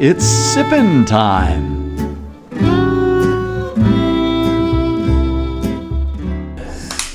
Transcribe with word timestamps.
It's 0.00 0.24
sippin' 0.24 1.06
time. 1.06 1.84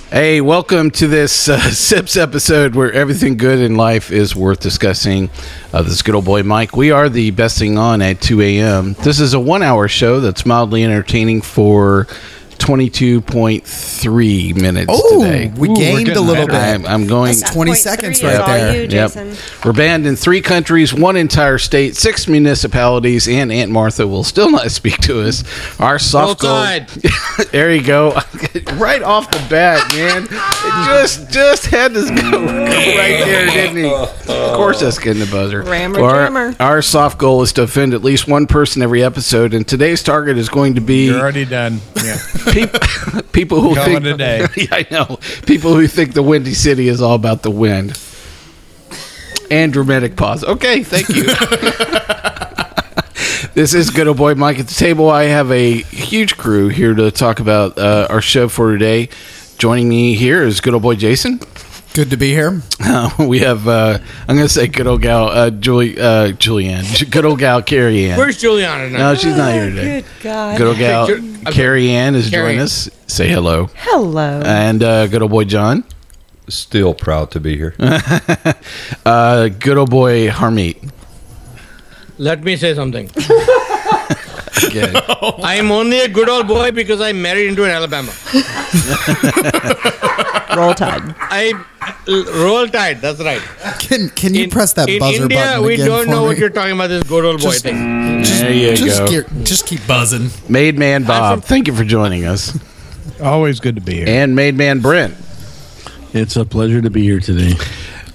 Hey, 0.10 0.42
welcome 0.42 0.90
to 0.92 1.08
this 1.08 1.50
uh, 1.50 1.60
Sips 1.72 2.18
episode 2.18 2.76
where 2.76 2.92
everything 2.92 3.38
good 3.38 3.60
in 3.60 3.76
life 3.76 4.12
is 4.12 4.36
worth 4.36 4.60
discussing. 4.60 5.30
Uh, 5.72 5.84
this 5.84 5.94
is 5.94 6.02
good 6.02 6.16
old 6.16 6.26
boy 6.26 6.44
Mike. 6.44 6.76
We 6.76 6.92
are 6.92 7.10
the 7.10 7.32
best 7.32 7.60
thing 7.60 7.78
on 7.78 8.02
at 8.02 8.20
2 8.22 8.42
a.m. 8.42 8.94
This 8.94 9.20
is 9.20 9.34
a 9.34 9.40
one 9.40 9.62
hour 9.62 9.88
show 9.88 10.20
that's 10.20 10.46
mildly 10.46 10.84
entertaining 10.84 11.42
for 11.42 12.08
22.3 12.70 14.56
minutes 14.62 14.92
Oh, 14.94 15.24
today. 15.24 15.52
we 15.58 15.74
gained 15.74 16.10
a 16.10 16.22
little 16.22 16.46
bit. 16.46 16.54
I'm, 16.56 16.86
I'm 16.86 17.08
going. 17.08 17.34
That's 17.36 17.52
20 17.52 17.74
seconds 17.74 18.22
right 18.24 18.46
there. 18.46 18.84
you, 18.84 18.90
Yep. 18.90 19.16
We're 19.66 19.74
banned 19.74 20.06
in 20.06 20.16
three 20.16 20.42
countries, 20.42 20.94
one 20.94 21.18
entire 21.18 21.58
state, 21.58 21.96
six 21.96 22.28
municipalities, 22.28 23.28
and 23.28 23.52
Aunt 23.52 23.72
Martha 23.72 24.08
will 24.08 24.24
still 24.24 24.52
not 24.52 24.70
speak 24.70 24.98
to 25.00 25.22
us. 25.22 25.44
Our 25.80 25.98
soft 25.98 26.42
goal. 26.42 26.64
there 27.52 27.74
you 27.74 27.82
go. 27.84 28.12
right 28.74 29.02
off 29.02 29.32
the 29.32 29.44
bat, 29.50 29.92
man. 29.96 30.28
Just 30.86 31.32
just 31.32 31.66
had 31.68 31.94
to 31.96 32.02
go 32.02 32.46
right 32.46 33.24
there, 33.26 33.46
didn't 33.48 33.78
he? 33.78 33.92
Of 33.92 34.56
course, 34.56 34.82
that's 34.82 35.00
getting 35.00 35.22
the 35.22 35.32
buzzer. 35.32 35.64
Rammer 35.64 36.02
our, 36.02 36.26
jammer. 36.26 36.56
our 36.60 36.82
soft 36.84 37.18
goal 37.18 37.42
is 37.42 37.52
to 37.54 37.64
offend 37.64 37.96
at 37.96 38.04
least 38.04 38.28
one 38.28 38.46
person 38.46 38.84
every 38.84 39.04
episode, 39.04 39.56
and 39.56 39.68
today's 39.68 40.04
target 40.04 40.38
is 40.38 40.50
going 40.50 40.76
to 40.76 40.82
be 40.82 41.08
You're 41.08 41.20
already 41.20 41.46
done. 41.46 41.80
Yeah. 41.96 42.18
People, 42.68 43.22
people 43.32 43.62
who 43.62 43.76
think 43.76 44.06
it 44.06 44.08
a 44.08 44.18
day. 44.18 44.46
yeah, 44.58 44.68
I 44.72 44.86
know 44.92 45.20
people 45.46 45.74
who 45.74 45.88
think 45.88 46.14
the 46.14 46.24
Windy 46.24 46.54
City 46.54 46.88
is 46.88 47.02
all 47.02 47.16
about 47.16 47.44
the 47.44 47.52
wind. 47.52 48.00
And 49.52 49.74
dramatic 49.74 50.16
pause. 50.16 50.44
Okay, 50.44 50.84
thank 50.84 51.10
you. 51.10 51.24
this 53.56 53.74
is 53.74 53.90
good 53.90 54.08
old 54.08 54.18
boy 54.18 54.36
Mike 54.36 54.60
at 54.60 54.68
the 54.68 54.76
table. 54.76 55.10
I 55.10 55.24
have 55.24 55.52
a 55.52 55.82
huge 55.82 56.38
crew 56.38 56.68
here 56.68 56.94
to 56.94 57.10
talk 57.10 57.40
about 57.40 57.76
uh, 57.80 58.06
our 58.12 58.22
show 58.22 58.48
for 58.48 58.72
today. 58.72 59.10
Joining 59.58 59.90
me 59.90 60.14
here 60.14 60.44
is 60.44 60.62
good 60.62 60.76
old 60.76 60.84
boy 60.84 60.96
Jason. 60.96 61.40
Good 61.94 62.12
to 62.12 62.18
be 62.18 62.30
here. 62.30 62.62
Uh, 62.80 63.10
we 63.28 63.40
have 63.40 63.68
uh, 63.68 63.98
I'm 64.28 64.36
going 64.36 64.48
to 64.48 64.54
say 64.54 64.68
good 64.68 64.86
old 64.88 65.02
gal 65.02 65.26
uh, 65.28 65.50
Julie 65.50 66.00
uh, 66.00 66.28
Julianne. 66.34 67.10
Good 67.10 67.26
old 67.26 67.40
gal 67.40 67.62
Cary 67.64 68.10
Ann. 68.10 68.18
Where's 68.18 68.38
Juliana 68.38 68.90
now? 68.90 68.98
no, 69.00 69.16
she's 69.16 69.36
not 69.36 69.54
here 69.54 69.70
today. 69.70 70.02
Good 70.02 70.06
God. 70.24 70.58
Good 70.58 70.68
old 70.68 70.78
gal 70.78 71.08
Ju- 71.08 71.42
Cary 71.52 71.90
Ann 71.90 72.16
is 72.16 72.30
Cary. 72.30 72.44
joining 72.54 72.62
us. 72.62 72.90
Say 73.08 73.28
hello. 73.30 73.70
Hello. 73.76 74.42
And 74.46 74.84
uh, 74.84 75.08
good 75.08 75.22
old 75.24 75.32
boy 75.32 75.46
John. 75.46 75.84
Still 76.48 76.94
proud 76.94 77.32
to 77.32 77.40
be 77.40 77.58
here. 77.58 77.76
Uh, 79.06 79.48
good 79.50 79.78
old 79.78 79.90
boy 79.90 80.30
Harmeet. 80.30 80.92
Let 82.18 82.44
me 82.44 82.56
say 82.58 82.76
something. 82.76 83.10
Again. 84.68 84.96
I 85.44 85.56
am 85.56 85.72
only 85.72 86.00
a 86.00 86.08
good 86.08 86.30
old 86.30 86.48
boy 86.48 86.72
because 86.72 87.02
I 87.02 87.14
married 87.14 87.48
into 87.48 87.64
an 87.64 87.72
Alabama. 87.72 88.12
Roll 90.56 90.74
Tide. 90.74 91.16
I 91.20 91.54
roll 92.08 92.68
tide. 92.68 93.02
That's 93.02 93.20
right. 93.22 93.42
Can 93.80 94.10
can 94.10 94.34
you 94.34 94.46
In- 94.46 94.50
press 94.50 94.74
that 94.74 94.90
in 94.90 95.00
buzzer 95.00 95.24
India, 95.24 95.38
button 95.38 95.64
we 95.66 95.74
again 95.76 95.88
don't 95.88 96.06
for 96.06 96.10
know 96.12 96.22
me? 96.22 96.28
what 96.28 96.38
you're 96.38 96.50
talking 96.50 96.74
about. 96.74 96.88
This 96.88 97.04
good 97.04 97.24
old 97.24 97.38
boy 97.40 97.52
Just- 97.52 97.64
thing. 97.64 98.22
there 98.24 98.52
you 98.52 98.76
just, 98.76 99.00
go. 99.00 99.08
gear- 99.08 99.26
just 99.44 99.68
keep 99.68 99.86
buzzing. 99.88 100.30
Made 100.50 100.78
Man 100.78 101.04
Bob, 101.04 101.44
thank 101.44 101.68
you 101.68 101.76
for 101.76 101.84
joining 101.84 102.26
us. 102.26 102.58
Always 103.22 103.60
good 103.60 103.76
to 103.76 103.82
be 103.82 103.96
here. 103.98 104.06
And 104.08 104.36
Made 104.36 104.56
Man 104.56 104.80
Brent. 104.80 105.16
It's 106.14 106.36
a 106.36 106.46
pleasure 106.46 106.82
to 106.82 106.90
be 106.90 107.04
here 107.04 107.20
today. 107.20 107.54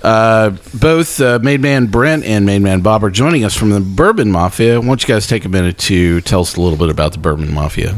Uh, 0.04 0.54
both 0.74 1.18
uh, 1.18 1.38
Made 1.42 1.62
Man 1.62 1.86
Brent 1.86 2.24
and 2.24 2.44
Made 2.44 2.58
Man 2.60 2.82
Bob 2.82 3.02
are 3.02 3.10
joining 3.10 3.42
us 3.42 3.56
from 3.56 3.70
the 3.70 3.80
Bourbon 3.80 4.30
Mafia. 4.30 4.78
Why 4.78 4.86
don't 4.86 5.02
you 5.02 5.08
guys 5.08 5.26
take 5.26 5.46
a 5.46 5.48
minute 5.48 5.78
to 5.78 6.20
tell 6.20 6.42
us 6.42 6.56
a 6.56 6.60
little 6.60 6.76
bit 6.76 6.90
about 6.90 7.12
the 7.12 7.18
Bourbon 7.18 7.54
Mafia? 7.54 7.96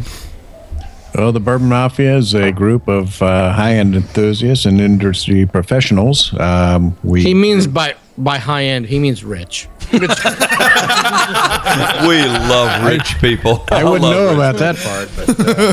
Well, 1.16 1.32
the 1.32 1.40
Bourbon 1.40 1.68
Mafia 1.68 2.16
is 2.16 2.32
a 2.32 2.52
group 2.52 2.86
of 2.86 3.20
uh, 3.22 3.52
high-end 3.52 3.96
enthusiasts 3.96 4.66
and 4.66 4.80
industry 4.80 5.46
professionals. 5.46 6.32
Um, 6.38 6.96
we 7.02 7.22
He 7.22 7.34
means 7.34 7.66
by 7.66 7.96
by 8.18 8.38
high 8.38 8.64
end. 8.64 8.86
He 8.86 8.98
means 8.98 9.24
rich. 9.24 9.68
we 9.92 10.00
love 10.00 10.10
rich 12.84 13.20
people. 13.20 13.64
I 13.70 13.84
wouldn't 13.84 14.02
know 14.02 14.28
rich 14.28 14.34
about 14.34 14.56
that 14.56 14.76
part. 14.76 15.08
But, 15.16 15.28
uh, 15.40 15.72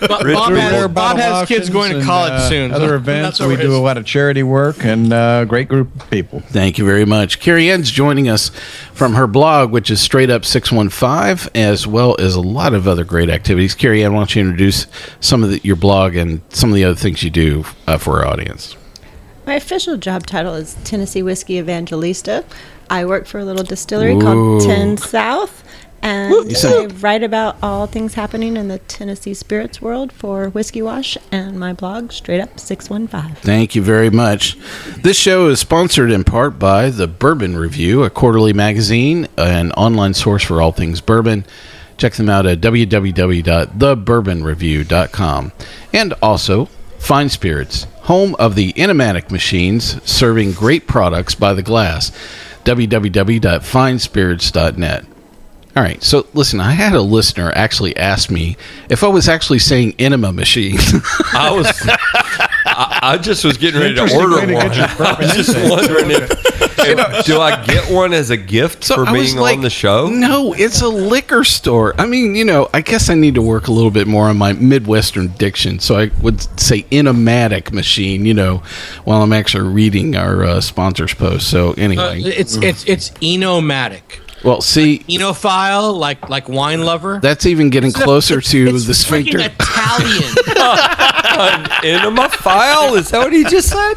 But 0.06 0.22
Bob 0.32 0.52
we 0.52 0.60
has, 0.60 0.88
Bob 0.88 1.16
has 1.16 1.48
kids 1.48 1.68
going 1.68 1.90
to 1.90 1.96
and, 1.98 2.06
college 2.06 2.32
uh, 2.32 2.48
soon. 2.48 2.72
Other 2.72 2.88
so 2.88 2.94
events, 2.94 3.40
we 3.40 3.56
do 3.56 3.76
a 3.76 3.78
lot 3.78 3.96
of 3.96 4.06
charity 4.06 4.42
work 4.42 4.84
and 4.84 5.12
uh, 5.12 5.44
great 5.44 5.68
group 5.68 5.94
of 5.94 6.10
people. 6.10 6.40
Thank 6.40 6.78
you 6.78 6.84
very 6.84 7.04
much. 7.04 7.40
Cary 7.40 7.70
Ann's 7.70 7.90
joining 7.90 8.28
us 8.28 8.50
from 8.92 9.14
her 9.14 9.26
blog, 9.26 9.72
which 9.72 9.90
is 9.90 10.00
Straight 10.00 10.30
Up 10.30 10.44
615, 10.44 11.50
as 11.54 11.86
well 11.86 12.14
as 12.18 12.36
a 12.36 12.40
lot 12.40 12.74
of 12.74 12.86
other 12.86 13.04
great 13.04 13.28
activities. 13.28 13.74
Cary 13.74 14.04
Ann, 14.04 14.12
why 14.12 14.20
don't 14.20 14.36
you 14.36 14.42
introduce 14.42 14.86
some 15.20 15.42
of 15.42 15.50
the, 15.50 15.60
your 15.64 15.76
blog 15.76 16.14
and 16.14 16.42
some 16.50 16.70
of 16.70 16.76
the 16.76 16.84
other 16.84 16.96
things 16.96 17.22
you 17.22 17.30
do 17.30 17.64
uh, 17.86 17.98
for 17.98 18.20
our 18.20 18.26
audience? 18.26 18.76
My 19.46 19.54
official 19.54 19.96
job 19.96 20.26
title 20.26 20.54
is 20.54 20.74
Tennessee 20.82 21.22
Whiskey 21.22 21.58
Evangelista. 21.58 22.44
I 22.90 23.04
work 23.04 23.26
for 23.26 23.38
a 23.38 23.44
little 23.44 23.62
distillery 23.62 24.14
Ooh. 24.14 24.20
called 24.20 24.62
Tenn 24.62 24.96
South. 24.96 25.62
And 26.02 26.34
I 26.64 26.86
write 27.00 27.22
about 27.22 27.56
all 27.62 27.86
things 27.86 28.14
happening 28.14 28.56
in 28.56 28.66
the 28.68 28.78
Tennessee 28.80 29.34
spirits 29.34 29.80
world 29.80 30.12
for 30.12 30.48
Whiskey 30.50 30.82
Wash 30.82 31.16
and 31.30 31.60
my 31.60 31.72
blog, 31.72 32.10
Straight 32.12 32.40
Up 32.40 32.58
615. 32.58 33.36
Thank 33.36 33.76
you 33.76 33.82
very 33.82 34.10
much. 34.10 34.58
This 35.02 35.18
show 35.18 35.48
is 35.48 35.60
sponsored 35.60 36.10
in 36.10 36.24
part 36.24 36.58
by 36.58 36.90
the 36.90 37.06
Bourbon 37.06 37.56
Review, 37.56 38.02
a 38.02 38.10
quarterly 38.10 38.52
magazine, 38.52 39.28
an 39.38 39.70
online 39.72 40.14
source 40.14 40.42
for 40.42 40.60
all 40.60 40.72
things 40.72 41.00
bourbon. 41.00 41.44
Check 41.98 42.14
them 42.14 42.28
out 42.28 42.46
at 42.46 42.60
www.thebourbonreview.com. 42.60 45.52
And 45.92 46.14
also, 46.20 46.68
Fine 47.06 47.28
Spirits, 47.28 47.84
home 48.00 48.34
of 48.34 48.56
the 48.56 48.72
Enomatic 48.72 49.30
machines, 49.30 50.02
serving 50.02 50.50
great 50.50 50.88
products 50.88 51.36
by 51.36 51.54
the 51.54 51.62
glass. 51.62 52.10
www.finespirits.net. 52.64 55.06
All 55.76 55.82
right, 55.84 56.02
so 56.02 56.26
listen, 56.34 56.58
I 56.58 56.72
had 56.72 56.94
a 56.94 57.00
listener 57.00 57.52
actually 57.54 57.96
ask 57.96 58.28
me 58.28 58.56
if 58.88 59.04
I 59.04 59.06
was 59.06 59.28
actually 59.28 59.60
saying 59.60 59.94
enema 60.00 60.32
machine. 60.32 60.78
I 61.32 61.52
was, 61.54 61.68
I, 62.66 62.98
I 63.02 63.18
just 63.18 63.44
was 63.44 63.56
getting 63.56 63.80
ready 63.80 63.94
to 63.94 64.12
order 64.12 64.38
way 64.38 64.46
to 64.46 64.54
one. 64.54 64.72
I 64.72 65.16
was 65.20 65.32
just 65.32 65.54
wondering 65.70 66.10
if, 66.10 66.28
if- 66.88 67.24
do 67.26 67.40
I 67.40 67.64
get 67.64 67.90
one 67.92 68.12
as 68.12 68.30
a 68.30 68.36
gift 68.36 68.84
So 68.84 68.94
for 68.96 69.06
I 69.08 69.12
being 69.12 69.36
like, 69.36 69.56
on 69.56 69.62
the 69.62 69.70
show? 69.70 70.08
No, 70.08 70.52
it's 70.52 70.80
a 70.82 70.88
liquor 70.88 71.44
store. 71.44 71.94
I 71.98 72.06
mean, 72.06 72.34
you 72.34 72.44
know, 72.44 72.68
I 72.74 72.80
guess 72.80 73.08
I 73.10 73.14
need 73.14 73.34
to 73.36 73.42
work 73.42 73.68
a 73.68 73.72
little 73.72 73.90
bit 73.90 74.06
more 74.06 74.28
on 74.28 74.36
my 74.38 74.52
Midwestern 74.52 75.28
diction. 75.38 75.78
So 75.78 75.96
I 75.98 76.10
would 76.22 76.40
say 76.60 76.82
enomatic 76.90 77.72
machine, 77.72 78.24
you 78.26 78.34
know, 78.34 78.62
while 79.04 79.22
I'm 79.22 79.32
actually 79.32 79.68
reading 79.72 80.16
our 80.16 80.44
uh, 80.44 80.60
sponsors 80.60 81.14
post. 81.14 81.48
So 81.50 81.70
Uh, 81.70 81.74
anyway, 81.78 82.22
it's 82.22 82.56
it's 82.56 82.84
it's 82.84 83.10
enomatic. 83.22 84.02
well, 84.44 84.60
see, 84.60 85.00
Enophile, 85.08 85.96
like 85.98 86.28
like 86.28 86.48
wine 86.48 86.82
lover. 86.82 87.18
that's 87.22 87.46
even 87.46 87.70
getting 87.70 87.90
closer 87.92 88.40
to 88.40 88.68
It's 88.68 88.86
the 88.86 88.94
sphincter. 88.94 89.38
freaking 89.38 89.54
Italian. 89.60 90.34
Enema 91.84 92.28
file? 92.30 92.94
Is 92.94 93.10
that 93.10 93.18
what 93.20 93.32
he 93.32 93.44
just 93.44 93.68
said? 93.68 93.94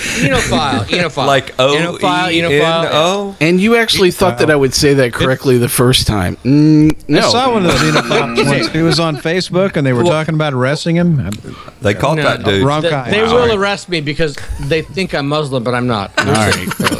Enophile. 0.00 0.84
Enophile. 0.88 1.26
Like 1.26 1.54
O 1.58 1.74
Enophile. 1.74 2.32
E 2.32 2.42
N 2.42 2.50
Enophile. 2.50 2.88
O? 2.92 3.36
And 3.40 3.60
you 3.60 3.76
actually 3.76 4.10
thought 4.10 4.38
that 4.38 4.50
I 4.50 4.56
would 4.56 4.74
say 4.74 4.94
that 4.94 5.12
correctly 5.12 5.58
the 5.58 5.68
first 5.68 6.06
time. 6.06 6.36
Mm, 6.38 7.16
I 7.16 7.20
saw 7.30 7.52
one 7.52 7.66
of 7.66 7.72
those 7.72 7.80
Enophile 7.80 8.46
ones. 8.46 8.68
He 8.72 8.82
was 8.82 8.98
on 9.00 9.16
Facebook 9.16 9.76
and 9.76 9.86
they 9.86 9.92
were 9.92 10.04
talking 10.04 10.34
about 10.34 10.52
arresting 10.54 10.96
him. 10.96 11.30
They 11.80 11.94
caught 11.94 12.16
No, 12.16 12.22
that 12.24 12.44
dude. 12.44 12.64
Wrong 12.64 12.82
They, 12.82 12.90
guy. 12.90 13.10
they 13.10 13.26
Sorry. 13.26 13.48
will 13.48 13.58
arrest 13.58 13.88
me 13.88 14.00
because 14.00 14.36
they 14.60 14.82
think 14.82 15.14
I'm 15.14 15.28
Muslim, 15.28 15.62
but 15.64 15.74
I'm 15.74 15.86
not. 15.86 16.12
All 16.18 16.26
right. 16.26 16.66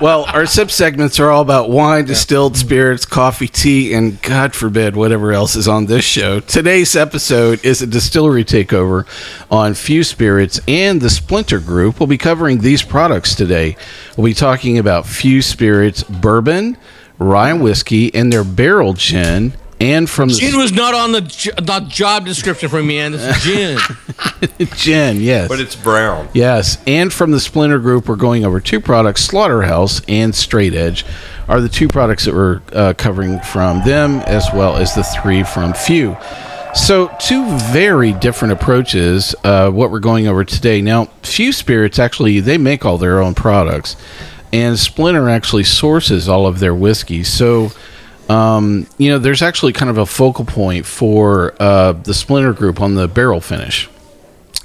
Well, 0.00 0.24
our 0.32 0.46
sip 0.46 0.70
segments 0.70 1.20
are 1.20 1.30
all 1.30 1.42
about 1.42 1.68
wine, 1.68 2.06
distilled 2.06 2.56
spirits, 2.56 3.04
coffee, 3.04 3.48
tea, 3.48 3.92
and 3.92 4.20
God 4.22 4.54
forbid 4.54 4.96
whatever 4.96 5.30
else 5.30 5.56
is 5.56 5.68
on 5.68 5.84
this 5.84 6.06
show. 6.06 6.40
Today's 6.40 6.96
episode 6.96 7.62
is 7.66 7.82
a 7.82 7.86
distillery 7.86 8.42
takeover 8.42 9.06
on 9.50 9.74
Few 9.74 10.02
Spirits 10.02 10.58
and 10.66 11.02
the 11.02 11.10
Splinter 11.10 11.60
Group. 11.60 12.00
We'll 12.00 12.06
be 12.06 12.16
covering 12.16 12.60
these 12.60 12.82
products 12.82 13.34
today. 13.34 13.76
We'll 14.16 14.28
be 14.28 14.32
talking 14.32 14.78
about 14.78 15.04
Few 15.04 15.42
Spirits 15.42 16.02
bourbon, 16.02 16.78
rye 17.18 17.52
whiskey, 17.52 18.14
and 18.14 18.32
their 18.32 18.42
barrel 18.42 18.94
gin. 18.94 19.52
And 19.80 20.10
from 20.10 20.28
Gin 20.28 20.52
the 20.52 20.58
was 20.58 20.72
not 20.72 20.92
on 20.92 21.12
the 21.12 21.22
j- 21.22 21.52
the 21.56 21.80
job 21.88 22.26
description 22.26 22.68
for 22.68 22.82
me, 22.82 22.98
and 22.98 23.14
This 23.14 23.36
is 23.38 23.42
gin. 24.58 24.68
gin, 24.76 25.20
yes. 25.22 25.48
But 25.48 25.58
it's 25.58 25.74
brown. 25.74 26.28
Yes, 26.34 26.76
and 26.86 27.10
from 27.10 27.30
the 27.30 27.40
Splinter 27.40 27.78
Group, 27.78 28.06
we're 28.06 28.16
going 28.16 28.44
over 28.44 28.60
two 28.60 28.80
products: 28.80 29.22
Slaughterhouse 29.24 30.02
and 30.06 30.34
Straight 30.34 30.74
Edge 30.74 31.06
are 31.48 31.62
the 31.62 31.68
two 31.70 31.88
products 31.88 32.26
that 32.26 32.34
we're 32.34 32.60
uh, 32.74 32.92
covering 32.98 33.40
from 33.40 33.82
them, 33.84 34.20
as 34.20 34.46
well 34.52 34.76
as 34.76 34.94
the 34.94 35.02
three 35.02 35.42
from 35.44 35.72
Few. 35.72 36.14
So, 36.74 37.10
two 37.18 37.44
very 37.72 38.12
different 38.12 38.52
approaches. 38.52 39.34
Uh, 39.42 39.70
what 39.70 39.90
we're 39.90 39.98
going 39.98 40.28
over 40.28 40.44
today. 40.44 40.82
Now, 40.82 41.06
Few 41.22 41.52
Spirits 41.52 41.98
actually 41.98 42.40
they 42.40 42.58
make 42.58 42.84
all 42.84 42.98
their 42.98 43.18
own 43.20 43.34
products, 43.34 43.96
and 44.52 44.78
Splinter 44.78 45.30
actually 45.30 45.64
sources 45.64 46.28
all 46.28 46.46
of 46.46 46.58
their 46.60 46.74
whiskey. 46.74 47.24
So. 47.24 47.72
Um, 48.30 48.86
you 48.96 49.10
know, 49.10 49.18
there's 49.18 49.42
actually 49.42 49.72
kind 49.72 49.90
of 49.90 49.98
a 49.98 50.06
focal 50.06 50.44
point 50.44 50.86
for 50.86 51.54
uh, 51.60 51.92
the 51.92 52.14
Splinter 52.14 52.52
Group 52.52 52.80
on 52.80 52.94
the 52.94 53.08
barrel 53.08 53.40
finish 53.40 53.88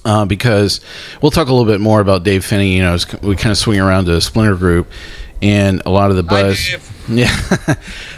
uh, 0.05 0.25
because 0.25 0.81
we'll 1.21 1.31
talk 1.31 1.47
a 1.47 1.51
little 1.51 1.71
bit 1.71 1.81
more 1.81 1.99
about 1.99 2.23
Dave 2.23 2.45
Phinney. 2.45 2.75
You 2.75 2.83
know, 2.83 2.97
we 3.23 3.35
kind 3.35 3.51
of 3.51 3.57
swing 3.57 3.79
around 3.79 4.05
to 4.05 4.11
the 4.11 4.21
Splinter 4.21 4.55
Group 4.55 4.87
and 5.41 5.81
a 5.85 5.89
lot 5.89 6.11
of 6.11 6.15
the 6.15 6.23
buzz. 6.23 6.75
Yeah, 7.07 7.29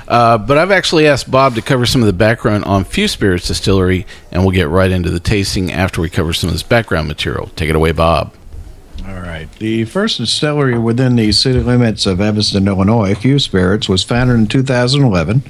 uh, 0.08 0.38
but 0.38 0.58
I've 0.58 0.72
actually 0.72 1.08
asked 1.08 1.30
Bob 1.30 1.56
to 1.56 1.62
cover 1.62 1.86
some 1.86 2.02
of 2.02 2.06
the 2.06 2.14
background 2.14 2.64
on 2.64 2.86
Few 2.86 3.10
Spirits 3.10 3.46
Distillery, 3.46 4.08
and 4.32 4.44
we'll 4.44 4.54
get 4.54 4.70
right 4.70 4.90
into 4.90 5.10
the 5.10 5.20
tasting 5.20 5.74
after 5.74 6.00
we 6.00 6.10
cover 6.10 6.32
some 6.32 6.48
of 6.48 6.54
this 6.54 6.64
background 6.64 7.10
material. 7.10 7.48
Take 7.58 7.70
it 7.70 7.76
away, 7.76 7.92
Bob. 7.92 8.34
All 9.08 9.22
right. 9.22 9.48
The 9.60 9.86
first 9.86 10.18
distillery 10.18 10.78
within 10.78 11.16
the 11.16 11.32
city 11.32 11.62
limits 11.62 12.06
of 12.06 12.20
Evanston, 12.20 12.68
Illinois, 12.68 13.16
Few 13.16 13.40
Spirits, 13.40 13.88
was 13.88 14.04
founded 14.04 14.36
in 14.36 14.48
2011 14.48 15.44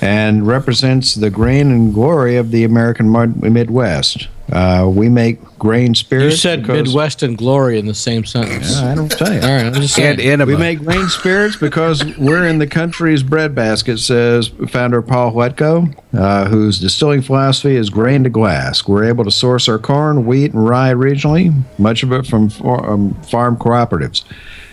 and 0.00 0.46
represents 0.46 1.14
the 1.14 1.30
grain 1.30 1.70
and 1.70 1.92
glory 1.92 2.36
of 2.36 2.50
the 2.50 2.64
American 2.64 3.10
Midwest. 3.40 4.28
Uh, 4.50 4.90
we 4.92 5.08
make 5.08 5.40
grain 5.60 5.94
spirits. 5.94 6.32
You 6.32 6.36
spirits. 6.36 6.42
said 6.42 6.62
because- 6.62 6.88
Midwest 6.88 7.22
and 7.22 7.38
glory 7.38 7.78
in 7.78 7.86
the 7.86 7.94
same 7.94 8.24
sentence. 8.24 8.80
Yeah, 8.80 8.90
I 8.90 8.94
don't 8.96 9.08
tell 9.10 9.32
you. 9.32 9.40
All 9.40 9.48
right, 9.48 9.64
I'm 9.66 9.74
just 9.74 9.94
saying. 9.94 10.12
And 10.12 10.20
enema. 10.20 10.50
We 10.52 10.56
make 10.58 10.80
grain 10.80 11.08
spirits 11.08 11.54
because 11.54 12.04
we're 12.18 12.46
in 12.46 12.58
the 12.58 12.66
country's 12.66 13.22
breadbasket, 13.22 14.00
says 14.00 14.48
founder 14.68 15.02
Paul 15.02 15.32
Hletko, 15.32 15.94
uh, 16.14 16.46
whose 16.48 16.80
distilling 16.80 17.22
philosophy 17.22 17.76
is 17.76 17.90
grain 17.90 18.24
to 18.24 18.30
glass. 18.30 18.88
We're 18.88 19.04
able 19.04 19.22
to 19.24 19.30
source 19.30 19.68
our 19.68 19.78
corn, 19.78 20.26
wheat, 20.26 20.52
and 20.52 20.66
rye 20.68 20.94
regionally, 20.94 21.54
much 21.78 22.02
of 22.02 22.10
it 22.12 22.26
from 22.26 22.48
for, 22.48 22.84
um, 22.90 23.14
farm 23.22 23.56
cooperatives. 23.56 24.24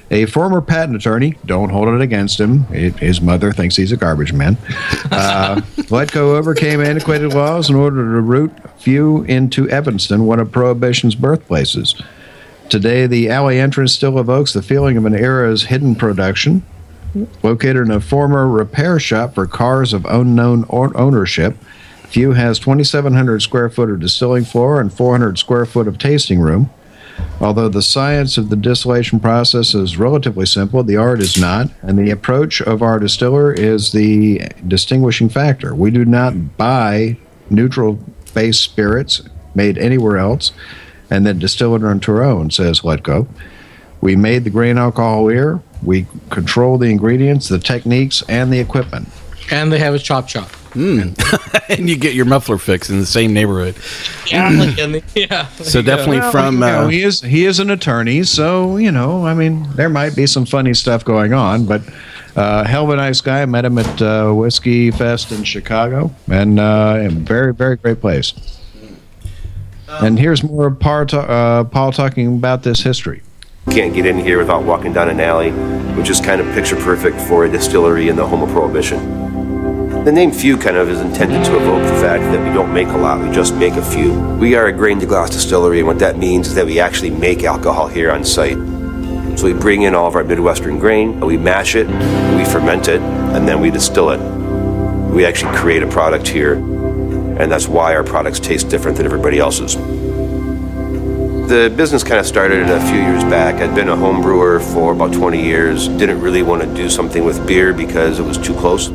A 0.09 0.25
former 0.25 0.61
patent 0.61 0.95
attorney, 0.95 1.37
don't 1.45 1.69
hold 1.69 1.89
it 1.89 2.01
against 2.01 2.39
him. 2.39 2.65
It, 2.71 2.97
his 2.99 3.19
mother 3.19 3.51
thinks 3.51 3.75
he's 3.75 3.91
a 3.91 3.97
garbage 3.97 4.31
man. 4.31 4.57
Uh, 5.11 5.61
Hletko 5.75 6.37
overcame 6.37 6.79
antiquated 6.79 7.33
laws 7.33 7.69
in 7.69 7.75
order 7.75 7.97
to 7.97 8.21
root 8.21 8.51
few 8.77 9.23
into 9.23 9.69
Evanston, 9.69 10.25
one 10.25 10.39
of 10.39 10.51
Prohibition's 10.51 11.15
birthplaces. 11.15 12.01
Today, 12.69 13.05
the 13.05 13.29
alley 13.29 13.59
entrance 13.59 13.93
still 13.93 14.17
evokes 14.19 14.53
the 14.53 14.61
feeling 14.61 14.95
of 14.97 15.05
an 15.05 15.15
era's 15.15 15.63
hidden 15.63 15.95
production. 15.95 16.63
Located 17.41 17.77
in 17.77 17.91
a 17.91 17.99
former 17.99 18.47
repair 18.47 18.99
shop 18.99 19.35
for 19.35 19.47
cars 19.47 19.91
of 19.93 20.05
unknown 20.05 20.65
ownership, 20.69 21.57
Few 22.07 22.31
has 22.33 22.57
2,700 22.59 23.41
square 23.41 23.69
foot 23.69 23.89
of 23.89 23.99
distilling 23.99 24.45
floor 24.45 24.79
and 24.79 24.93
400 24.93 25.37
square 25.37 25.65
foot 25.65 25.87
of 25.87 25.97
tasting 25.97 26.39
room. 26.39 26.69
Although 27.39 27.69
the 27.69 27.81
science 27.81 28.37
of 28.37 28.49
the 28.49 28.55
distillation 28.55 29.19
process 29.19 29.75
is 29.75 29.97
relatively 29.97 30.45
simple, 30.45 30.83
the 30.83 30.97
art 30.97 31.19
is 31.19 31.39
not, 31.39 31.69
and 31.81 31.97
the 31.97 32.09
approach 32.09 32.61
of 32.61 32.81
our 32.81 32.99
distiller 32.99 33.53
is 33.53 33.91
the 33.91 34.41
distinguishing 34.67 35.29
factor. 35.29 35.75
We 35.75 35.91
do 35.91 36.03
not 36.03 36.57
buy 36.57 37.17
neutral 37.49 37.99
base 38.33 38.59
spirits 38.59 39.21
made 39.55 39.77
anywhere 39.77 40.17
else 40.17 40.51
and 41.09 41.25
then 41.25 41.39
distill 41.39 41.75
it 41.75 41.83
onto 41.83 42.11
our 42.11 42.23
own, 42.23 42.51
says 42.51 42.81
Hletko. 42.81 43.27
We 44.01 44.15
made 44.15 44.43
the 44.43 44.49
grain 44.49 44.77
alcohol 44.77 45.27
here. 45.27 45.61
We 45.83 46.07
control 46.29 46.77
the 46.77 46.89
ingredients, 46.89 47.49
the 47.49 47.59
techniques, 47.59 48.23
and 48.27 48.51
the 48.51 48.59
equipment. 48.59 49.07
And 49.51 49.71
they 49.71 49.79
have 49.79 49.93
a 49.93 49.99
chop 49.99 50.27
chop 50.27 50.49
chop. 50.77 51.69
and 51.69 51.89
you 51.89 51.97
get 51.97 52.13
your 52.13 52.25
muffler 52.25 52.57
fix 52.57 52.89
in 52.89 52.99
the 52.99 53.05
same 53.05 53.33
neighborhood. 53.33 53.75
Yeah, 54.27 54.49
in 54.77 54.91
the, 54.93 55.03
yeah. 55.15 55.47
So 55.47 55.81
definitely 55.81 56.21
from 56.31 56.55
You 56.55 56.59
know, 56.61 56.85
uh, 56.85 56.87
he 56.87 57.03
is 57.03 57.21
he 57.21 57.45
is 57.45 57.59
an 57.59 57.69
attorney, 57.69 58.23
so 58.23 58.77
you 58.77 58.91
know, 58.91 59.25
I 59.25 59.33
mean, 59.33 59.67
there 59.75 59.89
might 59.89 60.15
be 60.15 60.27
some 60.27 60.45
funny 60.45 60.73
stuff 60.73 61.03
going 61.03 61.33
on, 61.33 61.65
but 61.65 61.81
uh, 62.35 62.63
hell 62.63 62.85
of 62.85 62.91
a 62.91 62.95
nice 62.95 63.21
guy. 63.21 63.41
I 63.41 63.45
met 63.45 63.65
him 63.65 63.77
at 63.77 64.01
uh, 64.01 64.31
Whiskey 64.31 64.91
Fest 64.91 65.31
in 65.31 65.43
Chicago, 65.43 66.11
and 66.31 66.59
uh, 66.59 66.97
a 67.01 67.09
very 67.09 67.53
very 67.53 67.75
great 67.75 68.01
place. 68.01 68.33
And 69.89 70.19
here's 70.19 70.43
more 70.43 70.67
of 70.67 70.79
Paul, 70.79 71.05
ta- 71.05 71.19
uh, 71.19 71.63
Paul 71.63 71.91
talking 71.91 72.27
about 72.35 72.63
this 72.63 72.81
history. 72.81 73.21
Can't 73.71 73.93
get 73.93 74.05
in 74.05 74.17
here 74.17 74.37
without 74.37 74.63
walking 74.63 74.93
down 74.93 75.09
an 75.09 75.19
alley, 75.19 75.51
which 75.95 76.09
is 76.09 76.21
kind 76.21 76.39
of 76.39 76.47
picture 76.53 76.75
perfect 76.75 77.19
for 77.21 77.45
a 77.45 77.49
distillery 77.49 78.09
in 78.09 78.15
the 78.15 78.25
home 78.25 78.43
of 78.43 78.49
Prohibition. 78.49 79.26
The 80.07 80.13
name 80.13 80.31
Few 80.31 80.57
kind 80.57 80.77
of 80.77 80.87
is 80.87 81.01
intended 81.01 81.43
to 81.43 81.57
evoke 81.57 81.83
the 81.83 81.99
fact 81.99 82.23
that 82.31 82.41
we 82.41 82.53
don't 82.53 82.73
make 82.73 82.87
a 82.87 82.97
lot, 82.97 83.19
we 83.19 83.29
just 83.29 83.53
make 83.55 83.73
a 83.73 83.83
few. 83.83 84.17
We 84.37 84.55
are 84.55 84.67
a 84.67 84.71
grain 84.71 85.01
to 85.01 85.05
glass 85.05 85.31
distillery, 85.31 85.79
and 85.79 85.87
what 85.87 85.99
that 85.99 86.17
means 86.17 86.47
is 86.47 86.55
that 86.55 86.65
we 86.65 86.79
actually 86.79 87.09
make 87.09 87.43
alcohol 87.43 87.89
here 87.89 88.09
on 88.09 88.23
site. 88.23 88.55
So 89.37 89.43
we 89.43 89.51
bring 89.51 89.81
in 89.81 89.93
all 89.93 90.07
of 90.07 90.15
our 90.15 90.23
Midwestern 90.23 90.79
grain, 90.79 91.19
we 91.19 91.35
mash 91.35 91.75
it, 91.75 91.87
we 91.87 92.45
ferment 92.45 92.87
it, 92.87 93.01
and 93.01 93.45
then 93.45 93.59
we 93.59 93.69
distill 93.69 94.11
it. 94.11 94.19
We 95.11 95.25
actually 95.25 95.57
create 95.57 95.83
a 95.83 95.87
product 95.87 96.25
here, 96.25 96.53
and 96.53 97.51
that's 97.51 97.67
why 97.67 97.93
our 97.93 98.05
products 98.05 98.39
taste 98.39 98.69
different 98.69 98.95
than 98.95 99.05
everybody 99.05 99.39
else's. 99.39 99.75
The 101.49 101.73
business 101.75 102.05
kind 102.05 102.21
of 102.21 102.25
started 102.25 102.69
a 102.69 102.79
few 102.87 103.01
years 103.01 103.25
back. 103.25 103.55
I'd 103.55 103.75
been 103.75 103.89
a 103.89 103.95
home 103.97 104.21
brewer 104.21 104.61
for 104.61 104.93
about 104.93 105.11
20 105.11 105.43
years. 105.43 105.89
Didn't 105.89 106.21
really 106.21 106.43
want 106.43 106.61
to 106.61 106.73
do 106.73 106.89
something 106.89 107.25
with 107.25 107.45
beer 107.45 107.73
because 107.73 108.19
it 108.19 108.23
was 108.23 108.37
too 108.37 108.53
close. 108.53 108.89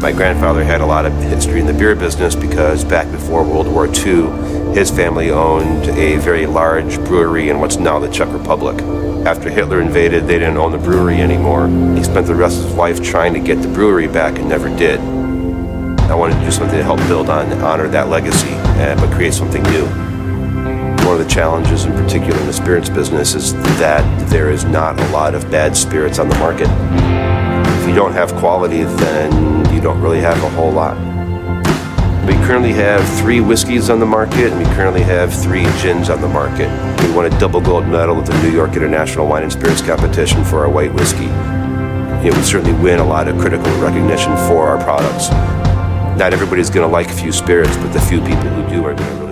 My 0.00 0.12
grandfather 0.12 0.64
had 0.64 0.80
a 0.80 0.86
lot 0.86 1.04
of 1.04 1.12
history 1.12 1.60
in 1.60 1.66
the 1.66 1.74
beer 1.74 1.94
business 1.94 2.34
because 2.34 2.84
back 2.84 3.10
before 3.12 3.44
World 3.44 3.68
War 3.68 3.86
II, 3.86 4.74
his 4.74 4.90
family 4.90 5.30
owned 5.30 5.88
a 5.90 6.16
very 6.16 6.46
large 6.46 6.96
brewery 7.04 7.50
in 7.50 7.60
what's 7.60 7.76
now 7.76 7.98
the 7.98 8.08
Czech 8.08 8.32
Republic. 8.32 8.80
After 9.26 9.50
Hitler 9.50 9.82
invaded, 9.82 10.26
they 10.26 10.38
didn't 10.38 10.56
own 10.56 10.72
the 10.72 10.78
brewery 10.78 11.20
anymore. 11.20 11.68
He 11.98 12.02
spent 12.02 12.26
the 12.26 12.34
rest 12.34 12.56
of 12.58 12.64
his 12.64 12.74
life 12.76 13.02
trying 13.02 13.34
to 13.34 13.40
get 13.40 13.60
the 13.60 13.68
brewery 13.68 14.08
back 14.08 14.38
and 14.38 14.48
never 14.48 14.74
did. 14.74 15.00
I 16.10 16.14
wanted 16.14 16.38
to 16.38 16.44
do 16.46 16.50
something 16.50 16.78
to 16.78 16.82
help 16.82 17.00
build 17.00 17.28
on, 17.28 17.52
honor 17.60 17.86
that 17.88 18.08
legacy, 18.08 18.54
uh, 18.54 18.96
but 18.96 19.14
create 19.14 19.34
something 19.34 19.62
new. 19.64 19.84
One 21.04 21.12
of 21.12 21.18
the 21.18 21.28
challenges, 21.28 21.84
in 21.84 21.92
particular 21.92 22.40
in 22.40 22.46
the 22.46 22.54
spirits 22.54 22.88
business, 22.88 23.34
is 23.34 23.52
that 23.78 24.30
there 24.30 24.50
is 24.50 24.64
not 24.64 24.98
a 24.98 25.08
lot 25.10 25.34
of 25.34 25.50
bad 25.50 25.76
spirits 25.76 26.18
on 26.18 26.30
the 26.30 26.38
market. 26.38 26.68
If 27.80 27.88
you 27.88 27.94
don't 27.94 28.12
have 28.12 28.34
quality, 28.34 28.84
then 28.84 29.74
you 29.74 29.80
don't 29.80 30.00
really 30.02 30.20
have 30.20 30.36
a 30.44 30.50
whole 30.50 30.70
lot. 30.70 30.98
We 32.26 32.34
currently 32.46 32.72
have 32.74 33.02
three 33.18 33.40
whiskeys 33.40 33.88
on 33.88 34.00
the 34.00 34.06
market, 34.06 34.52
and 34.52 34.58
we 34.58 34.66
currently 34.74 35.02
have 35.02 35.32
three 35.32 35.64
gins 35.80 36.10
on 36.10 36.20
the 36.20 36.28
market. 36.28 36.68
We 37.02 37.10
won 37.14 37.24
a 37.24 37.40
double 37.40 37.62
gold 37.62 37.86
medal 37.86 38.18
at 38.18 38.26
the 38.26 38.42
New 38.42 38.50
York 38.50 38.76
International 38.76 39.26
Wine 39.26 39.44
and 39.44 39.50
Spirits 39.50 39.80
Competition 39.80 40.44
for 40.44 40.60
our 40.60 40.68
white 40.68 40.92
whiskey. 40.92 41.26
Know, 41.26 42.30
we 42.36 42.42
certainly 42.42 42.74
win 42.82 43.00
a 43.00 43.04
lot 43.04 43.28
of 43.28 43.38
critical 43.38 43.72
recognition 43.80 44.36
for 44.46 44.68
our 44.68 44.76
products. 44.84 45.30
Not 46.18 46.34
everybody's 46.34 46.68
going 46.68 46.86
to 46.86 46.92
like 46.92 47.08
a 47.08 47.14
few 47.14 47.32
spirits, 47.32 47.74
but 47.78 47.94
the 47.94 48.00
few 48.02 48.20
people 48.20 48.50
who 48.50 48.68
do 48.68 48.84
are 48.84 48.92
going 48.92 49.08
to 49.08 49.14
really 49.14 49.24
it. 49.24 49.29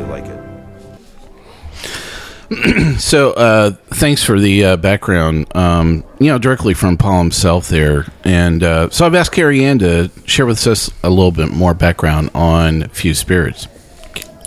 So, 2.98 3.32
uh, 3.32 3.70
thanks 3.90 4.24
for 4.24 4.40
the 4.40 4.64
uh, 4.64 4.76
background. 4.76 5.54
Um, 5.56 6.02
you 6.18 6.26
know, 6.26 6.38
directly 6.38 6.74
from 6.74 6.96
Paul 6.96 7.18
himself 7.18 7.68
there, 7.68 8.06
and 8.24 8.62
uh, 8.62 8.90
so 8.90 9.06
I've 9.06 9.14
asked 9.14 9.32
Cary 9.32 9.64
Ann 9.64 9.78
to 9.80 10.10
share 10.26 10.46
with 10.46 10.66
us 10.66 10.90
a 11.04 11.10
little 11.10 11.30
bit 11.30 11.50
more 11.50 11.74
background 11.74 12.30
on 12.34 12.88
Few 12.88 13.14
Spirits. 13.14 13.68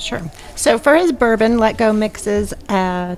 Sure. 0.01 0.21
So 0.55 0.77
for 0.77 0.95
his 0.95 1.11
bourbon, 1.11 1.57
Hletko 1.57 1.95
mixes 1.95 2.53
a 2.69 3.17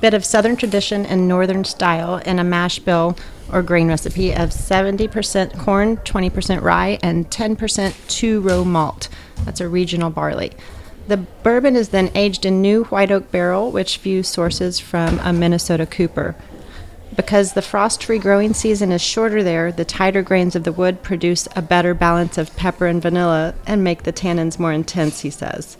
bit 0.00 0.14
of 0.14 0.24
Southern 0.24 0.56
tradition 0.56 1.04
and 1.06 1.28
Northern 1.28 1.64
style 1.64 2.16
in 2.16 2.38
a 2.38 2.44
mash 2.44 2.78
bill 2.78 3.16
or 3.52 3.62
grain 3.62 3.88
recipe 3.88 4.32
of 4.32 4.50
70% 4.50 5.58
corn, 5.58 5.98
20% 5.98 6.62
rye, 6.62 6.98
and 7.02 7.30
10% 7.30 8.08
two 8.08 8.40
row 8.40 8.64
malt. 8.64 9.08
That's 9.44 9.60
a 9.60 9.68
regional 9.68 10.10
barley. 10.10 10.52
The 11.08 11.16
bourbon 11.16 11.74
is 11.76 11.88
then 11.88 12.10
aged 12.14 12.44
in 12.44 12.62
new 12.62 12.84
white 12.84 13.10
oak 13.10 13.30
barrel, 13.30 13.70
which 13.70 13.96
Few 13.98 14.22
sources 14.22 14.78
from 14.78 15.18
a 15.20 15.32
Minnesota 15.32 15.86
cooper. 15.86 16.36
Because 17.14 17.52
the 17.52 17.62
frost 17.62 18.04
free 18.04 18.18
growing 18.18 18.54
season 18.54 18.90
is 18.90 19.02
shorter 19.02 19.42
there, 19.42 19.70
the 19.70 19.84
tighter 19.84 20.22
grains 20.22 20.56
of 20.56 20.64
the 20.64 20.72
wood 20.72 21.02
produce 21.02 21.46
a 21.54 21.60
better 21.60 21.92
balance 21.92 22.38
of 22.38 22.54
pepper 22.56 22.86
and 22.86 23.02
vanilla 23.02 23.54
and 23.66 23.84
make 23.84 24.04
the 24.04 24.12
tannins 24.12 24.58
more 24.58 24.72
intense, 24.72 25.20
he 25.20 25.30
says. 25.30 25.76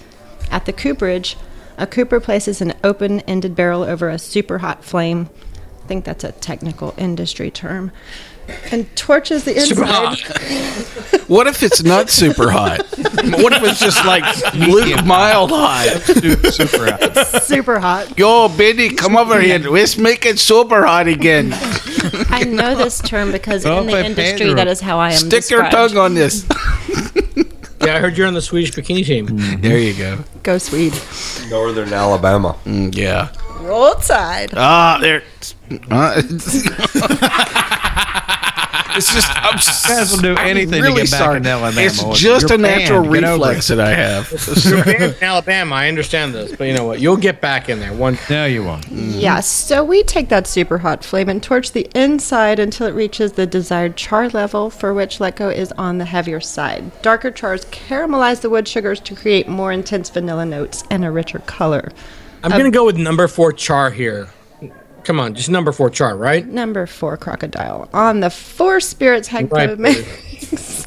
At 0.50 0.66
the 0.66 0.72
cooperage, 0.72 1.36
a 1.78 1.86
cooper 1.86 2.20
places 2.20 2.60
an 2.60 2.74
open 2.84 3.20
ended 3.20 3.56
barrel 3.56 3.82
over 3.82 4.10
a 4.10 4.18
super 4.18 4.58
hot 4.58 4.84
flame. 4.84 5.30
I 5.82 5.86
think 5.86 6.04
that's 6.04 6.24
a 6.24 6.32
technical 6.32 6.94
industry 6.98 7.50
term. 7.50 7.92
And 8.70 8.94
torches 8.96 9.44
the 9.44 9.56
inside. 9.56 10.18
What 11.28 11.46
if 11.46 11.62
it's 11.62 11.82
not 11.82 12.11
super 12.11 12.50
hot? 12.50 12.80
what 13.40 13.52
if 13.54 13.62
it's 13.62 13.80
just 13.80 14.04
like 14.04 14.25
Luke 14.54 15.02
mild 15.06 15.50
hot? 15.50 16.02
Super 16.52 16.90
hot. 16.92 17.42
super 17.44 17.78
hot. 17.78 18.18
Yo, 18.18 18.49
Benny, 18.49 18.90
come 18.90 19.16
over 19.16 19.40
here. 19.40 19.58
Let's 19.58 19.96
make 19.96 20.26
it 20.26 20.38
super 20.38 20.84
hot 20.84 21.06
again. 21.08 21.50
I 22.28 22.44
know 22.44 22.75
this 22.75 23.00
term 23.00 23.32
because 23.32 23.64
Oh, 23.64 23.80
in 23.80 23.87
the 23.87 24.04
industry, 24.04 24.52
that 24.52 24.66
is 24.68 24.80
how 24.80 24.99
I 24.99 25.12
am. 25.12 25.18
Stick 25.18 25.49
your 25.49 25.62
tongue 25.70 25.96
on 25.96 26.14
this. 26.14 26.46
Yeah, 27.84 27.96
I 27.96 27.99
heard 27.99 28.16
you're 28.16 28.28
on 28.28 28.34
the 28.34 28.40
Swedish 28.40 28.70
bikini 28.70 29.04
team. 29.04 29.26
There 29.61 29.76
you 29.76 29.92
go. 29.94 30.18
Go 30.44 30.56
Swede. 30.58 30.94
Northern 31.50 31.92
Alabama. 31.92 32.56
Mm, 32.64 32.94
yeah. 32.94 33.32
Roll 33.61 33.94
tide. 33.94 34.50
Ah, 34.56 34.99
there. 35.00 35.25
Uh, 35.90 36.22
it's 38.96 39.12
just. 39.14 39.28
I'm 39.30 39.56
guys 39.88 40.12
will 40.12 40.22
do 40.22 40.34
I'm 40.37 40.49
anything 40.49 40.82
to 40.82 40.92
get 40.94 41.11
back 41.11 41.37
in 41.37 41.46
Alabama. 41.46 41.80
It's 41.80 42.02
You're 42.22 42.38
just 42.38 42.50
a 42.50 42.58
natural 42.58 43.02
Get 43.02 43.22
reflex 43.22 43.68
that 43.68 43.80
I 43.80 43.94
have. 43.94 44.30
You're 44.64 44.84
banned 44.84 45.02
in 45.02 45.22
Alabama. 45.22 45.75
I 45.75 45.88
understand 45.88 46.34
this, 46.34 46.54
but 46.54 46.64
you 46.64 46.75
know 46.75 46.84
what? 46.84 47.00
You'll 47.00 47.16
get 47.16 47.40
back 47.40 47.68
in 47.68 47.80
there 47.80 47.92
one. 47.92 48.18
No, 48.28 48.46
you 48.46 48.64
won't. 48.64 48.88
Yes, 48.90 49.46
so 49.46 49.84
we 49.84 50.02
take 50.02 50.28
that 50.28 50.46
super 50.46 50.78
hot 50.78 51.04
flame 51.04 51.28
and 51.28 51.42
torch 51.42 51.72
the 51.72 51.88
inside 51.94 52.58
until 52.58 52.87
it 52.87 52.94
reaches 52.94 53.32
the 53.32 53.46
desired 53.46 53.96
char 53.96 54.28
level, 54.28 54.70
for 54.70 54.94
which 54.94 55.18
Hletko 55.18 55.54
is 55.54 55.72
on 55.72 55.99
the 55.99 56.04
heavier 56.04 56.40
side. 56.40 57.02
Darker 57.02 57.30
chars 57.30 57.64
caramelize 57.66 58.40
the 58.40 58.50
wood 58.50 58.68
sugars 58.68 59.00
to 59.00 59.14
create 59.14 59.49
more 59.49 59.72
intense 59.72 60.11
vanilla 60.11 60.44
notes 60.44 60.84
and 60.90 61.04
a 61.04 61.11
richer 61.11 61.40
color. 61.40 61.90
I'm 62.44 62.50
gonna 62.50 62.64
um, 62.64 62.70
go 62.70 62.84
with 62.84 62.96
number 62.96 63.28
four 63.28 63.52
char 63.52 63.90
here. 63.90 64.28
Come 65.04 65.18
on, 65.18 65.35
just 65.35 65.49
number 65.50 65.73
four 65.73 65.90
char, 65.90 66.16
right? 66.16 66.47
Number 66.47 66.87
four, 66.87 67.16
crocodile. 67.16 67.88
On 67.92 68.21
the 68.21 68.30
four 68.30 68.80
spirits 68.80 69.32
Right, 69.32 69.49
hecto 69.50 69.78
mix. 69.78 70.87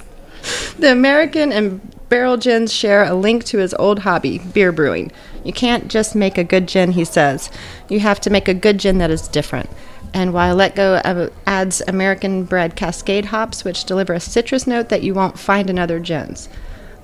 the 0.80 0.92
American 0.92 1.52
and 1.52 1.82
barrel 2.10 2.38
gins 2.38 2.72
share 2.72 3.04
a 3.04 3.14
link 3.14 3.44
to 3.46 3.58
his 3.58 3.74
old 3.74 4.00
hobby, 4.00 4.40
beer 4.40 4.72
brewing. 4.72 5.12
You 5.44 5.52
can't 5.54 5.90
just 5.90 6.16
make 6.16 6.38
a 6.38 6.44
good 6.44 6.68
gin, 6.68 6.94
he 6.94 7.04
says. 7.04 7.50
You 7.90 8.00
have 8.00 8.20
to 8.22 8.30
make 8.30 8.48
a 8.48 8.54
good 8.54 8.80
gin 8.80 9.00
that 9.00 9.12
is 9.12 9.28
different. 9.28 9.70
And 10.14 10.34
while 10.34 10.56
Hletko 10.56 11.02
uh, 11.04 11.30
adds 11.46 11.82
American 11.88 12.46
bred 12.46 12.76
Cascade 12.78 13.26
hops, 13.26 13.66
which 13.66 13.84
deliver 13.84 14.14
a 14.14 14.20
citrus 14.22 14.66
note 14.66 14.88
that 14.90 15.04
you 15.04 15.14
won't 15.14 15.38
find 15.38 15.70
in 15.70 15.78
other 15.78 16.00
gins. 16.00 16.48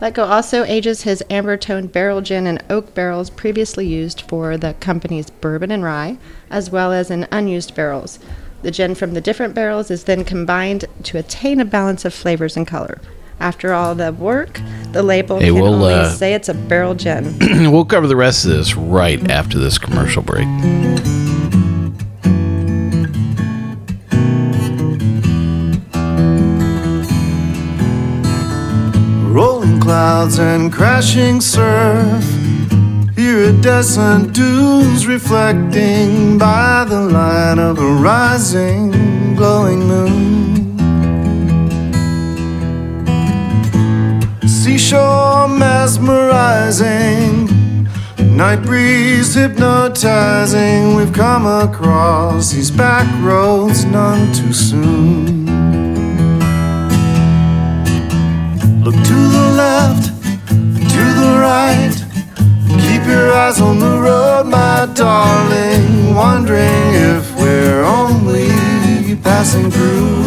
Hletko 0.02 0.28
also 0.28 0.64
ages 0.64 1.04
his 1.04 1.24
amber 1.30 1.56
toned 1.58 1.92
barrel 1.92 2.22
gin 2.22 2.48
in 2.48 2.58
oak 2.72 2.96
barrels 2.96 3.30
previously 3.30 3.86
used 3.86 4.22
for 4.22 4.58
the 4.58 4.74
company's 4.80 5.30
bourbon 5.30 5.70
and 5.70 5.84
rye, 5.84 6.18
as 6.50 6.72
well 6.72 6.92
as 6.92 7.12
in 7.12 7.28
unused 7.32 7.76
barrels. 7.76 8.18
The 8.64 8.72
gin 8.72 8.96
from 8.96 9.14
the 9.14 9.22
different 9.22 9.54
barrels 9.54 9.92
is 9.92 10.06
then 10.06 10.24
combined 10.24 10.86
to 11.04 11.20
attain 11.20 11.60
a 11.60 11.66
balance 11.66 12.04
of 12.04 12.16
flavors 12.16 12.58
and 12.58 12.66
color. 12.66 13.00
After 13.40 13.74
all 13.74 13.94
the 13.94 14.12
work, 14.12 14.60
the 14.92 15.04
label 15.04 15.40
Hey, 15.40 15.48
can 15.48 15.56
we'll, 15.62 15.76
only 15.76 15.94
uh, 15.94 16.10
say 16.10 16.34
it's 16.34 16.50
a 16.50 16.56
barrel 16.56 16.96
gin. 16.96 17.38
we'll 17.72 17.86
cover 17.86 18.08
the 18.08 18.16
rest 18.16 18.44
of 18.44 18.52
this 18.52 18.76
right 18.76 19.30
after 19.30 19.60
this 19.60 19.78
commercial 19.78 20.24
break. 20.24 20.48
Rolling 29.62 29.80
clouds 29.80 30.40
and 30.40 30.74
crashing 30.74 31.40
surf. 31.40 32.26
Iridescent 33.16 34.34
dunes 34.34 35.06
reflecting 35.06 36.40
by 36.40 36.84
the 36.90 37.00
light 37.00 37.60
of 37.60 37.78
a 37.78 37.94
rising, 38.02 39.36
glowing 39.36 39.88
moon. 39.88 40.80
Seashore 44.48 45.48
mesmerizing, 45.48 47.48
night 48.36 48.64
breeze 48.64 49.36
hypnotizing. 49.36 50.96
We've 50.96 51.14
come 51.14 51.46
across 51.46 52.52
these 52.52 52.72
back 52.72 53.06
roads 53.24 53.86
none 53.86 54.34
too 54.34 54.54
soon. 54.54 55.61
Look 58.84 58.96
to 58.96 59.14
the 59.38 59.54
left, 59.56 60.06
to 60.48 61.04
the 61.22 61.38
right. 61.40 61.94
Keep 62.82 63.06
your 63.06 63.32
eyes 63.32 63.62
on 63.62 63.78
the 63.78 64.00
road, 64.02 64.48
my 64.48 64.88
darling. 64.96 66.16
Wondering 66.16 66.88
if 66.96 67.36
we're 67.36 67.84
only 67.84 68.50
passing 69.18 69.70
through. 69.70 70.24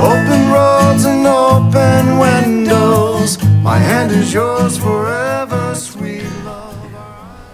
Open 0.00 0.40
roads 0.50 1.04
and 1.04 1.26
open 1.26 2.18
windows. 2.18 3.36
My 3.62 3.76
hand 3.76 4.12
is 4.12 4.32
yours 4.32 4.78
forever, 4.78 5.74
sweet. 5.74 6.13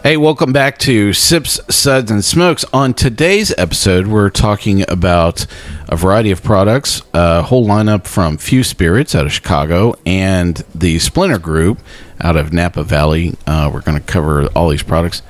Hey, 0.02 0.16
welcome 0.16 0.50
back 0.50 0.78
to 0.78 1.12
Sips, 1.12 1.60
Suds, 1.68 2.10
and 2.10 2.24
Smokes. 2.24 2.64
On 2.72 2.94
today's 2.94 3.52
episode, 3.58 4.06
we're 4.06 4.30
talking 4.30 4.82
about 4.90 5.44
a 5.90 5.96
variety 5.96 6.30
of 6.30 6.42
products, 6.42 7.02
a 7.12 7.42
whole 7.42 7.66
lineup 7.66 8.06
from 8.06 8.38
Few 8.38 8.64
Spirits 8.64 9.14
out 9.14 9.26
of 9.26 9.32
Chicago 9.32 9.94
and 10.06 10.56
the 10.74 10.98
Splinter 11.00 11.38
Group 11.38 11.80
out 12.18 12.38
of 12.38 12.50
Napa 12.50 12.82
Valley. 12.82 13.34
Uh, 13.46 13.70
we're 13.70 13.82
going 13.82 13.98
to 13.98 14.02
cover 14.02 14.46
all 14.56 14.70
these 14.70 14.82
products. 14.82 15.20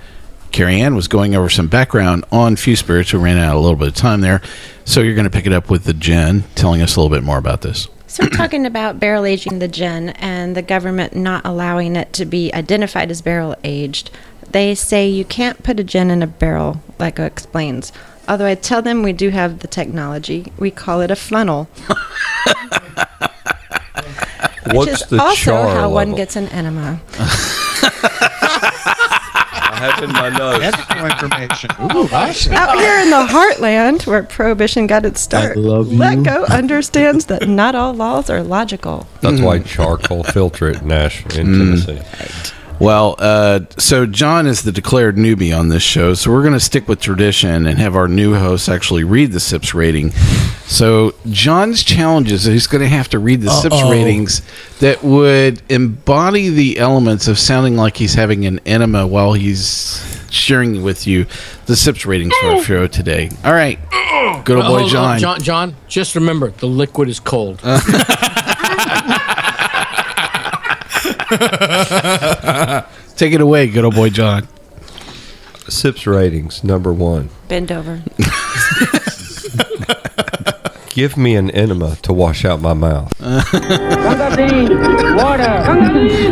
Cary 0.53 0.81
Ann 0.81 0.95
was 0.95 1.09
going 1.09 1.35
over 1.35 1.49
some 1.49 1.67
background 1.67 2.25
on 2.31 2.55
Few 2.55 2.77
Spirits. 2.77 3.13
We 3.13 3.19
ran 3.19 3.39
out 3.39 3.57
a 3.57 3.59
little 3.59 3.77
bit 3.77 3.89
of 3.89 3.97
time 3.97 4.21
there. 4.21 4.41
So 4.85 5.01
you're 5.01 5.17
going 5.17 5.25
to 5.25 5.31
pick 5.31 5.47
it 5.47 5.53
up 5.53 5.69
with 5.69 5.83
the 5.83 5.95
gin, 5.95 6.45
telling 6.55 6.81
us 6.81 6.95
a 6.95 7.01
little 7.01 7.15
bit 7.15 7.25
more 7.25 7.39
about 7.39 7.63
this. 7.63 7.89
So 8.07 8.25
we're 8.25 8.31
talking 8.31 8.67
about 8.67 8.99
barrel 8.99 9.25
aging 9.25 9.61
the 9.61 9.69
gin 9.69 10.11
and 10.11 10.57
the 10.57 10.63
government 10.63 11.15
not 11.15 11.45
allowing 11.45 11.95
it 11.95 12.13
to 12.15 12.25
be 12.25 12.53
identified 12.53 13.09
as 13.09 13.23
barrel 13.23 13.55
aged. 13.63 14.11
They 14.53 14.75
say 14.75 15.09
you 15.09 15.25
can't 15.25 15.63
put 15.63 15.79
a 15.79 15.85
gin 15.85 16.11
in 16.11 16.23
a 16.23 16.27
barrel, 16.27 16.83
like 16.99 17.19
explains. 17.19 17.93
Although 18.29 18.47
I 18.47 18.55
tell 18.55 18.83
them 18.83 19.03
we 19.03 19.13
do 19.13 19.31
have 19.31 19.61
the 19.61 19.69
technology. 19.69 20.53
We 20.59 20.71
call 20.71 21.01
it 21.01 21.11
a 21.11 21.17
funnel. 21.17 21.65
which 24.67 24.77
What's 24.77 25.03
is 25.03 25.09
the 25.09 25.21
also 25.21 25.51
char 25.53 25.67
how 25.69 25.75
level? 25.83 25.93
one 25.93 26.15
gets 26.15 26.37
an 26.37 26.49
enema. 26.49 27.01
I 29.73 29.93
have 29.95 30.05
in 30.05 30.13
my 30.13 30.29
notes. 30.29 30.65
Extra 30.65 31.11
information. 31.11 31.71
Ooh, 31.97 32.09
I 32.15 32.33
see. 32.33 32.53
Out 32.53 32.79
here 32.79 33.01
in 33.01 33.11
the 33.11 33.27
heartland 33.27 34.07
where 34.07 34.23
prohibition 34.23 34.87
got 34.87 35.07
its 35.07 35.21
start, 35.21 35.57
love 35.57 35.91
Let 35.93 36.19
you. 36.19 36.25
Go 36.25 36.45
understands 36.45 37.27
that 37.27 37.49
not 37.49 37.75
all 37.75 37.95
laws 37.95 38.29
are 38.29 38.43
logical. 38.43 39.07
That's 39.23 39.41
why 39.41 39.59
hmm. 39.59 39.65
charcoal 39.65 40.23
filter 40.25 40.69
it 40.69 40.83
in 40.83 40.89
Nash 40.89 41.25
in 41.37 41.47
hmm. 41.47 41.59
Tennessee. 41.59 42.53
Well, 42.81 43.15
uh, 43.19 43.61
so 43.77 44.07
John 44.07 44.47
is 44.47 44.63
the 44.63 44.73
declared 44.73 45.17
newbie 45.17 45.57
on 45.57 45.69
this 45.69 45.83
show, 45.83 46.15
so 46.15 46.31
we're 46.31 46.41
going 46.41 46.55
to 46.55 46.61
stick 46.61 46.89
with 46.89 46.99
tradition 46.99 47.67
and 47.67 47.79
have 47.79 47.95
our 47.95 48.09
new 48.09 48.35
host 48.35 48.71
actually 48.71 49.05
read 49.05 49.33
the 49.33 49.41
SIPS 49.41 49.75
rating. 49.75 50.13
So 50.65 51.15
John's 51.29 51.85
challenge 51.85 52.33
is 52.33 52.45
that 52.45 52.53
he's 52.53 52.67
going 52.67 52.81
to 52.81 52.89
have 52.89 53.11
to 53.11 53.19
read 53.19 53.43
the 53.43 53.51
SIPS 53.51 53.75
Uh-oh. 53.75 53.91
ratings 53.91 54.41
that 54.79 55.05
would 55.05 55.61
embody 55.71 56.49
the 56.49 56.79
elements 56.79 57.29
of 57.29 57.39
sounding 57.39 57.77
like 57.77 57.99
he's 57.99 58.15
having 58.15 58.47
an 58.47 58.61
enema 58.65 59.07
while 59.07 59.35
he's 59.35 60.03
sharing 60.31 60.83
with 60.83 61.07
you 61.07 61.27
the 61.67 61.77
SIPS 61.77 62.07
ratings 62.07 62.35
for 62.39 62.47
our 62.47 62.63
show 62.63 62.87
today. 62.87 63.29
All 63.45 63.53
right, 63.53 63.79
good 64.47 64.57
old 64.57 64.67
boy 64.67 64.89
John. 64.89 65.19
John, 65.19 65.43
John, 65.43 65.77
just 65.87 66.15
remember 66.15 66.51
the 66.51 66.67
liquid 66.67 67.11
is 67.11 67.21
cold. 67.21 67.61
Take 73.17 73.33
it 73.33 73.41
away, 73.41 73.69
good 73.69 73.85
old 73.85 73.95
boy 73.95 74.11
John. 74.11 74.49
SIPS 75.69 76.07
ratings 76.07 76.65
number 76.65 76.93
one. 76.93 77.31
Bend 77.47 77.71
over. 77.71 78.03
Give 80.91 81.17
me 81.17 81.37
an 81.37 81.51
enema 81.53 81.95
to 82.03 82.13
wash 82.13 82.45
out 82.45 82.61
my 82.61 82.75
mouth. 82.75 83.13
Water. 83.21 83.47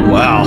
Wow. 0.09 0.45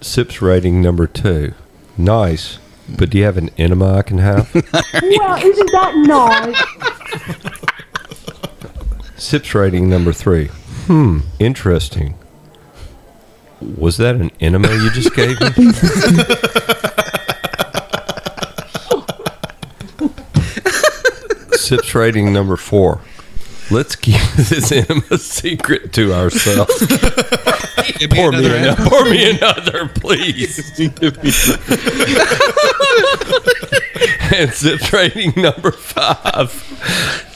SIPS 0.00 0.40
rating 0.40 0.80
number 0.80 1.06
two. 1.06 1.52
Nice, 1.98 2.58
but 2.88 3.10
do 3.10 3.18
you 3.18 3.24
have 3.24 3.36
an 3.36 3.50
enema 3.58 3.98
I 3.98 4.02
can 4.02 4.18
have? 4.18 4.52
Well, 4.54 4.64
isn't 5.44 5.72
that 5.72 5.92
nice? 6.06 6.56
SIPS 9.16 9.54
rating 9.54 9.90
number 9.90 10.12
three. 10.12 10.48
Hmm, 10.88 11.18
interesting. 11.38 12.14
Was 13.60 13.98
that 13.98 14.14
an 14.14 14.30
enema 14.40 14.72
you 14.72 14.90
just 14.90 15.14
gave 15.14 15.38
me? 15.38 15.50
Sips 21.58 21.94
rating 21.94 22.32
number 22.32 22.56
four. 22.56 23.02
Let's 23.70 23.96
keep 23.96 24.18
this 24.36 24.72
enema 24.72 25.18
secret 25.18 25.92
to 25.92 26.14
ourselves. 26.14 26.80
Pour, 28.10 28.32
me 28.32 28.46
another, 28.46 28.88
pour 28.88 29.04
me 29.04 29.30
another, 29.30 29.88
please. 29.88 30.78
and 34.34 34.52
sips 34.52 34.92
rating 34.92 35.32
number 35.36 35.72
five. 35.72 36.64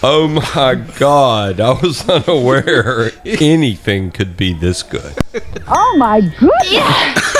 Oh 0.02 0.28
my 0.28 0.74
God. 0.74 1.60
I 1.60 1.72
was 1.80 2.06
unaware 2.08 3.12
anything 3.24 4.10
could 4.10 4.36
be 4.36 4.52
this 4.52 4.82
good. 4.82 5.14
Oh 5.68 5.94
my 5.96 6.20
goodness! 6.20 7.36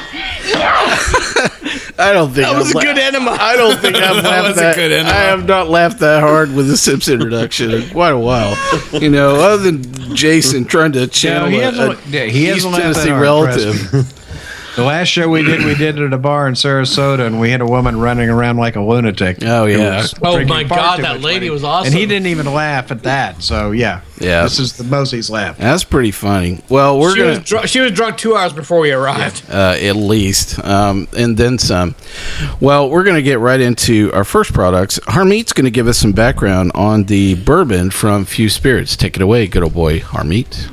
I 1.98 2.12
don't 2.12 2.28
think 2.32 2.46
That 2.46 2.56
was 2.58 2.68
I've 2.74 2.82
a 2.82 2.84
good 2.86 2.96
la- 2.96 3.02
enema. 3.02 3.30
I 3.40 3.56
don't 3.56 3.78
think 3.80 3.96
I've 3.96 4.22
laughed 4.22 4.48
was 4.48 4.56
a 4.58 4.60
that. 4.60 4.74
good 4.76 4.92
enema. 4.92 5.08
I 5.10 5.14
have 5.20 5.46
not 5.46 5.68
laughed 5.68 5.98
that 6.00 6.20
hard 6.20 6.54
with 6.54 6.68
the 6.68 6.76
Sips 6.76 7.08
introduction 7.08 7.70
in 7.72 7.88
quite 7.90 8.10
a 8.12 8.18
while. 8.18 8.56
You 8.92 9.08
know, 9.10 9.36
other 9.36 9.62
than 9.62 10.14
Jason 10.14 10.64
trying 10.66 10.92
to 10.92 11.06
channel 11.06 11.48
he 11.48 11.58
a, 11.60 11.70
hasn't- 11.70 12.06
a 12.06 12.08
yeah, 12.10 12.24
he 12.24 12.46
East 12.50 12.64
hasn't 12.66 12.72
laughed 12.74 12.84
that 12.96 13.04
Tennessee 13.06 13.10
hard, 13.10 13.22
relative. 13.22 14.12
The 14.76 14.84
last 14.84 15.08
show 15.08 15.28
we 15.28 15.42
did, 15.42 15.64
we 15.64 15.74
did 15.74 15.98
it 15.98 16.04
at 16.04 16.12
a 16.12 16.18
bar 16.18 16.46
in 16.48 16.54
Sarasota, 16.54 17.26
and 17.26 17.40
we 17.40 17.50
had 17.50 17.62
a 17.62 17.66
woman 17.66 17.98
running 17.98 18.28
around 18.28 18.58
like 18.58 18.76
a 18.76 18.80
lunatic. 18.82 19.38
Oh, 19.42 19.64
yeah. 19.64 20.06
Oh, 20.22 20.44
my 20.44 20.64
God, 20.64 21.00
that 21.00 21.22
lady 21.22 21.46
money. 21.46 21.50
was 21.50 21.64
awesome. 21.64 21.92
And 21.92 21.98
he 21.98 22.04
didn't 22.06 22.26
even 22.26 22.52
laugh 22.52 22.90
at 22.90 23.02
that. 23.04 23.42
So 23.42 23.70
yeah, 23.70 24.02
Yeah. 24.20 24.42
this 24.42 24.58
is 24.58 24.74
the 24.76 24.84
most 24.84 25.12
he's 25.12 25.30
laughed. 25.30 25.58
That's 25.60 25.82
pretty 25.82 26.10
funny. 26.10 26.60
Well, 26.68 26.98
we're 27.00 27.12
she, 27.14 27.18
gonna 27.20 27.30
was 27.30 27.38
dr- 27.40 27.68
she 27.70 27.80
was 27.80 27.92
drunk 27.92 28.18
two 28.18 28.36
hours 28.36 28.52
before 28.52 28.80
we 28.80 28.92
arrived. 28.92 29.44
uh, 29.50 29.76
at 29.80 29.96
least, 29.96 30.62
um, 30.62 31.08
and 31.16 31.36
then 31.38 31.58
some. 31.58 31.94
Well, 32.60 32.90
we're 32.90 33.04
going 33.04 33.16
to 33.16 33.22
get 33.22 33.38
right 33.38 33.60
into 33.60 34.12
our 34.12 34.24
first 34.24 34.52
products. 34.52 34.98
Harmeet's 35.00 35.54
going 35.54 35.64
to 35.64 35.70
give 35.70 35.88
us 35.88 35.96
some 35.96 36.12
background 36.12 36.72
on 36.74 37.04
the 37.04 37.34
bourbon 37.34 37.90
from 37.90 38.26
Few 38.26 38.50
Spirits. 38.50 38.94
Take 38.94 39.16
it 39.16 39.22
away, 39.22 39.46
good 39.46 39.62
old 39.62 39.72
boy 39.74 40.00
Harmeet. 40.00 40.70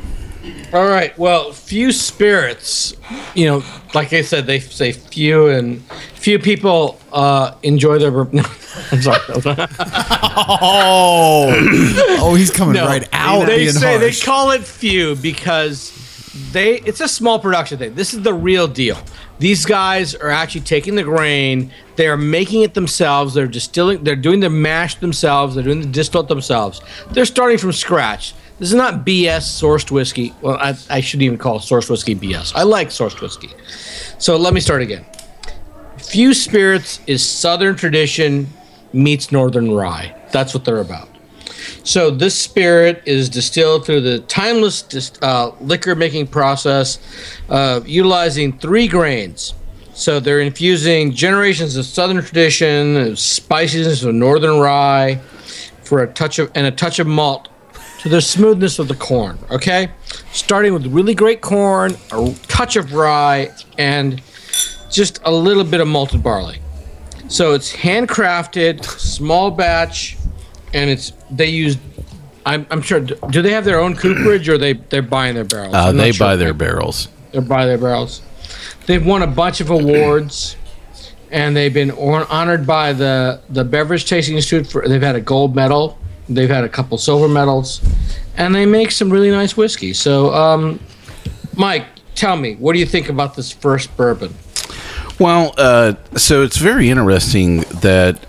All 0.73 0.87
right. 0.87 1.15
Well, 1.19 1.51
few 1.53 1.91
spirits, 1.91 2.95
you 3.35 3.45
know, 3.45 3.63
like 3.93 4.11
I 4.11 4.21
said, 4.23 4.47
they 4.47 4.59
say 4.59 4.91
few, 4.91 5.47
and 5.47 5.83
few 6.15 6.39
people 6.39 6.99
uh, 7.11 7.53
enjoy 7.63 7.99
their. 7.99 8.11
No, 8.33 8.43
I'm 8.91 9.01
sorry. 9.03 9.19
Oh, 10.35 11.53
oh, 12.19 12.33
he's 12.33 12.49
coming 12.49 12.73
No, 12.73 12.85
right 12.87 13.07
out. 13.13 13.45
They 13.45 13.67
say 13.67 13.97
harsh. 13.99 14.19
they 14.19 14.25
call 14.25 14.49
it 14.51 14.63
few 14.63 15.15
because 15.17 15.91
they. 16.51 16.79
It's 16.79 16.99
a 17.01 17.07
small 17.07 17.37
production 17.37 17.77
thing. 17.77 17.93
This 17.93 18.15
is 18.15 18.23
the 18.23 18.33
real 18.33 18.67
deal. 18.67 18.97
These 19.37 19.65
guys 19.67 20.15
are 20.15 20.29
actually 20.31 20.61
taking 20.61 20.95
the 20.95 21.03
grain. 21.03 21.71
They 21.97 22.07
are 22.07 22.17
making 22.17 22.63
it 22.63 22.73
themselves. 22.73 23.35
They're 23.35 23.45
distilling. 23.47 24.03
They're 24.03 24.15
doing 24.15 24.39
the 24.39 24.49
mash 24.49 24.95
themselves. 24.95 25.53
They're 25.53 25.63
doing 25.63 25.81
the 25.81 25.87
distillate 25.87 26.27
themselves. 26.29 26.81
They're 27.11 27.25
starting 27.25 27.59
from 27.59 27.73
scratch. 27.73 28.33
This 28.59 28.69
is 28.69 28.75
not 28.75 29.05
BS 29.05 29.41
sourced 29.41 29.89
whiskey. 29.91 30.33
Well, 30.41 30.57
I, 30.57 30.77
I 30.89 31.01
shouldn't 31.01 31.23
even 31.23 31.37
call 31.37 31.59
sourced 31.59 31.89
whiskey 31.89 32.15
BS. 32.15 32.53
I 32.55 32.63
like 32.63 32.89
sourced 32.89 33.19
whiskey. 33.19 33.49
So 34.19 34.37
let 34.37 34.53
me 34.53 34.59
start 34.59 34.81
again. 34.81 35.05
Few 35.97 36.33
Spirits 36.33 36.99
is 37.07 37.27
Southern 37.27 37.75
tradition 37.75 38.47
meets 38.93 39.31
Northern 39.31 39.71
rye. 39.71 40.15
That's 40.31 40.53
what 40.53 40.65
they're 40.65 40.81
about. 40.81 41.09
So 41.83 42.11
this 42.11 42.35
spirit 42.39 43.01
is 43.05 43.29
distilled 43.29 43.85
through 43.85 44.01
the 44.01 44.19
timeless 44.19 44.81
dis- 44.83 45.11
uh, 45.21 45.51
liquor 45.59 45.95
making 45.95 46.27
process, 46.27 46.99
uh, 47.49 47.81
utilizing 47.85 48.57
three 48.59 48.87
grains. 48.87 49.53
So 49.93 50.19
they're 50.19 50.39
infusing 50.41 51.11
generations 51.11 51.75
of 51.75 51.85
Southern 51.85 52.21
tradition, 52.23 52.95
uh, 52.95 53.15
spices 53.15 54.03
of 54.03 54.13
Northern 54.13 54.59
rye, 54.59 55.21
for 55.83 56.03
a 56.03 56.07
touch 56.07 56.39
of 56.39 56.51
and 56.55 56.65
a 56.65 56.71
touch 56.71 56.99
of 56.99 57.07
malt 57.07 57.49
to 58.03 58.09
the 58.09 58.21
smoothness 58.21 58.79
of 58.79 58.89
the 58.89 58.95
corn. 58.95 59.39
Okay, 59.49 59.89
starting 60.33 60.73
with 60.73 60.85
really 60.87 61.15
great 61.15 61.41
corn, 61.41 61.95
a 62.11 62.35
touch 62.47 62.75
of 62.75 62.93
rye, 62.93 63.49
and 63.77 64.21
just 64.91 65.21
a 65.23 65.31
little 65.31 65.63
bit 65.63 65.79
of 65.79 65.87
malted 65.87 66.21
barley. 66.21 66.59
So 67.29 67.53
it's 67.53 67.73
handcrafted, 67.73 68.83
small 68.83 69.49
batch, 69.51 70.17
and 70.73 70.89
it's 70.89 71.13
they 71.31 71.47
use. 71.47 71.77
I'm, 72.45 72.67
I'm 72.69 72.81
sure. 72.81 72.99
Do 72.99 73.41
they 73.41 73.51
have 73.51 73.63
their 73.63 73.79
own 73.79 73.95
cooperage, 73.95 74.49
or 74.49 74.57
they 74.57 74.73
they're 74.73 75.01
buying 75.01 75.35
their 75.35 75.45
barrels? 75.45 75.73
Uh, 75.73 75.93
they 75.93 76.11
sure. 76.11 76.27
buy 76.27 76.35
their 76.35 76.53
barrels. 76.53 77.07
They 77.31 77.39
buy 77.39 77.65
their 77.65 77.77
barrels. 77.77 78.21
They've 78.85 79.03
won 79.03 79.23
a 79.23 79.27
bunch 79.27 79.61
of 79.61 79.69
awards, 79.69 80.57
and 81.31 81.55
they've 81.55 81.73
been 81.73 81.91
honored 81.91 82.67
by 82.67 82.91
the 82.91 83.41
the 83.47 83.63
Beverage 83.63 84.09
Tasting 84.09 84.35
Institute 84.35 84.67
for. 84.67 84.85
They've 84.85 85.01
had 85.01 85.15
a 85.15 85.21
gold 85.21 85.55
medal. 85.55 85.97
They've 86.29 86.49
had 86.49 86.63
a 86.63 86.69
couple 86.69 86.97
silver 86.97 87.27
medals, 87.27 87.81
and 88.37 88.55
they 88.55 88.65
make 88.65 88.91
some 88.91 89.09
really 89.09 89.31
nice 89.31 89.57
whiskey. 89.57 89.93
So, 89.93 90.33
um, 90.33 90.79
Mike, 91.55 91.85
tell 92.15 92.37
me, 92.37 92.55
what 92.55 92.73
do 92.73 92.79
you 92.79 92.85
think 92.85 93.09
about 93.09 93.35
this 93.35 93.51
first 93.51 93.95
bourbon? 93.97 94.33
Well, 95.19 95.53
uh, 95.57 95.93
so 96.15 96.43
it's 96.43 96.57
very 96.57 96.89
interesting 96.89 97.61
that 97.81 98.25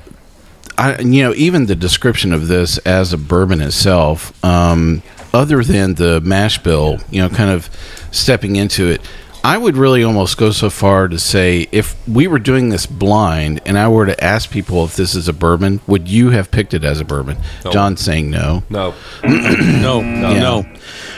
I, 0.76 0.98
you 1.00 1.22
know, 1.22 1.34
even 1.34 1.66
the 1.66 1.76
description 1.76 2.32
of 2.32 2.48
this 2.48 2.78
as 2.78 3.12
a 3.12 3.18
bourbon 3.18 3.60
itself, 3.60 4.44
um, 4.44 5.02
other 5.32 5.62
than 5.62 5.94
the 5.94 6.20
mash 6.20 6.58
bill, 6.62 6.98
you 7.10 7.22
know, 7.22 7.28
kind 7.28 7.50
of 7.50 7.70
stepping 8.10 8.56
into 8.56 8.88
it, 8.88 9.00
I 9.44 9.58
would 9.58 9.76
really 9.76 10.02
almost 10.02 10.38
go 10.38 10.50
so 10.52 10.70
far 10.70 11.06
to 11.06 11.18
say 11.18 11.68
if 11.70 11.94
we 12.08 12.26
were 12.26 12.38
doing 12.38 12.70
this 12.70 12.86
blind 12.86 13.60
and 13.66 13.78
I 13.78 13.88
were 13.88 14.06
to 14.06 14.24
ask 14.24 14.50
people 14.50 14.84
if 14.86 14.96
this 14.96 15.14
is 15.14 15.28
a 15.28 15.34
bourbon, 15.34 15.80
would 15.86 16.08
you 16.08 16.30
have 16.30 16.50
picked 16.50 16.72
it 16.72 16.82
as 16.82 16.98
a 16.98 17.04
bourbon? 17.04 17.36
No. 17.62 17.70
John 17.70 17.98
saying 17.98 18.30
no. 18.30 18.62
No. 18.70 18.94
no, 19.24 20.00
Yeah. 20.00 20.38
no. 20.40 20.66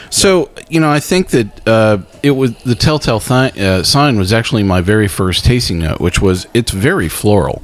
So 0.09 0.51
you 0.69 0.81
know, 0.81 0.89
I 0.91 0.99
think 0.99 1.29
that 1.29 1.67
uh, 1.67 1.99
it 2.21 2.31
was 2.31 2.53
the 2.63 2.75
telltale 2.75 3.21
thi- 3.21 3.59
uh, 3.65 3.83
sign 3.83 4.17
was 4.17 4.33
actually 4.33 4.63
my 4.63 4.81
very 4.81 5.07
first 5.07 5.45
tasting 5.45 5.79
note, 5.79 6.01
which 6.01 6.21
was 6.21 6.47
it's 6.53 6.71
very 6.71 7.07
floral. 7.07 7.61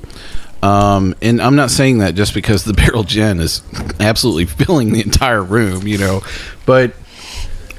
Um, 0.62 1.14
and 1.22 1.42
I'm 1.42 1.58
not 1.58 1.72
saying 1.72 1.98
that 1.98 2.16
just 2.16 2.34
because 2.34 2.64
the 2.64 2.74
barrel 2.82 3.04
gin 3.04 3.42
is 3.42 3.62
absolutely 4.00 4.46
filling 4.46 4.94
the 4.94 5.02
entire 5.02 5.44
room, 5.44 5.86
you 5.88 5.98
know, 5.98 6.22
but 6.66 6.94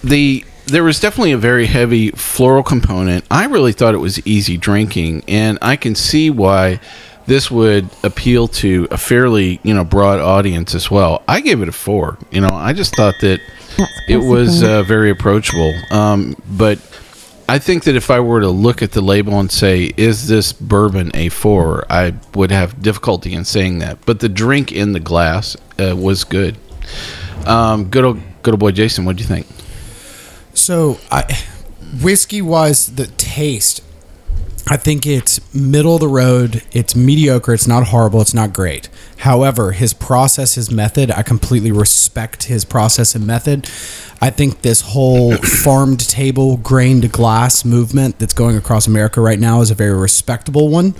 the 0.02 0.44
there 0.66 0.84
was 0.84 1.00
definitely 1.00 1.32
a 1.32 1.38
very 1.38 1.66
heavy 1.66 2.10
floral 2.10 2.62
component. 2.62 3.24
I 3.30 3.46
really 3.46 3.72
thought 3.72 3.94
it 3.94 3.98
was 3.98 4.24
easy 4.26 4.56
drinking, 4.56 5.24
and 5.28 5.58
I 5.60 5.76
can 5.76 5.94
see 5.94 6.30
why 6.30 6.80
this 7.26 7.50
would 7.50 7.88
appeal 8.02 8.48
to 8.48 8.86
a 8.90 8.96
fairly 8.96 9.60
you 9.62 9.74
know 9.74 9.84
broad 9.84 10.20
audience 10.20 10.74
as 10.74 10.90
well. 10.90 11.22
I 11.28 11.40
gave 11.40 11.62
it 11.62 11.68
a 11.68 11.72
four. 11.72 12.18
You 12.30 12.40
know, 12.40 12.50
I 12.52 12.72
just 12.72 12.96
thought 12.96 13.14
that 13.20 13.40
it 14.08 14.18
was 14.18 14.62
uh, 14.62 14.82
very 14.82 15.10
approachable. 15.10 15.72
Um, 15.90 16.36
but 16.46 16.78
I 17.48 17.58
think 17.58 17.84
that 17.84 17.94
if 17.94 18.10
I 18.10 18.20
were 18.20 18.40
to 18.40 18.48
look 18.48 18.82
at 18.82 18.92
the 18.92 19.02
label 19.02 19.38
and 19.40 19.50
say, 19.50 19.92
"Is 19.96 20.28
this 20.28 20.52
bourbon 20.52 21.10
a 21.14 21.28
four? 21.28 21.84
I 21.90 22.14
would 22.34 22.50
have 22.50 22.80
difficulty 22.82 23.34
in 23.34 23.44
saying 23.44 23.80
that. 23.80 24.04
But 24.06 24.20
the 24.20 24.28
drink 24.28 24.72
in 24.72 24.92
the 24.92 25.00
glass 25.00 25.56
uh, 25.78 25.94
was 25.96 26.24
good. 26.24 26.56
Um, 27.46 27.90
good 27.90 28.04
old 28.04 28.20
good 28.42 28.54
old 28.54 28.60
boy 28.60 28.70
Jason, 28.70 29.04
what 29.04 29.16
do 29.16 29.22
you 29.22 29.28
think? 29.28 29.46
So, 30.54 30.98
I, 31.10 31.24
whiskey 32.00 32.40
wise, 32.40 32.94
the 32.94 33.06
taste, 33.06 33.82
I 34.66 34.78
think 34.78 35.06
it's 35.06 35.54
middle 35.54 35.94
of 35.94 36.00
the 36.00 36.08
road. 36.08 36.62
It's 36.72 36.96
mediocre. 36.96 37.52
It's 37.52 37.66
not 37.66 37.88
horrible. 37.88 38.22
It's 38.22 38.32
not 38.32 38.54
great. 38.54 38.88
However, 39.18 39.72
his 39.72 39.92
process, 39.92 40.54
his 40.54 40.70
method, 40.70 41.10
I 41.10 41.22
completely 41.22 41.70
respect 41.70 42.44
his 42.44 42.64
process 42.64 43.14
and 43.14 43.26
method. 43.26 43.68
I 44.22 44.30
think 44.30 44.62
this 44.62 44.80
whole 44.80 45.36
farm 45.64 45.98
to 45.98 46.08
table, 46.08 46.56
grain 46.56 47.02
to 47.02 47.08
glass 47.08 47.64
movement 47.64 48.18
that's 48.18 48.32
going 48.32 48.56
across 48.56 48.86
America 48.86 49.20
right 49.20 49.38
now 49.38 49.60
is 49.60 49.70
a 49.70 49.74
very 49.74 49.98
respectable 49.98 50.70
one. 50.70 50.94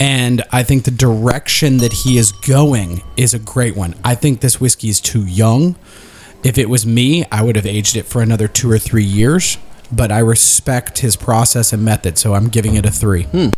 And 0.00 0.42
I 0.50 0.64
think 0.64 0.84
the 0.84 0.90
direction 0.90 1.76
that 1.78 1.92
he 1.92 2.18
is 2.18 2.32
going 2.32 3.02
is 3.16 3.34
a 3.34 3.38
great 3.38 3.76
one. 3.76 3.94
I 4.02 4.16
think 4.16 4.40
this 4.40 4.60
whiskey 4.60 4.88
is 4.88 5.00
too 5.00 5.24
young. 5.24 5.76
If 6.46 6.58
it 6.58 6.70
was 6.70 6.86
me, 6.86 7.24
I 7.32 7.42
would 7.42 7.56
have 7.56 7.66
aged 7.66 7.96
it 7.96 8.06
for 8.06 8.22
another 8.22 8.46
two 8.46 8.70
or 8.70 8.78
three 8.78 9.04
years. 9.04 9.58
But 9.90 10.10
I 10.10 10.18
respect 10.18 10.98
his 10.98 11.14
process 11.14 11.72
and 11.72 11.84
method, 11.84 12.18
so 12.18 12.34
I'm 12.34 12.48
giving 12.48 12.74
it 12.74 12.84
a 12.84 12.90
three. 12.90 13.22
Hmm. 13.24 13.48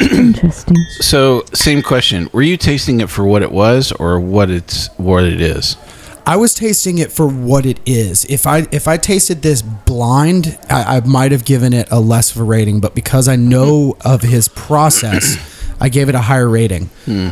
Interesting. 0.00 0.76
So, 1.00 1.44
same 1.52 1.82
question: 1.82 2.30
Were 2.32 2.42
you 2.42 2.56
tasting 2.56 3.00
it 3.00 3.10
for 3.10 3.24
what 3.24 3.42
it 3.42 3.52
was, 3.52 3.92
or 3.92 4.18
what 4.18 4.50
it's 4.50 4.88
what 4.96 5.24
it 5.24 5.42
is? 5.42 5.76
I 6.28 6.36
was 6.36 6.54
tasting 6.54 6.98
it 6.98 7.10
for 7.10 7.26
what 7.26 7.64
it 7.64 7.80
is. 7.86 8.26
If 8.26 8.46
I 8.46 8.66
if 8.70 8.86
I 8.86 8.98
tasted 8.98 9.40
this 9.40 9.62
blind, 9.62 10.58
I, 10.68 10.96
I 10.96 11.00
might 11.00 11.32
have 11.32 11.44
given 11.46 11.72
it 11.72 11.88
a 11.90 12.00
less 12.00 12.34
of 12.34 12.40
a 12.40 12.44
rating. 12.44 12.80
But 12.80 12.94
because 12.94 13.28
I 13.28 13.36
know 13.36 13.96
of 14.02 14.20
his 14.22 14.48
process, 14.48 15.36
I 15.80 15.88
gave 15.88 16.10
it 16.10 16.14
a 16.14 16.20
higher 16.20 16.48
rating. 16.48 16.86
Hmm. 17.04 17.30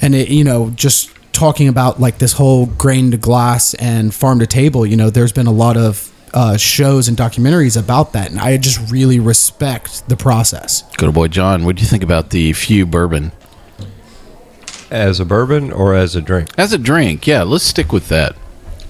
And 0.00 0.16
it, 0.16 0.28
you 0.28 0.42
know, 0.42 0.70
just 0.70 1.10
talking 1.32 1.68
about 1.68 1.98
like 2.00 2.18
this 2.18 2.32
whole 2.34 2.66
grain 2.66 3.10
to 3.10 3.16
glass 3.16 3.74
and 3.74 4.14
farm 4.14 4.38
to 4.40 4.46
table, 4.46 4.84
you 4.86 4.96
know, 4.96 5.10
there's 5.10 5.32
been 5.32 5.46
a 5.46 5.52
lot 5.52 5.76
of 5.76 6.10
uh, 6.34 6.56
shows 6.56 7.08
and 7.08 7.16
documentaries 7.16 7.78
about 7.78 8.12
that, 8.14 8.30
and 8.30 8.40
I 8.40 8.56
just 8.56 8.90
really 8.90 9.18
respect 9.20 10.08
the 10.08 10.16
process. 10.16 10.82
Good 10.96 11.12
boy, 11.12 11.28
John. 11.28 11.64
What 11.64 11.76
do 11.76 11.82
you 11.82 11.88
think 11.88 12.02
about 12.02 12.30
the 12.30 12.52
few 12.54 12.86
bourbon 12.86 13.32
As 14.90 15.20
a 15.20 15.24
bourbon 15.26 15.70
or 15.72 15.94
as 15.94 16.16
a 16.16 16.20
drink? 16.22 16.48
as 16.56 16.72
a 16.72 16.78
drink? 16.78 17.26
Yeah, 17.26 17.42
let's 17.42 17.64
stick 17.64 17.92
with 17.92 18.08
that. 18.08 18.34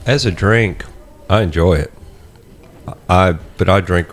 As 0.07 0.25
a 0.27 0.31
drink, 0.31 0.85
I 1.29 1.43
enjoy 1.43 1.75
it. 1.75 1.93
I 3.09 3.33
but 3.57 3.69
I 3.69 3.81
drink 3.81 4.09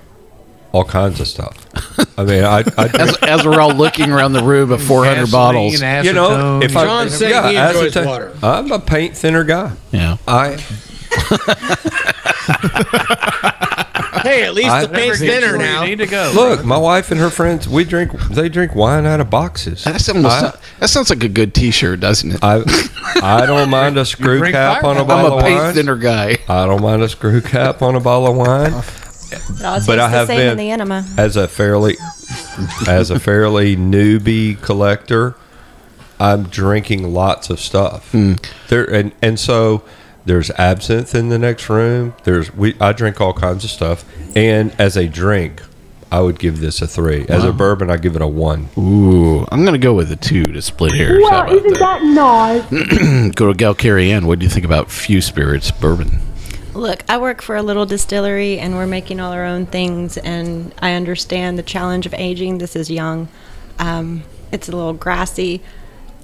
all 0.72 0.86
kinds 0.86 1.20
of 1.20 1.28
stuff. 1.28 1.66
I 2.20 2.24
mean, 2.26 2.44
I, 2.44 2.60
I 2.78 2.86
As, 3.00 3.18
as 3.24 3.46
we're 3.46 3.62
all 3.62 3.72
looking 3.74 4.12
around 4.12 4.34
the 4.34 4.44
room 4.44 4.72
of 4.74 4.82
400 4.84 5.32
bottles. 5.32 5.74
you 5.82 6.12
know, 6.14 6.60
if 6.62 6.76
I 6.76 6.84
John's 6.86 7.14
saying 7.16 7.52
he 7.52 7.56
enjoys 7.58 7.94
acetone- 7.94 8.06
water. 8.06 8.34
I'm 8.44 8.72
a 8.72 8.80
paint 8.80 9.16
thinner 9.16 9.44
guy. 9.46 9.72
Yeah. 9.92 10.18
I 10.28 10.58
Hey, 14.24 14.44
at 14.44 14.54
least 14.54 14.70
I- 14.70 14.86
the 14.86 14.94
paint's 14.94 15.20
thinner 15.20 15.58
now. 15.58 15.86
to 15.86 16.06
go. 16.06 16.32
look. 16.36 16.66
My 16.66 16.78
wife 16.78 17.10
and 17.12 17.20
her 17.22 17.30
friends, 17.30 17.70
we 17.70 17.86
drink. 17.86 18.12
They 18.30 18.50
drink 18.50 18.76
wine 18.76 19.06
out 19.06 19.22
of 19.22 19.30
boxes. 19.30 19.86
That 19.86 20.02
sounds, 20.02 20.26
I, 20.26 20.54
that 20.80 20.90
sounds 20.90 21.10
like 21.10 21.24
a 21.24 21.30
good 21.30 21.54
T-shirt, 21.54 22.02
doesn't 22.02 22.32
it? 22.34 22.40
I, 22.44 22.62
I 23.24 23.46
don't 23.48 23.70
mind 23.70 23.98
a 23.98 24.04
screw 24.06 24.42
cap 24.52 24.84
on 24.84 24.98
a 24.98 25.06
Fireball. 25.06 25.34
I'm 25.34 25.40
a 25.40 25.42
paint 25.42 25.60
wine. 25.62 25.74
thinner 25.74 25.96
guy. 25.96 26.38
I 26.50 26.66
don't 26.66 26.82
mind 26.82 27.02
a 27.02 27.08
screw 27.08 27.40
cap 27.42 27.82
on 27.82 27.96
a 27.96 28.00
bottle 28.02 28.28
of 28.28 28.36
wine. 28.36 28.84
It 29.32 29.64
all 29.66 29.80
But 29.86 30.00
I 30.00 30.10
have 30.10 30.28
same 30.28 30.38
been- 30.38 30.50
in 30.52 30.58
the 30.58 30.72
enema. 30.72 31.06
as 31.18 31.36
a 31.36 31.48
fairly 31.48 31.96
as 32.88 33.10
a 33.12 33.20
fairly 33.20 33.76
newbie 33.76 34.60
collector, 34.62 35.36
I'm 36.20 36.44
drinking 36.44 37.14
lots 37.14 37.50
of 37.50 37.60
stuff. 37.60 38.12
Hmm. 38.12 38.34
There 38.70 38.84
and 38.86 39.12
and 39.22 39.40
so 39.40 39.84
there's 40.26 40.52
absinthe 40.52 41.16
in 41.16 41.30
the 41.30 41.40
next 41.40 41.70
room. 41.70 42.14
There's 42.24 42.54
we 42.54 42.76
I 42.80 42.92
drink 42.92 43.22
all 43.22 43.34
kinds 43.34 43.64
of 43.64 43.70
stuff, 43.70 44.04
and 44.36 44.74
as 44.78 44.98
a 44.98 45.08
drink, 45.08 45.62
I 46.12 46.20
would 46.22 46.38
give 46.40 46.60
this 46.60 46.82
a 46.82 46.88
three. 46.88 47.26
As 47.30 47.44
a 47.46 47.54
bourbon, 47.54 47.90
I 47.90 47.98
give 47.98 48.16
it 48.16 48.22
a 48.22 48.28
one. 48.28 48.68
Ooh, 48.78 49.46
I'm 49.52 49.64
gonna 49.64 49.78
go 49.78 49.94
with 49.94 50.12
a 50.12 50.16
two 50.16 50.44
to 50.44 50.62
split 50.62 50.94
hairs. 50.94 51.24
How 51.30 51.46
Well, 51.48 51.56
isn't 51.58 51.80
that 51.80 52.04
nice? 52.04 53.32
Go 53.36 53.48
to 53.48 53.54
Gal 53.54 53.74
Cary 53.76 54.12
Ann. 54.12 54.26
What 54.28 54.40
do 54.40 54.44
you 54.46 54.50
think 54.50 54.66
about 54.66 54.92
few 54.92 55.22
spirits 55.22 55.72
bourbon? 55.72 56.20
Look, 56.80 57.04
I 57.10 57.18
work 57.18 57.42
for 57.42 57.58
a 57.58 57.62
little 57.62 57.86
distillery 57.86 58.58
and 58.58 58.74
we're 58.76 58.88
making 58.88 59.20
all 59.20 59.34
our 59.34 59.44
own 59.44 59.66
things, 59.66 60.18
and 60.18 60.74
I 60.82 60.94
understand 60.94 61.58
the 61.60 61.64
challenge 61.64 62.06
of 62.06 62.14
aging. 62.14 62.60
This 62.60 62.74
is 62.74 62.90
young, 62.90 63.28
um, 63.80 64.24
it's 64.54 64.70
a 64.70 64.72
little 64.72 64.94
grassy. 64.94 65.62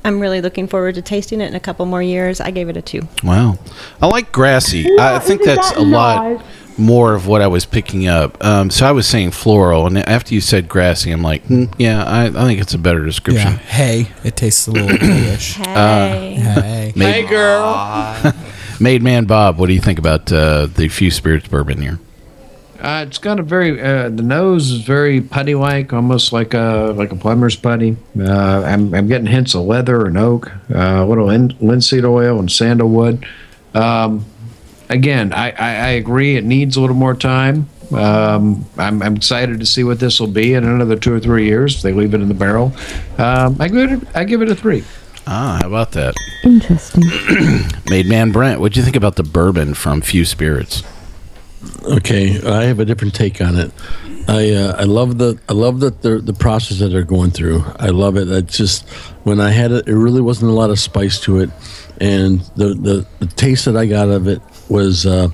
I'm 0.06 0.20
really 0.22 0.40
looking 0.40 0.68
forward 0.68 0.96
to 0.96 1.02
tasting 1.02 1.42
it 1.42 1.48
in 1.48 1.56
a 1.56 1.60
couple 1.60 1.86
more 1.86 2.02
years. 2.02 2.40
I 2.40 2.52
gave 2.52 2.70
it 2.70 2.78
a 2.78 2.82
two. 2.82 3.02
Wow, 3.22 3.58
I 4.02 4.08
like 4.08 4.32
grassy. 4.32 4.98
I 4.98 5.20
think 5.20 5.44
that's 5.44 5.72
that 5.72 5.78
a 5.78 5.82
lot 5.82 6.42
more 6.78 7.16
of 7.16 7.28
what 7.28 7.42
I 7.42 7.48
was 7.48 7.66
picking 7.66 8.08
up. 8.08 8.42
Um, 8.44 8.70
so 8.70 8.86
I 8.86 8.92
was 8.94 9.08
saying 9.08 9.32
floral, 9.32 9.88
and 9.88 9.98
after 9.98 10.34
you 10.34 10.40
said 10.40 10.70
grassy, 10.70 11.12
I'm 11.12 11.22
like, 11.22 11.44
hmm, 11.48 11.66
yeah, 11.78 12.02
I, 12.06 12.28
I 12.28 12.30
think 12.46 12.62
it's 12.62 12.74
a 12.74 12.78
better 12.78 13.00
Yeah, 13.00 13.06
description. 13.06 13.54
hay. 13.58 14.08
It 14.24 14.38
tastes 14.38 14.68
a 14.68 14.72
little 14.72 14.88
hayish. 14.98 15.56
Hey. 15.56 16.36
Hay. 16.36 16.94
Made, 16.96 17.12
Hey, 17.14 17.28
girl. 17.28 18.34
Made 18.80 19.02
Man 19.02 19.26
Bob, 19.26 19.58
what 19.58 19.68
do 19.68 19.74
you 19.74 19.80
think 19.80 20.00
about 20.00 20.32
uh, 20.32 20.66
the 20.66 20.90
few 20.90 21.12
spirits 21.12 21.48
bourbon 21.48 21.82
here? 21.82 22.00
Uh, 22.80 23.06
it's 23.08 23.18
got 23.18 23.40
a 23.40 23.44
very 23.44 23.82
uh, 23.82 24.10
the 24.10 24.22
nose 24.22 24.70
is 24.70 24.82
very 24.82 25.22
putty 25.22 25.56
like, 25.56 25.94
almost 25.94 26.34
like 26.34 26.54
a 26.54 26.94
like 26.96 27.12
a 27.12 27.16
plumber's 27.16 27.56
putty. 27.56 27.96
Uh, 28.20 28.64
I'm 28.64 28.94
I'm 28.94 29.08
getting 29.08 29.28
hints 29.28 29.56
of 29.56 29.64
leather 29.64 30.06
and 30.06 30.18
oak, 30.18 30.52
uh, 30.74 31.04
a 31.04 31.06
little 31.06 31.30
in, 31.30 31.56
linseed 31.62 32.04
oil 32.04 32.38
and 32.38 32.52
sandalwood. 32.52 33.26
Um, 33.74 34.26
again, 34.90 35.34
I, 35.34 35.52
I, 35.52 35.76
I 35.76 35.88
agree. 35.90 36.36
It 36.36 36.44
needs 36.44 36.76
a 36.76 36.82
little 36.82 36.96
more 36.96 37.16
time. 37.16 37.70
Um, 37.94 38.66
I'm, 38.78 39.02
I'm 39.02 39.16
excited 39.16 39.60
to 39.60 39.66
see 39.66 39.84
what 39.84 40.00
this 40.00 40.20
will 40.20 40.28
be 40.28 40.54
in 40.54 40.64
another 40.64 40.96
two 40.96 41.14
or 41.14 41.20
three 41.20 41.46
years. 41.46 41.78
If 41.78 41.82
they 41.82 41.94
leave 41.94 42.14
it 42.14 42.22
in 42.22 42.28
the 42.28 42.34
barrel, 42.34 42.74
um, 43.18 43.58
I 43.60 43.68
give 43.68 43.92
it 43.92 44.08
I 44.16 44.26
give 44.26 44.42
it 44.42 44.50
a 44.50 44.56
three. 44.56 44.84
Ah, 45.28 45.60
how 45.62 45.68
about 45.68 45.92
that? 45.94 46.16
Interesting. 46.44 47.04
Made 47.90 48.06
Man 48.06 48.32
Brent, 48.32 48.60
what 48.60 48.74
do 48.74 48.80
you 48.80 48.84
think 48.84 48.96
about 48.96 49.16
the 49.16 49.24
bourbon 49.24 49.74
from 49.74 50.02
Few 50.02 50.24
Spirits? 50.26 50.84
Okay, 51.84 52.40
I 52.48 52.64
have 52.66 52.80
a 52.80 52.86
different 52.86 53.16
take 53.16 53.42
on 53.42 53.56
it. 53.56 53.72
I 54.28 54.52
uh, 54.54 54.76
I 54.78 54.84
love 54.84 55.18
the 55.18 55.40
I 55.50 55.54
love 55.54 55.80
the, 55.80 55.90
the 55.92 56.18
the 56.20 56.34
process 56.34 56.80
that 56.80 56.90
they're 56.90 57.04
going 57.04 57.32
through. 57.32 57.64
I 57.80 57.88
love 57.88 58.18
it. 58.18 58.28
It's 58.30 58.56
just 58.58 58.88
when 59.24 59.40
I 59.40 59.50
had 59.52 59.72
it, 59.72 59.88
it 59.88 59.96
really 59.96 60.22
wasn't 60.22 60.52
a 60.52 60.54
lot 60.54 60.70
of 60.70 60.80
spice 60.80 61.20
to 61.22 61.40
it, 61.40 61.50
and 62.00 62.42
the 62.56 62.74
the, 62.76 63.08
the 63.20 63.26
taste 63.28 63.66
that 63.66 63.76
I 63.78 63.86
got 63.88 64.10
of 64.10 64.28
it 64.28 64.42
was 64.70 65.06
uh, 65.08 65.30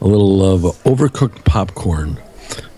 a 0.00 0.06
little 0.06 0.42
of 0.54 0.62
overcooked 0.84 1.44
popcorn. 1.44 2.16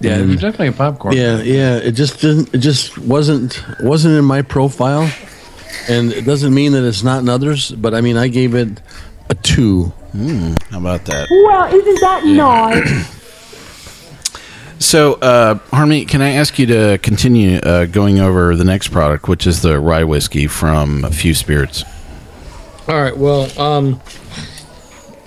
Yeah, 0.00 0.16
And- 0.16 0.32
it's 0.32 0.42
definitely 0.42 0.68
a 0.68 0.72
popcorn. 0.72 1.14
Yeah, 1.16 1.40
yeah. 1.42 1.76
It 1.76 1.92
just 1.92 2.20
didn't. 2.20 2.54
It 2.54 2.58
just 2.58 2.96
wasn't 2.98 3.62
wasn't 3.80 4.18
in 4.18 4.24
my 4.24 4.42
profile, 4.42 5.10
and 5.88 6.12
it 6.12 6.24
doesn't 6.24 6.54
mean 6.54 6.72
that 6.72 6.84
it's 6.84 7.02
not 7.02 7.20
in 7.22 7.28
others. 7.28 7.70
But 7.70 7.94
I 7.94 8.00
mean, 8.00 8.16
I 8.16 8.28
gave 8.28 8.54
it 8.54 8.80
a 9.30 9.34
two. 9.34 9.92
How 10.70 10.78
about 10.78 11.04
that? 11.06 11.28
Well, 11.30 11.74
isn't 11.74 12.00
that 12.00 12.24
nice? 12.24 13.14
So, 14.80 15.14
uh, 15.14 15.54
Harmeet, 15.70 16.08
can 16.08 16.20
I 16.20 16.32
ask 16.32 16.58
you 16.58 16.66
to 16.66 16.98
continue 16.98 17.56
uh, 17.58 17.86
going 17.86 18.20
over 18.20 18.54
the 18.54 18.64
next 18.64 18.88
product, 18.88 19.28
which 19.28 19.46
is 19.46 19.62
the 19.62 19.80
rye 19.80 20.04
whiskey 20.04 20.46
from 20.46 21.04
a 21.04 21.10
Few 21.10 21.32
Spirits? 21.32 21.84
All 22.86 23.00
right. 23.00 23.16
Well, 23.16 23.48
um, 23.58 24.00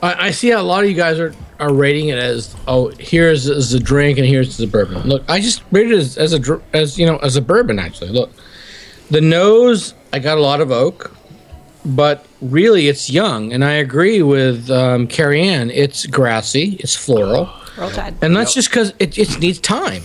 I, 0.04 0.28
I 0.28 0.32
see 0.32 0.50
how 0.50 0.62
a 0.62 0.64
lot 0.64 0.84
of 0.84 0.90
you 0.90 0.96
guys 0.96 1.20
are, 1.20 1.34
are 1.60 1.74
rating 1.74 2.10
it 2.10 2.20
as 2.20 2.56
oh 2.68 2.90
here's 3.00 3.48
is 3.48 3.72
the 3.72 3.80
drink 3.80 4.18
and 4.20 4.28
here's 4.28 4.58
the 4.58 4.68
bourbon. 4.68 5.02
Look, 5.08 5.24
I 5.28 5.40
just 5.40 5.64
rated 5.72 5.94
it 5.94 5.98
as, 5.98 6.18
as 6.18 6.34
a 6.34 6.62
as 6.74 7.00
you 7.00 7.06
know 7.06 7.18
as 7.18 7.36
a 7.36 7.42
bourbon 7.42 7.80
actually. 7.80 8.10
Look, 8.10 8.32
the 9.10 9.22
nose 9.22 9.96
I 10.14 10.20
got 10.20 10.38
a 10.38 10.42
lot 10.42 10.62
of 10.62 10.72
oak, 10.72 11.16
but 11.86 12.26
really 12.42 12.88
it's 12.88 13.10
young, 13.10 13.54
and 13.54 13.64
I 13.64 13.74
agree 13.74 14.22
with 14.22 14.70
um, 14.70 15.08
Cary 15.08 15.42
Ann. 15.42 15.70
It's 15.70 16.06
grassy, 16.06 16.78
it's 16.80 16.96
floral, 16.96 17.50
Roll 17.78 17.90
Tide. 17.92 18.16
and 18.22 18.36
that's 18.36 18.54
just 18.54 18.70
because 18.70 18.94
it, 19.00 19.18
it 19.18 19.40
needs 19.40 19.60
time. 19.60 20.04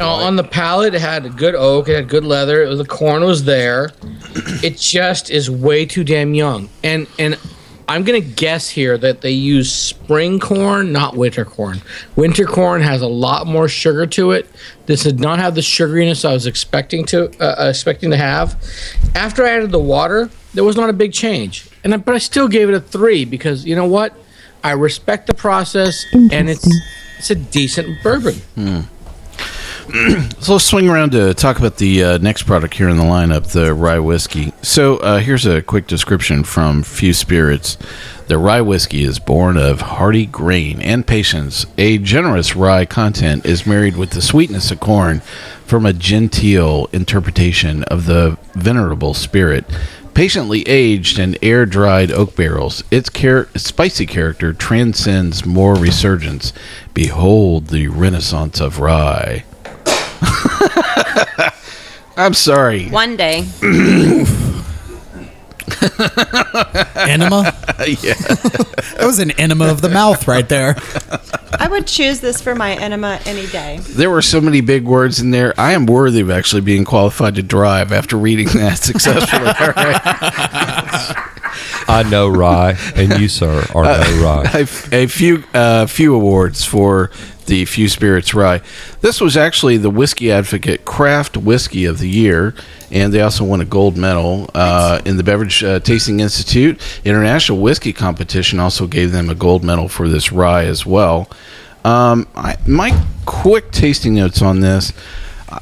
Uh, 0.00 0.12
on 0.12 0.34
the 0.36 0.44
palate, 0.44 0.94
it 0.94 1.00
had 1.00 1.36
good 1.36 1.54
oak, 1.54 1.88
it 1.88 1.94
had 1.94 2.08
good 2.08 2.24
leather, 2.24 2.62
it 2.62 2.68
was, 2.68 2.78
the 2.78 2.84
corn 2.84 3.24
was 3.24 3.44
there. 3.44 3.92
it 4.62 4.76
just 4.76 5.30
is 5.30 5.48
way 5.50 5.86
too 5.86 6.02
damn 6.04 6.34
young. 6.34 6.68
And 6.82 7.06
and 7.18 7.38
I'm 7.88 8.04
gonna 8.04 8.20
guess 8.20 8.68
here 8.68 8.98
that 8.98 9.22
they 9.22 9.30
use 9.30 9.72
spring 9.72 10.38
corn, 10.38 10.92
not 10.92 11.16
winter 11.16 11.44
corn. 11.46 11.80
Winter 12.16 12.44
corn 12.44 12.82
has 12.82 13.00
a 13.00 13.06
lot 13.06 13.46
more 13.46 13.66
sugar 13.66 14.06
to 14.08 14.32
it. 14.32 14.46
This 14.84 15.04
did 15.04 15.18
not 15.18 15.38
have 15.38 15.54
the 15.54 15.62
sugariness 15.62 16.28
I 16.28 16.34
was 16.34 16.46
expecting 16.46 17.06
to 17.06 17.30
uh, 17.40 17.64
uh, 17.64 17.68
expecting 17.70 18.10
to 18.10 18.18
have. 18.18 18.62
After 19.14 19.42
I 19.44 19.50
added 19.50 19.70
the 19.72 19.78
water, 19.78 20.28
there 20.52 20.64
was 20.64 20.76
not 20.76 20.90
a 20.90 20.92
big 20.92 21.14
change, 21.14 21.66
and 21.82 21.94
I, 21.94 21.96
but 21.96 22.14
I 22.14 22.18
still 22.18 22.46
gave 22.46 22.68
it 22.68 22.74
a 22.74 22.80
three 22.80 23.24
because 23.24 23.64
you 23.64 23.74
know 23.74 23.86
what? 23.86 24.12
I 24.62 24.72
respect 24.72 25.26
the 25.26 25.34
process, 25.34 26.04
and 26.12 26.50
it's 26.50 26.68
it's 27.16 27.30
a 27.30 27.34
decent 27.36 28.02
bourbon. 28.02 28.86
So 30.40 30.52
let's 30.52 30.64
swing 30.64 30.88
around 30.88 31.12
to 31.12 31.34
talk 31.34 31.58
about 31.58 31.76
the 31.76 32.04
uh, 32.04 32.18
next 32.18 32.44
product 32.44 32.74
here 32.74 32.88
in 32.88 32.96
the 32.96 33.02
lineup, 33.02 33.50
the 33.52 33.74
rye 33.74 33.98
whiskey. 33.98 34.52
So 34.62 34.98
uh, 34.98 35.18
here's 35.18 35.46
a 35.46 35.62
quick 35.62 35.86
description 35.86 36.44
from 36.44 36.82
Few 36.82 37.12
Spirits. 37.12 37.76
The 38.28 38.38
rye 38.38 38.60
whiskey 38.60 39.02
is 39.02 39.18
born 39.18 39.56
of 39.56 39.80
hearty 39.80 40.26
grain 40.26 40.80
and 40.80 41.06
patience. 41.06 41.66
A 41.76 41.98
generous 41.98 42.54
rye 42.54 42.86
content 42.86 43.46
is 43.46 43.66
married 43.66 43.96
with 43.96 44.10
the 44.10 44.22
sweetness 44.22 44.70
of 44.70 44.80
corn 44.80 45.20
from 45.66 45.84
a 45.84 45.92
genteel 45.92 46.88
interpretation 46.92 47.82
of 47.84 48.06
the 48.06 48.38
venerable 48.54 49.14
spirit. 49.14 49.64
Patiently 50.14 50.62
aged 50.68 51.18
in 51.18 51.36
air 51.42 51.66
dried 51.66 52.10
oak 52.10 52.36
barrels, 52.36 52.84
its 52.90 53.10
char- 53.10 53.48
spicy 53.56 54.06
character 54.06 54.52
transcends 54.52 55.44
more 55.44 55.74
resurgence. 55.74 56.52
Behold 56.94 57.68
the 57.68 57.88
renaissance 57.88 58.60
of 58.60 58.80
rye. 58.80 59.44
I'm 62.16 62.34
sorry. 62.34 62.88
One 62.88 63.16
day. 63.16 63.46
Enema? 66.96 67.42
yeah. 67.86 68.14
That 68.14 69.02
was 69.02 69.18
an 69.18 69.30
enema 69.32 69.66
of 69.66 69.80
the 69.80 69.88
mouth 69.88 70.26
right 70.26 70.48
there. 70.48 70.76
I 71.58 71.68
would 71.68 71.86
choose 71.86 72.20
this 72.20 72.40
for 72.40 72.54
my 72.54 72.74
enema 72.74 73.20
any 73.24 73.46
day. 73.46 73.78
There 73.82 74.10
were 74.10 74.22
so 74.22 74.40
many 74.40 74.60
big 74.60 74.84
words 74.84 75.20
in 75.20 75.30
there. 75.30 75.54
I 75.58 75.72
am 75.72 75.86
worthy 75.86 76.20
of 76.20 76.30
actually 76.30 76.62
being 76.62 76.84
qualified 76.84 77.34
to 77.36 77.42
drive 77.42 77.92
after 77.92 78.16
reading 78.16 78.48
that 78.54 78.78
successfully. 78.78 79.52
I 81.88 82.02
know 82.02 82.28
rye, 82.28 82.76
and 82.94 83.18
you, 83.18 83.28
sir, 83.28 83.66
are 83.74 83.84
no 83.84 84.22
rye. 84.22 84.50
a, 84.92 85.04
a 85.04 85.06
few 85.06 85.42
uh, 85.54 85.86
few 85.86 86.14
awards 86.14 86.64
for 86.64 87.10
the 87.46 87.64
Few 87.64 87.88
Spirits 87.88 88.34
Rye. 88.34 88.60
This 89.00 89.20
was 89.20 89.36
actually 89.36 89.78
the 89.78 89.90
Whiskey 89.90 90.30
Advocate 90.30 90.84
Craft 90.84 91.36
Whiskey 91.36 91.86
of 91.86 91.98
the 91.98 92.08
Year, 92.08 92.54
and 92.90 93.12
they 93.12 93.20
also 93.22 93.42
won 93.42 93.60
a 93.60 93.64
gold 93.64 93.96
medal 93.96 94.50
uh, 94.54 95.00
in 95.04 95.16
the 95.16 95.22
Beverage 95.22 95.64
uh, 95.64 95.80
Tasting 95.80 96.20
Institute 96.20 96.78
International 97.04 97.58
Whiskey 97.58 97.92
Competition. 97.92 98.60
Also 98.60 98.86
gave 98.86 99.10
them 99.12 99.30
a 99.30 99.34
gold 99.34 99.64
medal 99.64 99.88
for 99.88 100.08
this 100.08 100.30
rye 100.30 100.64
as 100.64 100.86
well. 100.86 101.28
Um, 101.84 102.28
I, 102.36 102.56
my 102.66 103.02
quick 103.24 103.70
tasting 103.72 104.14
notes 104.14 104.42
on 104.42 104.60
this. 104.60 104.92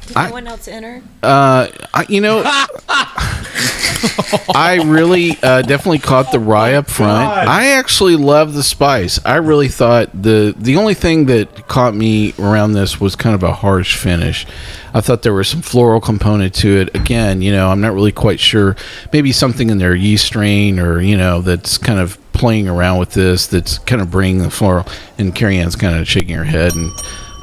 Did 0.07 0.15
no 0.15 0.31
one 0.31 0.47
else 0.47 0.67
enter? 0.67 1.01
Uh, 1.23 1.67
I, 1.93 2.05
you 2.09 2.21
know, 2.21 2.41
I 4.53 4.81
really 4.85 5.31
uh, 5.41 5.61
definitely 5.61 5.99
caught 5.99 6.31
the 6.31 6.39
rye 6.39 6.73
up 6.73 6.89
front. 6.89 7.47
I 7.47 7.67
actually 7.67 8.15
love 8.15 8.53
the 8.53 8.63
spice. 8.63 9.19
I 9.25 9.37
really 9.37 9.69
thought 9.69 10.09
the 10.13 10.53
the 10.57 10.77
only 10.77 10.93
thing 10.93 11.25
that 11.27 11.67
caught 11.67 11.95
me 11.95 12.33
around 12.37 12.73
this 12.73 12.99
was 12.99 13.15
kind 13.15 13.35
of 13.35 13.43
a 13.43 13.53
harsh 13.53 13.95
finish. 13.95 14.45
I 14.93 15.01
thought 15.01 15.21
there 15.21 15.33
was 15.33 15.47
some 15.47 15.61
floral 15.61 16.01
component 16.01 16.53
to 16.55 16.77
it. 16.77 16.95
Again, 16.95 17.41
you 17.41 17.51
know, 17.51 17.69
I'm 17.69 17.81
not 17.81 17.93
really 17.93 18.11
quite 18.11 18.39
sure. 18.39 18.75
Maybe 19.13 19.31
something 19.31 19.69
in 19.69 19.77
their 19.77 19.95
yeast 19.95 20.25
strain, 20.25 20.79
or 20.79 20.99
you 20.99 21.17
know, 21.17 21.41
that's 21.41 21.77
kind 21.77 21.99
of 21.99 22.17
playing 22.33 22.67
around 22.67 22.99
with 22.99 23.11
this. 23.11 23.47
That's 23.47 23.77
kind 23.79 24.01
of 24.01 24.11
bringing 24.11 24.41
the 24.41 24.51
floral. 24.51 24.85
And 25.17 25.33
Cary 25.33 25.57
Ann's 25.57 25.75
kind 25.75 25.97
of 25.97 26.07
shaking 26.07 26.35
her 26.35 26.43
head 26.43 26.75
and. 26.75 26.91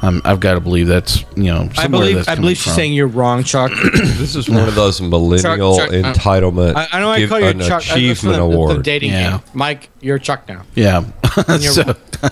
Um, 0.01 0.21
I've 0.25 0.39
got 0.39 0.53
to 0.55 0.59
believe 0.59 0.87
that's 0.87 1.21
you 1.35 1.45
know. 1.45 1.69
I 1.77 1.87
believe 1.87 2.15
that's 2.17 2.27
I 2.27 2.35
believe 2.35 2.57
she's 2.57 2.65
from. 2.65 2.73
saying 2.73 2.93
you're 2.93 3.07
wrong, 3.07 3.43
Chuck. 3.43 3.71
This 3.93 4.35
is 4.35 4.49
one 4.49 4.67
of 4.67 4.75
those 4.75 5.01
millennial 5.01 5.77
Chuck, 5.77 5.89
uh, 5.89 5.93
entitlement. 5.93 6.75
I, 6.75 6.87
I 6.91 6.99
know 6.99 7.09
I 7.09 7.19
give 7.19 7.29
call 7.29 7.39
you 7.39 7.47
an 7.47 7.59
Chuck. 7.59 7.81
uh, 7.89 7.93
achievement 7.93 8.35
the, 8.35 8.39
the- 8.39 8.41
award. 8.41 8.77
The 8.79 8.83
dating 8.83 9.11
Yeah. 9.11 9.31
game, 9.31 9.41
Mike. 9.53 9.89
You're 10.01 10.19
Chuck 10.19 10.47
now. 10.47 10.63
Yeah. 10.75 11.05
So 11.59 11.81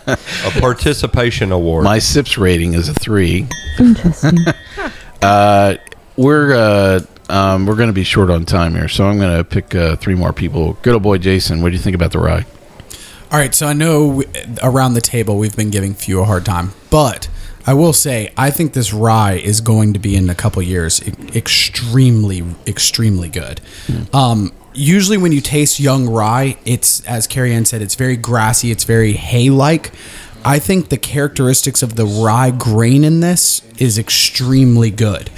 a 0.08 0.52
participation 0.62 1.52
award. 1.52 1.84
my 1.84 2.00
sips 2.00 2.38
rating 2.38 2.74
is 2.74 2.88
a 2.90 2.94
three. 2.94 3.48
Interesting. 3.80 4.38
Uh, 5.22 5.78
we're 6.18 6.54
uh, 6.54 7.00
um, 7.30 7.66
we're 7.66 7.76
going 7.78 7.88
to 7.88 7.94
be 7.94 8.04
short 8.04 8.30
on 8.30 8.44
time 8.44 8.76
here, 8.76 8.90
so 8.90 9.06
I'm 9.06 9.18
going 9.18 9.38
to 9.38 9.44
pick 9.46 9.74
uh, 9.74 9.96
three 9.96 10.16
more 10.16 10.34
people. 10.34 10.74
Good 10.82 10.94
old 10.96 11.04
boy 11.04 11.18
Jason, 11.18 11.62
what 11.62 11.70
do 11.70 11.76
you 11.78 11.82
think 11.82 11.96
about 11.96 12.12
the 12.12 12.20
rye? 12.20 12.46
All 13.32 13.40
right, 13.40 13.56
so 13.56 13.66
I 13.68 13.72
know 13.74 14.08
we- 14.08 14.26
around 14.62 14.96
the 14.96 15.02
table 15.02 15.38
we've 15.38 15.56
been 15.56 15.70
giving 15.70 15.94
few 15.94 16.20
a 16.20 16.26
hard 16.26 16.44
time, 16.46 16.74
but 16.90 17.30
I 17.66 17.74
will 17.74 17.94
say 17.94 18.32
I 18.38 18.50
think 18.52 18.74
this 18.74 18.94
rye 18.94 19.34
is 19.34 19.62
going 19.62 19.94
to 19.94 20.00
be 20.00 20.16
in 20.16 20.30
a 20.30 20.36
couple 20.36 20.62
years 20.62 21.02
extremely, 21.36 22.44
extremely 22.68 23.30
good. 23.30 23.62
Um, 24.14 24.52
usually, 24.74 25.18
when 25.18 25.32
you 25.32 25.42
taste 25.42 25.80
young 25.80 26.10
rye, 26.10 26.58
it's 26.66 27.06
as 27.06 27.28
Cary 27.28 27.54
Ann 27.54 27.66
said, 27.66 27.82
it's 27.82 27.96
very 27.96 28.18
grassy, 28.18 28.72
it's 28.72 28.84
very 28.84 29.14
hay-like. 29.14 29.92
I 30.46 30.60
think 30.60 30.90
the 30.90 30.98
characteristics 30.98 31.82
of 31.82 31.96
the 31.96 32.06
rye 32.06 32.52
grain 32.52 33.04
in 33.06 33.22
this 33.22 33.62
is 33.78 33.98
extremely 33.98 34.92
good. 34.92 35.30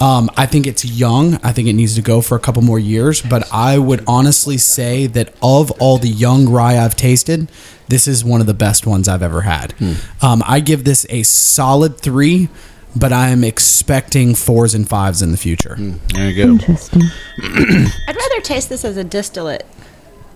Um, 0.00 0.30
I 0.36 0.46
think 0.46 0.66
it's 0.66 0.84
young. 0.84 1.36
I 1.42 1.52
think 1.52 1.68
it 1.68 1.72
needs 1.72 1.94
to 1.96 2.02
go 2.02 2.20
for 2.20 2.36
a 2.36 2.40
couple 2.40 2.62
more 2.62 2.78
years. 2.78 3.22
But 3.22 3.48
I 3.52 3.78
would 3.78 4.04
honestly 4.06 4.58
say 4.58 5.06
that 5.08 5.32
of 5.42 5.70
all 5.80 5.98
the 5.98 6.08
young 6.08 6.48
rye 6.48 6.78
I've 6.78 6.96
tasted, 6.96 7.48
this 7.88 8.06
is 8.06 8.24
one 8.24 8.40
of 8.40 8.46
the 8.46 8.54
best 8.54 8.86
ones 8.86 9.08
I've 9.08 9.22
ever 9.22 9.42
had. 9.42 9.74
Um, 10.20 10.42
I 10.46 10.60
give 10.60 10.84
this 10.84 11.06
a 11.08 11.22
solid 11.22 11.98
three, 11.98 12.48
but 12.94 13.12
I 13.12 13.28
am 13.30 13.44
expecting 13.44 14.34
fours 14.34 14.74
and 14.74 14.88
fives 14.88 15.22
in 15.22 15.30
the 15.30 15.36
future. 15.38 15.76
There 15.78 16.30
you 16.30 16.44
go. 16.44 16.50
Interesting. 16.52 17.02
I'd 17.42 18.16
rather 18.16 18.40
taste 18.42 18.68
this 18.68 18.84
as 18.84 18.96
a 18.96 19.04
distillate 19.04 19.64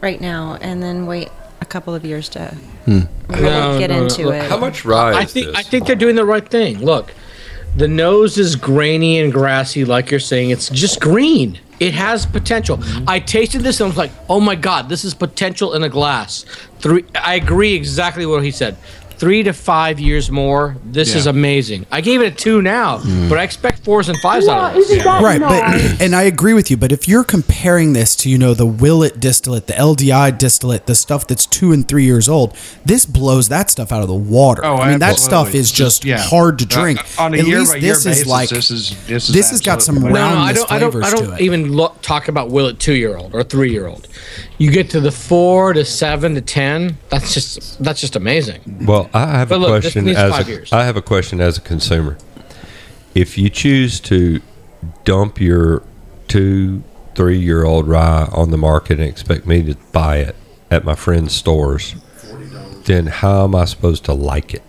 right 0.00 0.20
now 0.20 0.56
and 0.60 0.82
then 0.82 1.06
wait 1.06 1.28
a 1.60 1.66
couple 1.66 1.94
of 1.94 2.04
years 2.04 2.28
to 2.30 2.56
really 2.86 3.06
No, 3.28 3.78
get 3.78 3.90
no, 3.90 3.96
no, 3.98 4.02
into 4.04 4.24
look, 4.26 4.34
it. 4.36 4.48
How 4.50 4.56
much 4.56 4.84
rye 4.86 5.12
I 5.12 5.22
is 5.24 5.32
think 5.32 5.46
this? 5.48 5.56
I 5.56 5.62
think 5.62 5.86
they're 5.86 5.96
doing 5.96 6.16
the 6.16 6.24
right 6.24 6.48
thing. 6.48 6.78
Look, 6.78 7.12
the 7.76 7.88
nose 7.88 8.38
is 8.38 8.56
grainy 8.56 9.20
and 9.20 9.32
grassy, 9.32 9.84
like 9.84 10.10
you're 10.10 10.20
saying. 10.20 10.50
It's 10.50 10.68
just 10.68 11.00
green. 11.00 11.58
It 11.78 11.94
has 11.94 12.26
potential. 12.26 12.76
Mm-hmm. 12.76 13.08
I 13.08 13.20
tasted 13.20 13.62
this 13.62 13.80
and 13.80 13.86
I 13.86 13.88
was 13.88 13.96
like, 13.96 14.10
"Oh 14.28 14.40
my 14.40 14.54
god, 14.54 14.88
this 14.88 15.04
is 15.04 15.14
potential 15.14 15.72
in 15.74 15.82
a 15.82 15.88
glass." 15.88 16.44
Three. 16.78 17.04
I 17.14 17.34
agree 17.36 17.74
exactly 17.74 18.26
what 18.26 18.44
he 18.44 18.50
said. 18.50 18.76
Three 19.20 19.42
to 19.42 19.52
five 19.52 20.00
years 20.00 20.30
more. 20.30 20.76
This 20.82 21.14
is 21.14 21.26
amazing. 21.26 21.84
I 21.92 22.00
gave 22.00 22.22
it 22.22 22.32
a 22.32 22.34
two 22.34 22.62
now, 22.62 22.98
Mm. 22.98 23.28
but 23.28 23.38
I 23.38 23.42
expect 23.42 23.84
fours 23.84 24.08
and 24.08 24.16
fives 24.18 24.46
Well, 24.46 24.56
out 24.58 24.70
of 24.70 24.76
this. 24.76 24.90
isn't 24.92 25.04
Right, 25.06 25.38
nice? 25.38 25.82
but 25.92 26.00
and 26.06 26.16
I 26.16 26.22
agree 26.22 26.54
with 26.54 26.70
you. 26.70 26.78
But 26.78 26.90
if 26.90 27.06
you're 27.06 27.22
comparing 27.24 27.92
this 27.92 28.16
to 28.16 28.30
you 28.30 28.38
know 28.38 28.54
the 28.54 28.64
Willett 28.64 29.20
distillate, 29.20 29.66
the 29.66 29.74
LDI 29.74 30.30
distillate, 30.38 30.86
the 30.86 30.94
stuff 30.94 31.26
that's 31.26 31.44
two 31.44 31.70
and 31.70 31.86
three 31.86 32.04
years 32.04 32.30
old, 32.30 32.56
this 32.86 33.04
blows 33.04 33.50
that 33.50 33.68
stuff 33.70 33.92
out 33.92 34.00
of 34.00 34.08
the 34.08 34.14
water. 34.14 34.64
Oh, 34.64 34.76
I 34.78 34.88
mean 34.90 35.00
that 35.00 35.18
stuff 35.18 35.54
is 35.54 35.70
just 35.70 36.02
Yeah. 36.06 36.18
hard 36.18 36.58
to 36.60 36.64
Uh, 36.64 36.80
drink. 36.80 37.00
on 37.18 37.34
a 37.34 37.38
At 37.40 37.46
year 37.46 37.58
least 37.58 37.72
by 37.72 37.78
year 37.78 37.92
this 37.92 38.04
basis, 38.04 38.20
is 38.22 38.26
like 38.26 38.48
this 38.48 38.70
is 38.70 38.94
this 39.06 39.28
is 39.28 39.34
this 39.34 39.50
has 39.50 39.60
got 39.60 39.82
some 39.82 39.96
absolutely- 39.96 40.18
No, 40.18 40.28
no, 40.30 40.34
I 40.34 40.34
roundness 40.46 40.56
don't. 40.64 40.72
I 40.72 40.78
don't. 40.78 41.04
I 41.04 41.10
don't 41.10 41.40
even 41.42 41.72
look, 41.72 42.00
talk 42.00 42.28
about 42.28 42.50
will 42.50 42.68
it 42.68 42.78
two 42.78 42.94
year 42.94 43.18
old 43.18 43.34
or 43.34 43.42
three 43.42 43.70
year 43.70 43.86
old. 43.86 44.08
You 44.56 44.70
get 44.70 44.88
to 44.90 45.00
the 45.00 45.10
four 45.12 45.72
to 45.74 45.84
seven 45.84 46.34
to 46.36 46.40
ten. 46.40 46.96
That's 47.10 47.34
just 47.34 47.82
that's 47.82 48.00
just 48.00 48.16
amazing. 48.16 48.60
Well, 48.86 49.09
I 49.12 49.38
have 49.38 49.48
But 49.48 49.56
a 49.56 49.58
look, 49.58 49.70
question 49.82 50.08
as 50.08 50.38
a, 50.38 50.50
years. 50.50 50.72
I 50.72 50.84
have 50.84 50.96
a 50.96 51.02
question 51.02 51.40
as 51.40 51.58
a 51.58 51.60
consumer. 51.60 52.16
If 53.14 53.36
you 53.36 53.50
choose 53.50 53.98
to 54.00 54.40
dump 55.04 55.40
your 55.40 55.82
two, 56.28 56.82
three 57.14 57.38
year 57.38 57.64
old 57.64 57.88
rye 57.88 58.28
on 58.32 58.50
the 58.50 58.56
market 58.56 59.00
and 59.00 59.08
expect 59.08 59.46
me 59.46 59.62
to 59.64 59.74
buy 59.92 60.18
it 60.18 60.36
at 60.70 60.84
my 60.84 60.94
friend's 60.94 61.34
stores, 61.34 61.96
then 62.84 63.06
how 63.06 63.44
am 63.44 63.54
I 63.54 63.64
supposed 63.64 64.04
to 64.04 64.12
like 64.12 64.54
it? 64.54 64.62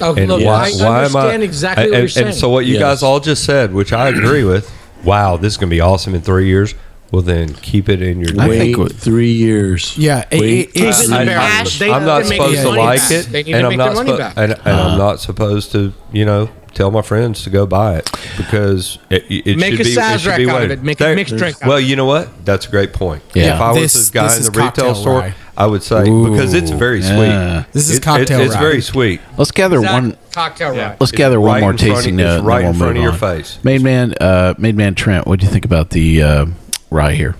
Oh, 0.00 0.14
And 0.16 0.28
look, 0.28 0.42
why, 0.42 0.70
I 0.70 0.72
why 0.82 1.04
am 1.04 1.14
I? 1.14 1.20
understand 1.20 1.42
exactly 1.42 1.84
and, 1.84 1.92
what 1.92 1.98
you're 2.00 2.08
saying. 2.08 2.26
and 2.28 2.36
so 2.36 2.48
what 2.48 2.64
you 2.66 2.74
Yes. 2.74 2.80
guys 2.82 3.02
all 3.02 3.20
just 3.20 3.44
said, 3.44 3.72
which 3.74 3.92
I 3.92 4.08
agree 4.08 4.42
with. 4.52 4.70
Wow, 5.04 5.36
this 5.36 5.52
is 5.52 5.56
going 5.58 5.68
to 5.68 5.74
be 5.74 5.80
awesome 5.80 6.14
in 6.14 6.22
three 6.22 6.46
years. 6.46 6.74
Well, 7.14 7.22
then 7.22 7.54
keep 7.54 7.88
it 7.88 8.02
in 8.02 8.18
your. 8.18 8.30
I 8.40 8.48
Wait 8.48 8.74
think 8.74 8.92
three 8.96 9.30
years. 9.30 9.96
Yeah, 9.96 10.24
it- 10.32 10.40
Wait 10.40 10.58
it- 10.74 10.76
it's- 10.76 11.06
it 11.08 11.12
I- 11.12 11.24
barrel. 11.24 11.42
I'm, 11.44 11.66
They- 11.78 11.92
I'm 11.92 12.04
not 12.04 12.22
they 12.24 12.28
make 12.30 12.38
supposed 12.40 12.56
their 12.56 12.64
to 12.64 12.68
money 12.70 12.82
like 12.82 13.00
back. 13.02 13.10
it, 13.12 13.26
They 13.30 13.42
need 13.44 13.54
and 13.54 13.66
I'm 13.66 13.70
make 13.70 13.78
not 13.78 13.84
their 13.84 13.94
money 13.94 14.10
supposed, 14.10 14.34
back. 14.34 14.44
and, 14.50 14.52
and 14.66 14.76
I'm 14.80 14.98
not 14.98 15.20
supposed 15.20 15.70
to, 15.72 15.92
you 16.12 16.24
know, 16.24 16.48
tell 16.74 16.90
my 16.90 17.02
friends 17.02 17.44
to 17.44 17.50
go 17.50 17.66
buy 17.66 17.98
it 17.98 18.10
because 18.36 18.98
it, 19.10 19.22
it 19.30 19.56
Make 19.58 19.76
should 19.76 19.80
a 19.82 19.84
be. 19.84 19.92
It 19.92 19.96
Sazerac 19.98 20.18
should 20.18 20.36
be 20.38 20.50
out 20.50 20.56
of 20.56 20.60
waited. 20.62 20.78
it. 20.80 20.82
Make 20.84 21.00
a 21.00 21.14
mixed 21.14 21.36
drink 21.36 21.56
out 21.62 21.68
Well, 21.68 21.78
of 21.78 21.84
you 21.84 21.94
know 21.94 22.04
what? 22.04 22.44
That's 22.44 22.66
a 22.66 22.70
great 22.70 22.92
point. 22.92 23.22
Yeah. 23.32 23.54
If 23.54 23.60
I 23.60 23.70
was 23.70 23.80
This- 23.82 23.92
this 23.92 24.10
guy 24.10 24.24
this 24.24 24.34
in 24.34 24.40
is 24.40 24.46
the 24.46 24.58
retail 24.58 24.64
cocktail 24.64 24.94
store, 24.96 25.20
rye. 25.20 25.34
I 25.56 25.66
would 25.66 25.84
say 25.84 26.02
because 26.02 26.52
it's 26.52 26.72
very 26.72 27.00
sweet. 27.00 27.64
This 27.72 27.84
is 27.88 27.90
It- 27.92 27.96
it- 27.98 28.02
cocktail 28.02 28.40
It's 28.40 28.54
rye. 28.56 28.60
very 28.60 28.80
sweet. 28.80 29.20
Let's 29.38 29.52
gather 29.52 29.76
Exact 29.78 29.92
one. 29.94 30.16
cocktail 30.32 30.70
rye. 30.70 30.96
Let's 30.98 31.12
It's 31.12 31.12
gather 31.12 31.40
one 31.40 31.52
right 31.52 31.60
more 31.60 31.70
in 31.70 31.78
front 31.78 31.90
of- 31.92 31.96
tasting 31.98 32.18
it's 32.18 32.26
note. 32.26 32.36
and 32.38 32.46
right 32.46 32.60
in 32.62 32.66
we'll 32.70 32.74
front 32.74 32.90
of 32.90 32.96
move 32.96 33.02
your 33.04 33.12
on. 33.12 33.18
face. 33.18 33.58
Made 33.62 33.82
man, 33.82 34.14
uh, 34.20 34.54
made 34.58 34.76
man 34.76 34.96
Trent. 34.96 35.28
What 35.28 35.38
do 35.38 35.46
you 35.46 35.52
think 35.52 35.64
about 35.64 35.90
the 35.90 36.20
uh, 36.24 36.46
rye 36.90 37.14
here? 37.14 37.34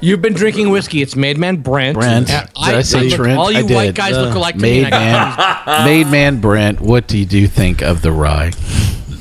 You've 0.00 0.20
been 0.20 0.32
drinking 0.32 0.70
whiskey. 0.70 1.00
It's 1.00 1.14
Made 1.14 1.38
Man 1.38 1.56
Brent. 1.58 1.94
Brent. 1.96 2.28
And 2.28 2.48
Did 2.48 2.58
I 2.74 2.82
say 2.82 3.04
look, 3.04 3.14
Trent? 3.14 3.38
All 3.38 3.52
you 3.52 3.58
I 3.60 3.62
white 3.62 3.86
did. 3.86 3.94
guys 3.94 4.16
Uh, 4.16 4.22
look 4.22 4.34
alike 4.34 4.56
to 4.56 4.60
me. 4.60 4.82
Made 4.82 4.86
and 4.86 4.94
I 4.94 5.36
got 5.36 5.66
man, 5.66 5.84
made 5.84 6.06
man 6.08 6.40
Brent. 6.40 6.80
What 6.80 7.06
do 7.06 7.16
you 7.16 7.24
do 7.26 7.46
think 7.46 7.82
of 7.82 8.02
the 8.02 8.10
rye? 8.10 8.52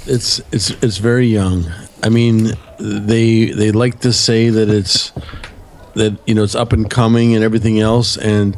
It's 0.08 0.40
it's 0.52 0.72
it's 0.84 0.98
very 0.98 1.28
young. 1.28 1.72
I 2.04 2.10
mean, 2.10 2.54
they 2.80 3.46
they 3.52 3.72
like 3.72 4.00
to 4.00 4.12
say 4.12 4.50
that 4.50 4.70
it's 4.70 5.12
that 5.94 6.18
you 6.26 6.34
know 6.34 6.44
it's 6.44 6.56
up 6.56 6.74
and 6.74 6.90
coming 6.90 7.36
and 7.36 7.44
everything 7.44 7.80
else, 7.80 8.18
and 8.18 8.58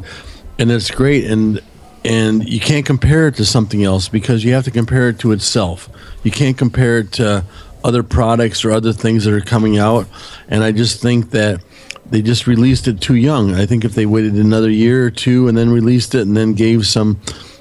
and 0.58 0.70
it's 0.70 0.90
great, 0.90 1.26
and 1.26 1.60
and 2.06 2.48
you 2.48 2.58
can't 2.60 2.86
compare 2.86 3.28
it 3.28 3.34
to 3.36 3.44
something 3.44 3.84
else 3.84 4.08
because 4.08 4.44
you 4.44 4.54
have 4.54 4.64
to 4.64 4.70
compare 4.70 5.10
it 5.10 5.18
to 5.18 5.32
itself. 5.32 5.90
You 6.22 6.30
can't 6.30 6.56
compare 6.56 6.98
it 7.00 7.12
to 7.12 7.44
other 7.84 8.02
products 8.02 8.64
or 8.64 8.72
other 8.72 8.92
things 8.92 9.24
that 9.24 9.34
are 9.34 9.40
coming 9.40 9.78
out, 9.78 10.08
and 10.48 10.64
I 10.64 10.72
just 10.72 11.00
think 11.00 11.30
that. 11.30 11.62
They 12.06 12.20
just 12.20 12.46
released 12.46 12.86
it 12.86 13.00
too 13.00 13.14
young. 13.14 13.54
I 13.54 13.64
think 13.64 13.82
if 13.82 13.94
they 13.94 14.04
waited 14.04 14.34
another 14.34 14.68
year 14.68 15.06
or 15.06 15.10
two 15.10 15.48
and 15.48 15.56
then 15.56 15.70
released 15.70 16.14
it 16.14 16.20
and 16.20 16.36
then 16.36 16.52
gave 16.52 16.86
some 16.86 17.18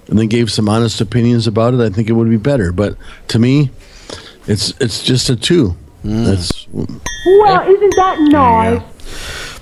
and 0.09 0.19
then 0.19 0.27
gave 0.27 0.51
some 0.51 0.67
honest 0.67 0.99
opinions 0.99 1.47
about 1.47 1.73
it, 1.73 1.79
I 1.79 1.89
think 1.89 2.09
it 2.09 2.13
would 2.13 2.29
be 2.29 2.37
better. 2.37 2.73
But 2.73 2.97
to 3.29 3.39
me, 3.39 3.71
it's 4.45 4.73
it's 4.81 5.01
just 5.01 5.29
a 5.29 5.37
two. 5.37 5.77
That's 6.03 6.67
Well, 6.71 6.87
isn't 7.61 7.95
that 7.95 8.17
nice? 8.19 9.59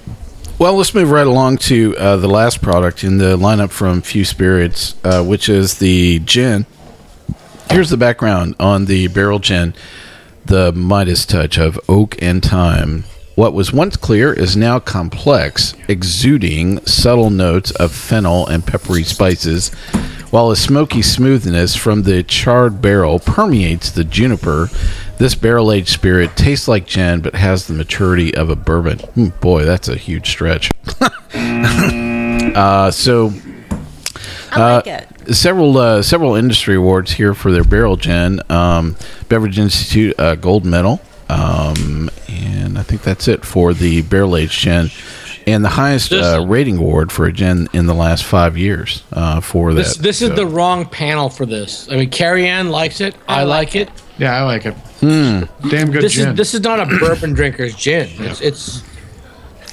Well, 0.57 0.75
let's 0.75 0.93
move 0.93 1.09
right 1.09 1.25
along 1.25 1.57
to 1.57 1.95
uh, 1.97 2.17
the 2.17 2.27
last 2.27 2.61
product 2.61 3.03
in 3.03 3.17
the 3.17 3.37
lineup 3.37 3.71
from 3.71 4.01
Few 4.01 4.25
Spirits, 4.25 4.95
uh, 5.03 5.23
which 5.23 5.49
is 5.49 5.79
the 5.79 6.19
gin. 6.19 6.65
Here's 7.69 7.89
the 7.89 7.97
background 7.97 8.55
on 8.59 8.85
the 8.85 9.07
barrel 9.07 9.39
gin 9.39 9.73
the 10.45 10.71
Midas 10.71 11.25
touch 11.25 11.57
of 11.57 11.79
oak 11.87 12.21
and 12.21 12.43
thyme. 12.43 13.03
What 13.35 13.53
was 13.53 13.71
once 13.71 13.95
clear 13.95 14.33
is 14.33 14.57
now 14.57 14.79
complex, 14.79 15.73
exuding 15.87 16.85
subtle 16.85 17.29
notes 17.29 17.71
of 17.71 17.91
fennel 17.91 18.45
and 18.47 18.65
peppery 18.65 19.03
spices, 19.03 19.69
while 20.31 20.51
a 20.51 20.55
smoky 20.55 21.01
smoothness 21.01 21.75
from 21.75 22.03
the 22.03 22.23
charred 22.23 22.81
barrel 22.81 23.19
permeates 23.19 23.89
the 23.91 24.03
juniper. 24.03 24.69
This 25.17 25.35
barrel 25.35 25.71
aged 25.71 25.89
spirit 25.89 26.35
tastes 26.35 26.67
like 26.67 26.85
gin 26.85 27.21
but 27.21 27.35
has 27.35 27.67
the 27.67 27.73
maturity 27.73 28.35
of 28.35 28.49
a 28.49 28.55
bourbon. 28.55 28.99
Hmm, 28.99 29.29
boy, 29.39 29.65
that's 29.65 29.87
a 29.87 29.95
huge 29.95 30.29
stretch. 30.29 30.69
uh, 31.33 32.91
so 32.91 33.33
I 34.51 34.75
like 34.75 34.87
it. 34.87 35.07
Several 35.31 35.77
uh, 35.77 36.01
several 36.01 36.35
industry 36.35 36.75
awards 36.75 37.11
here 37.11 37.33
for 37.33 37.51
their 37.51 37.63
barrel 37.63 37.95
gin. 37.95 38.41
Um, 38.49 38.95
Beverage 39.29 39.59
Institute 39.59 40.19
uh, 40.19 40.35
gold 40.35 40.65
medal, 40.65 41.01
um, 41.29 42.09
and 42.27 42.77
I 42.77 42.83
think 42.83 43.01
that's 43.03 43.27
it 43.27 43.45
for 43.45 43.73
the 43.73 44.01
barrel 44.01 44.35
aged 44.35 44.59
gin. 44.59 44.89
and 45.47 45.63
the 45.63 45.69
highest 45.69 46.11
uh, 46.11 46.43
rating 46.47 46.77
award 46.77 47.11
for 47.11 47.25
a 47.25 47.31
gin 47.33 47.67
in 47.73 47.85
the 47.85 47.93
last 47.93 48.23
five 48.23 48.57
years 48.57 49.03
uh, 49.13 49.41
for 49.41 49.73
that. 49.73 49.81
This 49.81 49.97
this 49.97 50.21
is 50.21 50.31
the 50.35 50.45
wrong 50.45 50.85
panel 50.85 51.29
for 51.29 51.45
this. 51.45 51.89
I 51.89 51.95
mean, 51.97 52.09
Cary 52.09 52.47
Ann 52.47 52.69
likes 52.69 53.01
it. 53.01 53.15
I, 53.27 53.43
like 53.43 53.75
it. 53.75 53.89
Yeah, 54.17 54.37
I 54.37 54.43
like 54.43 54.65
it. 54.65 54.73
Hmm. 54.73 55.43
Damn 55.69 55.91
good 55.91 56.03
this 56.03 56.13
gin. 56.13 56.29
is 56.29 56.35
this 56.35 56.53
is 56.53 56.61
not 56.61 56.79
a 56.79 56.85
bourbon 56.99 57.33
drinker's 57.33 57.75
gin. 57.75 58.09
It's, 58.19 58.41
it's 58.41 58.83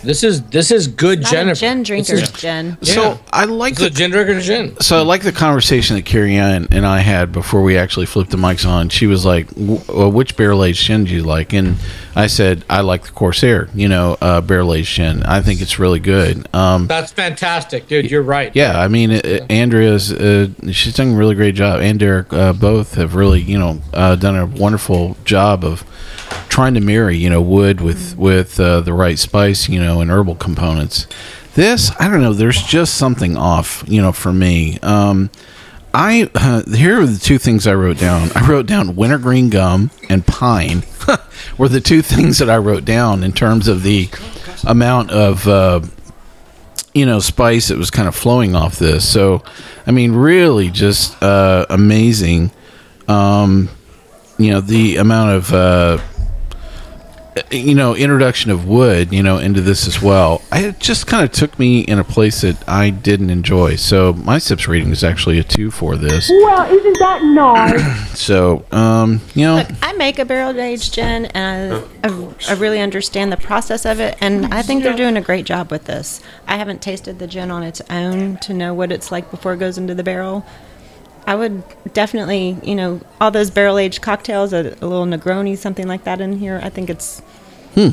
this 0.02 0.22
is 0.24 0.42
this 0.44 0.70
is 0.70 0.87
good 0.88 1.22
Not 1.22 1.30
Jennifer. 1.32 1.52
a 1.52 1.68
gin 1.68 1.78
This 1.78 1.87
drinker's 1.88 2.22
is- 2.22 2.32
gin. 2.32 2.76
So 2.82 3.18
I 3.32 3.44
like 3.44 3.72
It's 3.74 3.82
a 3.82 3.90
gin 3.90 4.11
drinker's 4.11 4.46
gin. 4.46 4.78
So 4.80 4.98
I 4.98 5.02
like 5.02 5.22
the 5.22 5.32
conversation 5.32 5.96
that 5.96 6.04
Cary 6.04 6.37
Ann 6.37 6.68
and 6.70 6.87
I 6.87 7.00
had 7.00 7.32
before 7.32 7.62
we 7.62 7.76
actually 7.76 8.06
flipped 8.06 8.30
the 8.30 8.37
mics 8.37 8.66
on. 8.68 8.88
She 8.88 9.06
was 9.06 9.24
like, 9.24 9.48
well, 9.56 10.11
"Which 10.11 10.37
barrel 10.37 10.64
aged 10.64 10.84
gin 10.84 11.04
do 11.04 11.12
you 11.14 11.22
like?" 11.22 11.52
And 11.52 11.76
I 12.16 12.26
said, 12.26 12.64
"I 12.70 12.80
like 12.80 13.04
the 13.04 13.12
Corsair. 13.12 13.68
You 13.74 13.88
know, 13.88 14.16
uh, 14.20 14.40
barrel 14.40 14.74
aged 14.74 14.94
gin. 14.94 15.22
I 15.24 15.40
think 15.42 15.61
it's 15.61 15.78
really 15.78 16.00
good." 16.00 16.48
Um, 16.54 16.87
That's 16.87 17.12
fantastic, 17.12 17.88
dude. 17.88 18.11
You're 18.11 18.22
right. 18.22 18.50
yeah, 18.54 18.80
I 18.80 18.88
mean, 18.88 19.11
uh, 19.12 19.46
Andrea's 19.50 20.12
uh, 20.12 20.48
she's 20.72 20.94
done 20.94 21.14
a 21.14 21.16
really 21.16 21.34
great 21.34 21.54
job, 21.54 21.80
and 21.80 21.98
Darek 21.98 22.32
uh, 22.32 22.52
both 22.52 22.94
have 22.94 23.14
really, 23.14 23.40
you 23.40 23.58
know, 23.58 23.80
uh, 23.94 24.16
done 24.16 24.37
a 24.37 24.46
wonderful 24.46 25.16
job 25.24 25.64
of 25.64 25.84
trying 26.49 26.75
to 26.75 26.81
marry, 26.81 27.17
you 27.17 27.31
know, 27.31 27.43
wood 27.43 27.81
with 27.81 28.17
with 28.17 28.59
uh, 28.59 28.81
the 28.81 28.93
right 28.93 29.19
spice, 29.19 29.69
you 29.69 29.81
know, 29.81 30.01
and 30.01 30.11
herbal 30.11 30.37
components. 30.37 31.07
This, 31.55 31.91
I 31.99 32.09
don't 32.09 32.21
know, 32.21 32.33
there's 32.33 32.62
just 32.62 32.95
something 32.95 33.37
off, 33.37 33.83
you 33.87 34.01
know, 34.01 34.12
for 34.12 34.33
me. 34.33 34.79
Um, 34.81 35.31
I 35.95 36.31
uh, 36.35 36.62
here 36.75 37.01
are 37.01 37.07
the 37.07 37.19
two 37.19 37.38
things 37.38 37.67
I 37.67 37.75
wrote 37.75 37.99
down. 37.99 38.31
I 38.35 38.47
wrote 38.49 38.67
down 38.67 38.97
wintergreen 38.97 39.51
gum 39.51 39.91
and 40.09 40.27
pine 40.27 40.85
were 41.59 41.69
the 41.69 41.81
two 41.81 42.03
things 42.03 42.38
that 42.38 42.51
I 42.51 42.59
wrote 42.59 42.85
down 42.85 43.25
in 43.25 43.33
terms 43.33 43.69
of 43.69 43.83
the 43.83 44.09
amount 44.67 45.11
of 45.11 45.47
uh, 45.49 45.81
you 46.95 47.07
know 47.07 47.21
spice 47.21 47.69
that 47.69 47.79
was 47.79 47.91
kind 47.91 48.09
of 48.09 48.14
flowing 48.14 48.55
off 48.55 48.79
this. 48.79 49.09
So, 49.09 49.43
I 49.87 49.91
mean, 49.91 50.12
really 50.12 50.71
just 50.71 51.21
uh, 51.23 51.67
amazing. 51.71 52.51
Um, 53.07 53.71
you 54.38 54.53
know 54.53 54.61
the 54.61 54.97
amount 54.97 55.31
of 55.31 55.53
uh, 55.53 55.99
you 57.50 57.74
know 57.74 57.94
introduction 57.94 58.50
of 58.50 58.66
wood 58.66 59.12
you 59.12 59.22
know 59.22 59.38
into 59.38 59.61
this 59.61 59.87
as 59.87 60.02
well 60.02 60.42
I, 60.52 60.66
it 60.66 60.80
just 60.80 61.06
kind 61.06 61.24
of 61.24 61.32
took 61.32 61.58
me 61.58 61.80
in 61.80 61.98
a 61.98 62.04
place 62.04 62.42
that 62.42 62.56
i 62.68 62.90
didn't 62.90 63.30
enjoy 63.30 63.76
so 63.76 64.12
my 64.12 64.38
sips 64.38 64.68
rating 64.68 64.90
is 64.90 65.02
actually 65.02 65.38
a 65.38 65.44
two 65.44 65.70
for 65.70 65.96
this 65.96 66.28
Well, 66.28 66.70
isn't 66.70 66.98
that 66.98 67.22
nice? 67.24 68.11
so 68.18 68.64
um 68.70 69.20
you 69.34 69.46
know 69.46 69.56
Look, 69.56 69.68
I 69.82 69.92
make 69.94 70.18
a 70.18 70.24
barrel 70.24 70.58
aged 70.61 70.94
gin, 70.94 71.26
and 71.26 71.84
I, 72.04 72.08
I, 72.08 72.34
I 72.50 72.52
really 72.54 72.80
understand 72.80 73.32
the 73.32 73.37
process 73.37 73.84
of 73.84 74.00
it, 74.00 74.16
and 74.20 74.52
I 74.52 74.62
think 74.62 74.82
they're 74.82 74.96
doing 74.96 75.16
a 75.16 75.20
great 75.20 75.44
job 75.44 75.70
with 75.70 75.84
this. 75.84 76.20
I 76.46 76.56
haven't 76.56 76.82
tasted 76.82 77.18
the 77.18 77.26
gin 77.26 77.50
on 77.50 77.62
its 77.62 77.80
own 77.90 78.37
to 78.38 78.54
know 78.54 78.74
what 78.74 78.92
it's 78.92 79.11
like 79.11 79.30
before 79.30 79.54
it 79.54 79.58
goes 79.58 79.78
into 79.78 79.94
the 79.94 80.02
barrel. 80.04 80.44
I 81.26 81.34
would 81.34 81.62
definitely, 81.92 82.56
you 82.62 82.74
know, 82.74 83.00
all 83.20 83.30
those 83.30 83.50
barrel 83.50 83.78
aged 83.78 84.00
cocktails, 84.00 84.52
a, 84.52 84.76
a 84.80 84.87
little 84.87 85.04
Negroni, 85.04 85.58
something 85.58 85.87
like 85.87 86.04
that 86.04 86.20
in 86.20 86.38
here. 86.38 86.61
I 86.62 86.70
think 86.70 86.88
it's. 86.90 87.20
Hmm. 87.74 87.88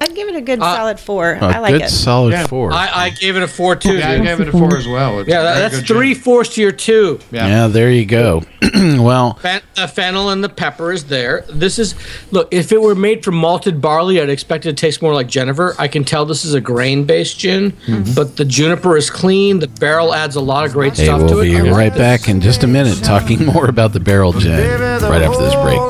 I'd 0.00 0.14
give 0.14 0.28
it 0.28 0.36
a 0.36 0.40
good 0.40 0.60
Uh, 0.60 0.76
solid 0.76 1.00
four. 1.00 1.32
A 1.32 1.44
I 1.44 1.58
like 1.58 1.72
good 1.72 1.82
it. 1.82 1.90
solid 1.90 2.30
Yeah. 2.30 2.46
four 2.46 2.72
I, 2.72 2.88
I 3.06 3.10
gave 3.10 3.36
it 3.36 3.42
a 3.42 3.48
four 3.48 3.74
too. 3.74 3.96
yeah, 3.98 4.10
I 4.12 4.16
dude. 4.18 4.26
gave 4.26 4.40
it 4.40 4.48
a 4.48 4.52
four 4.52 4.76
as 4.76 4.86
well. 4.86 5.18
It's 5.18 5.28
yeah, 5.28 5.40
a 5.40 5.42
that, 5.42 5.48
very 5.54 5.60
that's 5.62 5.76
good 5.78 5.86
gin. 5.86 5.96
three 5.96 6.14
fourths 6.14 6.54
to 6.54 6.60
your 6.62 6.70
two. 6.70 7.18
yeah. 7.32 7.66
there 7.66 7.90
you 7.90 8.06
go 8.06 8.44
well 8.74 9.34
Fan, 9.34 9.60
the 9.74 9.88
fennel 9.88 10.30
and 10.30 10.44
the 10.44 10.48
pepper 10.48 10.92
is 10.92 11.06
there. 11.06 11.44
This 11.50 11.80
is 11.80 11.96
look. 12.30 12.46
If 12.54 12.70
it 12.70 12.80
were 12.80 12.94
made 12.94 13.24
from 13.24 13.34
malted 13.34 13.80
barley, 13.80 14.20
I'd 14.20 14.30
expect 14.30 14.66
it 14.66 14.70
to 14.70 14.74
taste 14.80 15.02
more 15.02 15.14
like 15.14 15.26
Jennifer. 15.26 15.74
I 15.80 15.88
can 15.88 16.04
tell 16.04 16.24
this 16.24 16.44
is 16.44 16.54
a 16.54 16.60
grain-based 16.60 17.36
gin, 17.36 17.76
but 18.14 18.36
the 18.36 18.44
juniper 18.44 18.96
is 18.96 19.10
clean. 19.10 19.58
The 19.58 19.66
barrel 19.68 20.14
adds 20.14 20.36
a 20.36 20.40
lot 20.40 20.64
of 20.64 20.72
great 20.72 20.96
hey 20.96 21.06
stuff 21.06 21.20
we'll 21.22 21.28
to 21.30 21.38
it. 21.40 21.44
be 21.50 21.56
I 21.56 21.62
like 21.62 21.72
right 21.72 21.92
this. 21.92 21.98
back 21.98 22.28
in 22.28 22.40
just 22.40 22.62
a 22.62 22.68
minute 22.68 23.02
talking 23.02 23.44
more 23.46 23.66
about 23.68 23.92
the 23.94 24.00
barrel 24.00 24.32
gin 24.32 24.80
right 25.02 25.22
after 25.22 25.38
this 25.42 25.54
break 25.56 25.80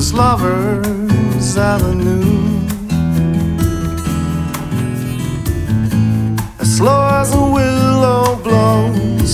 this 0.00 0.14
lover's 0.14 1.58
avenue. 1.58 2.66
As 6.58 6.76
slow 6.78 7.02
as 7.20 7.34
a 7.34 7.44
willow 7.58 8.36
blows, 8.36 9.32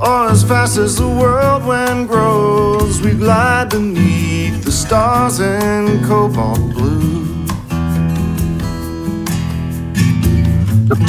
or 0.00 0.30
as 0.34 0.42
fast 0.42 0.78
as 0.78 0.96
the 0.96 1.06
whirlwind 1.06 2.08
grows, 2.08 3.00
we 3.02 3.12
glide 3.12 3.70
beneath 3.70 4.64
the 4.64 4.72
stars 4.72 5.38
in 5.38 6.04
cobalt 6.04 6.58
blue. 6.74 7.46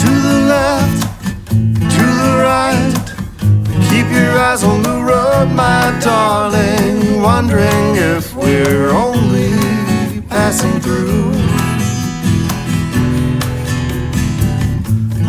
To 0.03 0.11
the 0.27 0.37
left, 0.53 1.01
to 1.97 2.05
the 2.21 2.33
right. 2.49 3.05
Keep 3.89 4.07
your 4.11 4.37
eyes 4.47 4.63
on 4.63 4.83
the 4.83 4.97
road, 5.09 5.47
my 5.55 5.99
darling. 6.03 6.75
Only 7.25 7.74
passing 10.65 10.81
through. 10.81 11.31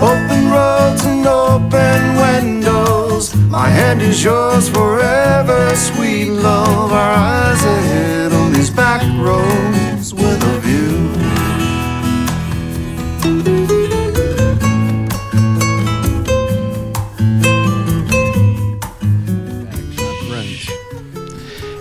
Open 0.01 0.51
roads 0.51 1.05
and 1.05 1.27
open 1.27 2.17
windows. 2.17 3.35
My 3.49 3.69
hand 3.69 4.03
is 4.03 4.23
yours 4.23 4.69
forever, 4.69 5.75
sweet 5.75 6.31
love. 6.31 6.93
Our 6.93 7.13
eyes 7.13 7.65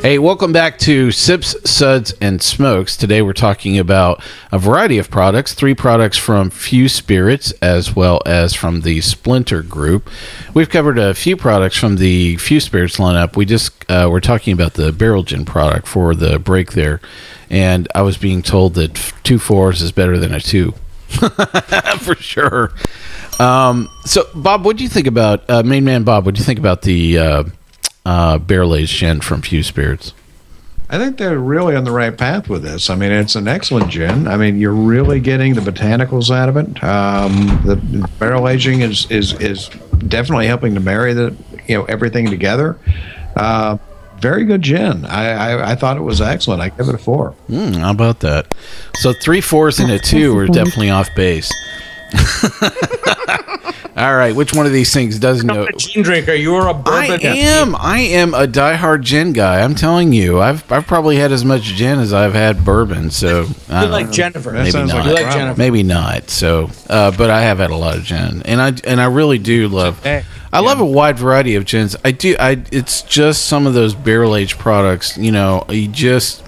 Hey, 0.06 0.20
welcome 0.20 0.54
back 0.54 0.78
to 0.82 1.10
Sips, 1.10 1.56
Suds, 1.68 2.14
and 2.22 2.40
Smokes. 2.40 2.96
Today 2.96 3.24
we're 3.24 3.34
talking 3.34 3.80
about 3.80 4.24
a 4.52 4.60
variety 4.60 5.00
of 5.00 5.10
products, 5.10 5.56
three 5.56 5.74
products 5.74 6.16
from 6.16 6.52
Few 6.52 6.88
Spirits 6.90 7.54
as 7.54 7.96
well 7.96 8.22
as 8.24 8.54
from 8.54 8.82
the 8.82 9.02
Splinter 9.02 9.64
Group. 9.64 10.08
We've 10.54 10.70
covered 10.70 11.00
a 11.00 11.16
few 11.16 11.36
products 11.36 11.76
from 11.76 11.96
the 11.96 12.38
Few 12.38 12.60
Spirits 12.60 12.98
lineup. 12.98 13.36
We 13.36 13.46
just 13.46 13.74
uh, 13.90 14.08
we're 14.12 14.20
talking 14.20 14.54
about 14.54 14.76
the 14.76 14.92
Barrel 14.92 15.24
Gin 15.24 15.44
product 15.44 15.88
for 15.88 16.14
the 16.14 16.38
break 16.38 16.74
there, 16.74 17.02
and 17.50 17.88
I 17.96 18.04
was 18.04 18.16
being 18.16 18.44
told 18.44 18.76
that 18.76 18.94
two 19.24 19.40
fours 19.40 19.82
is 19.82 19.92
better 19.92 20.20
than 20.20 20.36
a 20.36 20.40
two. 20.40 20.76
for 21.98 22.14
sure. 22.18 22.74
Um, 23.40 23.90
so, 24.06 24.28
Bob, 24.36 24.66
what 24.66 24.78
do 24.78 24.84
you 24.84 24.90
think 24.90 25.08
about 25.08 25.50
uh, 25.50 25.64
Main 25.64 25.84
Man 25.84 26.04
Bob? 26.04 26.28
What 26.28 26.36
do 26.36 26.40
you 26.40 26.46
think 26.46 26.60
about 26.60 26.84
the 26.84 27.18
uh, 27.18 27.44
uh, 28.06 28.38
barrel 28.38 28.76
aged 28.76 28.96
gin 28.98 29.22
from 29.22 29.42
Few 29.42 29.64
Spirits? 29.64 30.14
I 30.90 31.00
think 31.00 31.18
they're 31.18 31.40
really 31.40 31.76
on 31.76 31.84
the 31.84 31.92
right 31.92 32.16
path 32.16 32.48
with 32.48 32.62
this. 32.62 32.90
I 32.92 32.96
mean, 32.96 33.12
it's 33.12 33.36
an 33.36 33.48
excellent 33.48 33.90
gin. 33.90 34.28
I 34.28 34.38
mean, 34.38 34.60
you're 34.60 34.72
really 34.72 35.20
getting 35.20 35.56
the 35.56 35.62
botanicals 35.62 36.30
out 36.30 36.48
of 36.48 36.58
it. 36.58 36.84
Um, 36.84 37.34
the 37.66 37.76
barrel 38.20 38.48
aging 38.48 38.82
is 38.82 39.10
is 39.10 39.34
is 39.42 39.70
definitely 40.08 40.46
helping 40.46 40.76
to 40.76 40.80
marry 40.80 41.14
the 41.14 41.36
you 41.68 41.76
know 41.76 41.86
everything 41.86 42.30
together. 42.30 42.78
Uh, 43.36 43.78
very 44.20 44.46
good 44.46 44.62
gin. 44.62 45.06
I, 45.06 45.32
I 45.32 45.72
I 45.72 45.76
thought 45.76 45.98
it 45.98 46.02
was 46.02 46.22
excellent. 46.22 46.62
I 46.62 46.70
give 46.70 46.88
it 46.88 46.96
a 46.96 47.00
four. 47.00 47.36
Mm, 47.50 47.78
how 47.78 47.92
about 47.92 48.20
that? 48.20 48.54
So 48.98 49.12
three 49.12 49.42
fours 49.42 49.80
and 49.80 49.92
a 49.92 49.98
two 49.98 50.38
are 50.38 50.48
definitely 50.48 50.92
off 50.92 51.10
base. 51.16 51.52
All 53.98 54.14
right, 54.14 54.36
which 54.36 54.54
one 54.54 54.66
of 54.66 54.74
these 54.74 54.94
things 54.94 55.18
doesn't 55.20 55.48
know? 55.48 55.64
A 55.64 55.72
gin 55.72 56.04
drinker, 56.04 56.34
you're 56.34 56.68
a 56.68 56.74
bourbon. 56.74 57.12
I 57.24 57.28
am. 57.38 57.76
I 57.78 58.00
am 58.00 58.34
a 58.34 58.46
diehard 58.46 59.04
gin 59.04 59.32
guy. 59.32 59.62
I'm 59.62 59.74
telling 59.74 60.12
you, 60.12 60.42
I've 60.42 60.70
I've 60.70 60.86
probably 60.86 61.16
had 61.16 61.32
as 61.32 61.46
much 61.46 61.62
gin 61.64 62.00
as 62.00 62.12
I've 62.12 62.34
had 62.34 62.66
bourbon. 62.66 63.10
So 63.10 63.46
I 63.70 63.80
You 63.80 63.82
don't 63.84 63.92
like 63.92 64.06
know. 64.08 64.12
Jennifer. 64.12 64.50
That 64.52 64.58
Maybe 64.60 64.72
sounds 64.72 64.92
not. 64.92 65.06
like 65.06 65.18
You 65.18 65.24
like. 65.24 65.34
Jennifer. 65.34 65.58
Maybe 65.58 65.84
not. 65.84 66.30
So, 66.30 66.70
uh, 66.90 67.12
but 67.18 67.30
I 67.30 67.42
have 67.44 67.60
had 67.60 67.72
a 67.72 67.76
lot 67.78 67.96
of 67.96 68.04
gin, 68.04 68.42
and 68.44 68.62
I 68.62 68.74
and 68.86 69.00
I 69.00 69.06
really 69.06 69.38
do 69.40 69.70
love. 69.70 70.04
Hey, 70.04 70.26
I 70.52 70.60
love 70.60 70.82
a 70.82 70.86
wide 70.86 71.18
variety 71.18 71.56
of 71.56 71.64
gins. 71.64 71.96
I 72.04 72.12
do. 72.12 72.36
I. 72.38 72.62
It's 72.74 73.02
just 73.04 73.46
some 73.46 73.66
of 73.66 73.74
those 73.76 73.96
barrel 73.96 74.36
aged 74.36 74.60
products. 74.60 75.18
You 75.18 75.32
know, 75.32 75.64
you 75.70 75.88
just. 75.88 76.44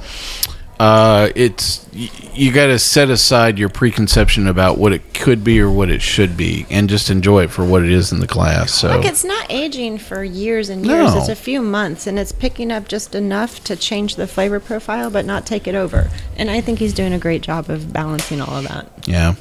Uh, 0.80 1.30
it's 1.36 1.88
y- 1.94 2.10
you 2.38 2.52
got 2.52 2.68
to 2.68 2.80
set 2.80 3.10
aside 3.10 3.58
your 3.58 3.70
preconception 3.70 4.48
about 4.48 4.78
what 4.78 4.94
it 4.94 5.14
could 5.14 5.44
be 5.44 5.60
or 5.60 5.70
what 5.70 5.90
it 5.90 6.02
should 6.02 6.38
be, 6.38 6.66
and 6.70 6.90
just 6.90 7.10
enjoy 7.10 7.44
it 7.44 7.52
for 7.52 7.66
what 7.66 7.84
it 7.84 7.92
is 7.92 8.12
in 8.12 8.20
the 8.20 8.28
class. 8.28 8.72
So 8.72 8.90
Look, 8.90 9.06
it's 9.06 9.24
not 9.24 9.52
aging 9.52 9.98
for 9.98 10.24
years 10.24 10.70
and 10.70 10.86
years. 10.86 11.14
No. 11.14 11.20
It's 11.20 11.30
a 11.30 11.36
few 11.36 11.62
months, 11.62 12.08
and 12.08 12.20
it's 12.20 12.32
picking 12.32 12.72
up 12.72 12.88
just 12.88 13.16
enough 13.16 13.64
to 13.66 13.76
change 13.76 14.16
the 14.16 14.28
flavor 14.28 14.60
profile, 14.60 15.10
but 15.10 15.26
not 15.26 15.46
take 15.46 15.68
it 15.68 15.76
over. 15.76 16.10
And 16.38 16.50
I 16.50 16.62
think 16.62 16.80
he's 16.80 16.94
doing 16.94 17.14
a 17.14 17.20
great 17.20 17.42
job 17.42 17.70
of 17.70 17.92
balancing 17.92 18.42
all 18.42 18.56
of 18.56 18.68
that. 18.68 18.88
Yeah. 19.08 19.34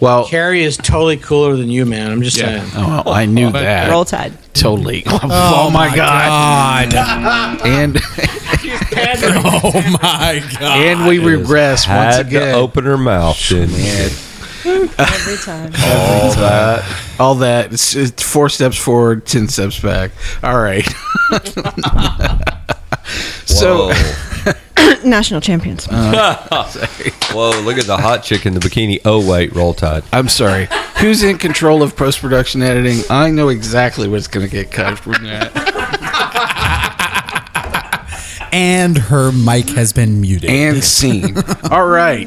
Well, 0.00 0.26
Cary 0.26 0.62
is 0.62 0.76
totally 0.76 1.16
cooler 1.16 1.56
than 1.56 1.68
you, 1.70 1.86
man. 1.86 2.10
I'm 2.10 2.22
just 2.22 2.36
saying. 2.36 2.70
Oh, 2.74 3.02
well, 3.06 3.14
I 3.14 3.24
knew 3.24 3.50
that. 3.52 3.90
Roll 3.90 4.04
Tide. 4.04 4.36
Totally. 4.60 5.04
Oh, 5.18 5.18
oh, 5.68 5.70
my, 5.70 5.94
god. 5.94 6.92
And 7.64 7.98
oh 9.44 9.98
my 10.02 10.42
god. 10.60 10.78
and 10.78 11.06
we 11.08 11.18
regress 11.18 11.86
once 11.86 12.16
Had 12.16 12.26
again. 12.26 12.54
to 12.54 12.60
open 12.60 12.84
her 12.84 12.98
mouth, 12.98 13.38
didn't 13.48 13.74
you? 13.76 14.10
Every 14.98 15.36
time. 15.36 15.72
All 15.74 16.32
that. 16.34 17.02
All 17.18 17.34
that. 17.36 17.72
It's, 17.72 17.94
it's 17.94 18.22
four 18.22 18.48
steps 18.48 18.76
forward, 18.76 19.26
ten 19.26 19.48
steps 19.48 19.78
back. 19.80 20.10
All 20.42 20.58
right. 20.58 20.84
so 23.46 23.88
Whoa. 23.88 24.35
National 25.04 25.40
champions. 25.40 25.86
Whoa, 25.90 27.60
look 27.62 27.78
at 27.78 27.86
the 27.86 27.96
hot 27.96 28.22
chick 28.22 28.46
in 28.46 28.54
the 28.54 28.60
bikini. 28.60 29.00
Oh, 29.04 29.28
wait, 29.28 29.54
roll 29.54 29.74
tide. 29.74 30.04
I'm 30.12 30.28
sorry. 30.28 30.68
Who's 31.00 31.22
in 31.22 31.38
control 31.38 31.82
of 31.82 31.96
post 31.96 32.20
production 32.20 32.62
editing? 32.62 33.00
I 33.10 33.30
know 33.30 33.48
exactly 33.48 34.08
what's 34.08 34.28
going 34.28 34.46
to 34.46 34.52
get 34.52 34.70
cut 34.70 34.98
from 34.98 35.24
that. 35.24 35.52
And 38.52 38.96
her 38.96 39.32
mic 39.32 39.68
has 39.70 39.92
been 39.92 40.22
muted. 40.22 40.48
And 40.48 40.82
scene. 40.82 41.36
All 41.70 41.86
right. 41.86 42.26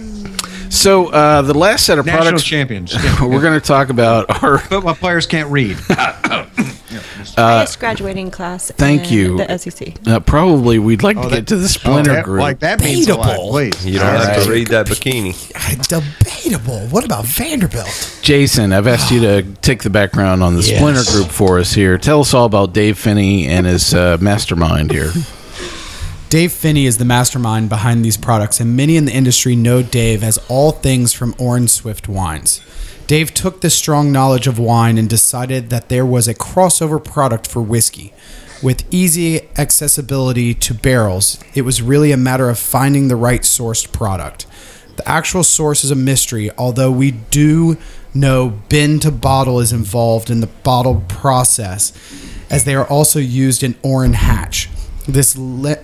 So 0.70 1.08
uh, 1.08 1.42
the 1.42 1.58
last 1.58 1.88
set 1.88 1.98
of 1.98 2.06
National 2.06 2.24
products 2.24 2.44
champions. 2.44 2.94
we're 3.22 3.42
going 3.42 3.60
to 3.60 3.66
talk 3.66 3.90
about 3.90 4.44
are 4.44 4.62
my 4.82 4.94
players 4.94 5.26
can't 5.26 5.50
read. 5.50 5.76
Highest 7.36 7.80
graduating 7.80 8.32
class. 8.32 8.72
thank 8.72 9.12
in 9.12 9.14
you. 9.18 9.38
The 9.38 9.58
SEC. 9.58 9.96
uh, 10.08 10.20
probably 10.22 10.80
we'd 10.80 11.04
like 11.04 11.18
to 11.18 11.24
Oh, 11.28 11.30
get 11.30 11.48
to 11.48 11.56
the 11.58 11.70
splinter 11.70 12.14
that- 12.14 12.24
group. 12.26 12.42
Like 12.42 12.60
that 12.60 12.80
means 12.84 13.08
a 13.08 13.16
lot. 13.16 13.26
Debatable. 13.28 13.50
Please. 13.52 13.86
You 13.86 14.00
don't 14.00 14.08
All 14.08 14.18
have 14.18 14.28
right. 14.38 14.44
to 14.46 14.52
read 14.52 14.68
that 14.68 14.88
bikini. 14.88 15.34
Debatable. 15.88 16.80
What 16.88 17.06
about 17.06 17.26
Vanderbilt? 17.26 18.20
Jason, 18.22 18.74
I've 18.74 18.88
asked 18.88 19.12
you 19.12 19.20
to 19.22 19.44
take 19.62 19.84
the 19.84 19.90
background 19.90 20.42
on 20.44 20.56
the 20.56 20.62
Yes. 20.64 20.78
splinter 20.78 21.04
group 21.12 21.28
for 21.32 21.60
us 21.60 21.74
here. 21.74 21.98
Tell 21.98 22.22
us 22.22 22.34
all 22.34 22.46
about 22.46 22.74
Dave 22.74 22.98
Phinney 22.98 23.48
and 23.48 23.66
his 23.66 23.94
uh, 23.94 24.18
mastermind 24.20 24.92
here. 24.92 25.12
Dave 26.30 26.52
Phinney 26.52 26.86
is 26.86 27.00
the 27.00 27.06
mastermind 27.06 27.70
behind 27.70 28.06
these 28.06 28.16
products, 28.18 28.60
and 28.60 28.76
many 28.78 28.98
in 28.98 29.06
the 29.06 29.12
industry 29.12 29.56
know 29.56 29.82
Dave 29.82 30.24
as 30.24 30.38
all 30.48 30.72
things 30.72 31.12
from 31.12 31.34
Orin 31.40 31.68
Swift 31.68 32.08
Wines. 32.08 32.62
Dave 33.10 33.34
took 33.34 33.62
this 33.62 33.74
strong 33.74 34.12
knowledge 34.12 34.46
of 34.46 34.60
wine 34.60 35.00
and 35.00 35.10
decided 35.10 35.72
that 35.72 35.90
there 35.90 36.06
was 36.06 36.28
a 36.28 36.36
crossover 36.36 37.04
product 37.04 37.48
for 37.48 37.60
whiskey. 37.60 38.14
With 38.62 38.86
easy 38.94 39.50
accessibility 39.58 40.54
to 40.54 40.76
barrels, 40.76 41.40
it 41.56 41.64
was 41.64 41.82
really 41.82 42.12
a 42.12 42.18
matter 42.18 42.50
of 42.50 42.60
finding 42.60 43.08
the 43.08 43.16
right 43.16 43.42
sourced 43.42 43.92
product. 43.92 44.46
The 44.98 45.10
actual 45.10 45.44
source 45.44 45.84
is 45.84 45.90
a 45.90 45.96
mystery, 45.96 46.52
although 46.56 46.92
we 46.92 47.10
do 47.10 47.78
know 48.14 48.60
bin 48.70 49.00
to 49.00 49.10
bottle 49.10 49.60
is 49.60 49.74
involved 49.74 50.30
in 50.30 50.40
the 50.40 50.46
bottle 50.46 51.04
process, 51.08 51.94
as 52.52 52.64
they 52.64 52.76
are 52.76 52.88
also 52.88 53.18
used 53.18 53.64
in 53.64 53.74
Orrin 53.82 54.14
Hatch. 54.14 54.70
This 55.08 55.36
li- 55.36 55.78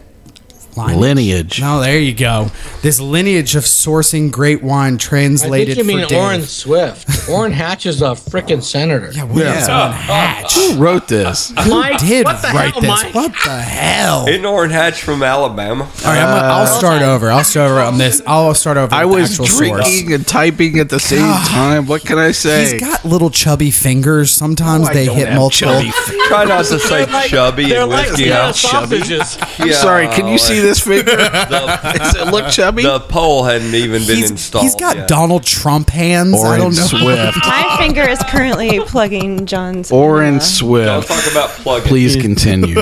lineage. 0.77 0.99
Lineage. 0.99 1.61
No, 1.61 1.79
there 1.79 1.99
you 1.99 2.13
go. 2.13 2.51
This 2.81 2.99
lineage 2.99 3.55
of 3.55 3.63
sourcing 3.63 4.31
great 4.31 4.61
wine 4.63 4.97
translated. 4.97 5.71
I 5.71 5.83
think 5.83 5.87
you 5.89 5.97
mean. 5.97 6.13
Orin 6.15 6.41
Swift. 6.43 7.29
Orrin 7.29 7.51
Hatch 7.51 7.85
is 7.85 8.01
a 8.01 8.11
freaking 8.15 8.61
senator. 8.63 9.11
Yeah, 9.11 9.23
what 9.23 9.37
is 9.41 9.67
Orrin 9.69 9.91
Hatch? 9.91 10.53
Who 10.53 10.75
wrote 10.77 11.07
this? 11.07 11.51
Mike, 11.67 11.99
Did 11.99 12.25
what 12.25 12.41
the 12.41 12.47
write 12.49 12.71
hell, 12.73 12.81
this? 12.81 12.89
Mike? 13.03 13.15
What 13.15 13.31
the 13.43 13.61
hell? 13.61 14.27
Isn't 14.27 14.45
Orange 14.45 14.73
Hatch 14.73 15.01
from 15.01 15.23
Alabama? 15.23 15.83
All 15.83 15.89
right, 16.05 16.19
I'm 16.19 16.37
gonna, 16.37 16.47
I'll 16.53 16.63
uh, 16.63 16.65
start 16.79 17.01
over. 17.01 17.31
I'll 17.31 17.43
start 17.43 17.71
over 17.71 17.81
on 17.81 17.97
this. 17.97 18.21
I'll 18.27 18.53
start 18.53 18.77
over. 18.77 18.93
I 18.93 19.05
was 19.05 19.31
actual 19.39 19.45
drinking 19.57 20.07
source. 20.07 20.13
and 20.15 20.27
typing 20.27 20.79
at 20.79 20.89
the 20.89 20.99
same 20.99 21.19
God. 21.19 21.47
time. 21.49 21.85
What 21.87 22.05
can 22.05 22.17
I 22.17 22.31
say? 22.31 22.71
He's 22.71 22.81
got 22.81 23.05
little 23.05 23.29
chubby 23.29 23.71
fingers. 23.71 24.31
Sometimes 24.31 24.87
I 24.89 24.93
they 24.93 25.05
hit 25.05 25.27
have 25.29 25.37
multiple. 25.37 25.81
Try 26.27 26.45
not 26.45 26.65
to 26.65 26.79
say 26.79 27.05
chubby 27.27 27.69
They're 27.69 27.81
and 27.83 27.91
like 27.91 28.07
whiskey 28.09 28.25
yeah, 28.25 28.45
house. 28.47 28.59
sausages. 28.61 29.37
I'm 29.59 29.71
sorry. 29.73 30.07
Can 30.07 30.27
you 30.27 30.37
see 30.37 30.59
this 30.65 30.79
figure? 30.81 31.15
Does 31.15 32.15
it 32.17 32.31
look 32.31 32.51
chubby? 32.51 32.83
The 32.83 32.99
pole 32.99 33.43
hadn't 33.43 33.73
even 33.75 34.05
been 34.05 34.17
He's, 34.17 34.31
installed. 34.31 34.63
he's 34.65 34.75
got 34.75 34.95
yet. 34.95 35.07
Donald 35.07 35.43
Trump 35.43 35.89
hands. 35.89 36.35
I 36.35 36.59
Orange 36.59 36.75
don't 36.77 36.91
know. 36.91 36.99
Swift. 36.99 37.37
My 37.47 37.75
finger 37.79 38.01
is 38.01 38.19
currently 38.27 38.79
plugging 38.81 39.45
John's. 39.45 39.91
Orange 39.91 40.35
uh, 40.35 40.39
Don't 40.39 41.03
Swift. 41.03 41.07
talk 41.07 41.31
about 41.31 41.49
plugging. 41.51 41.87
Please 41.87 42.15
continue. 42.15 42.79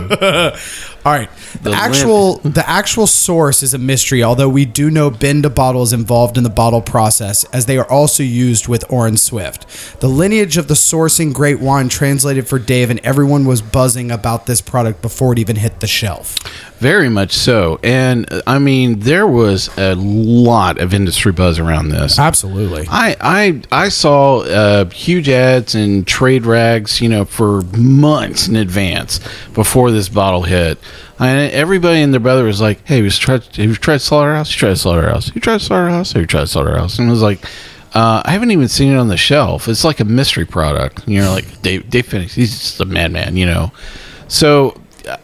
All 1.05 1.11
right. 1.11 1.29
The, 1.61 1.71
The 1.71 1.75
actual 1.75 2.37
the 2.37 2.67
actual 2.67 3.07
source 3.07 3.61
is 3.61 3.73
a 3.73 3.77
mystery, 3.77 4.23
although 4.23 4.47
we 4.47 4.63
do 4.65 4.89
know 4.89 5.09
bin 5.09 5.41
to 5.43 5.49
bottle 5.49 5.83
is 5.83 5.91
involved 5.91 6.37
in 6.37 6.43
the 6.43 6.49
bottle 6.49 6.81
process, 6.81 7.43
as 7.45 7.65
they 7.65 7.77
are 7.77 7.89
also 7.91 8.23
used 8.23 8.67
with 8.69 8.89
Orin 8.89 9.17
Swift. 9.17 9.99
The 9.99 10.07
lineage 10.07 10.55
of 10.55 10.69
the 10.69 10.73
sourcing 10.75 11.33
great 11.33 11.59
wine 11.59 11.89
translated 11.89 12.47
for 12.47 12.57
Dave, 12.57 12.89
and 12.89 12.99
everyone 13.01 13.45
was 13.45 13.61
buzzing 13.61 14.11
about 14.11 14.45
this 14.45 14.61
product 14.61 15.01
before 15.01 15.33
it 15.33 15.39
even 15.39 15.57
hit 15.57 15.81
the 15.81 15.87
shelf. 15.87 16.37
Very 16.83 17.07
much 17.07 17.31
so. 17.31 17.79
And 17.81 18.29
uh, 18.29 18.41
I 18.45 18.59
mean, 18.59 18.99
there 18.99 19.25
was 19.25 19.69
a 19.77 19.95
lot 19.95 20.79
of 20.79 20.93
industry 20.93 21.31
buzz 21.31 21.57
around 21.57 21.89
this. 21.89 22.19
Absolutely. 22.19 22.85
I 22.89 23.15
I 23.21 23.61
I 23.71 23.87
saw 23.87 24.39
uh, 24.39 24.89
huge 24.89 25.29
ads 25.29 25.75
and 25.75 26.05
trade 26.05 26.45
rags, 26.45 26.99
you 26.99 27.07
know, 27.07 27.23
for 27.23 27.61
months 27.77 28.49
in 28.49 28.57
advance 28.57 29.21
before 29.53 29.91
this 29.91 30.09
bottle 30.09 30.41
hit. 30.43 30.77
And 31.19 31.53
everybody 31.53 32.01
and 32.01 32.11
their 32.13 32.19
brother 32.19 32.43
was 32.43 32.59
like, 32.59 32.85
"Hey, 32.85 33.01
we 33.01 33.09
tried. 33.09 33.45
Have 33.45 33.57
you 33.59 33.75
tried 33.75 34.01
Slaughterhouse? 34.01 34.51
You 34.51 34.59
tried 34.59 34.77
Slaughterhouse? 34.77 35.33
You 35.33 35.39
tried 35.39 35.61
Slaughterhouse? 35.61 36.11
Have 36.11 36.21
you 36.21 36.27
tried 36.27 36.49
Slaughterhouse?" 36.49 36.99
And 36.99 37.07
I 37.07 37.11
was 37.11 37.21
like, 37.21 37.45
uh, 37.93 38.23
"I 38.25 38.31
haven't 38.31 38.51
even 38.51 38.67
seen 38.67 38.91
it 38.91 38.97
on 38.97 39.07
the 39.07 39.15
shelf. 39.15 39.69
It's 39.69 39.85
like 39.85 40.01
a 40.01 40.05
mystery 40.05 40.45
product." 40.45 41.05
And 41.05 41.13
you're 41.13 41.29
like, 41.29 41.61
"Dave, 41.61 41.89
Dave 41.89 42.07
Phoenix, 42.07 42.35
he's 42.35 42.51
just 42.51 42.81
a 42.81 42.85
madman," 42.85 43.37
you 43.37 43.45
know. 43.45 43.71
So 44.27 44.75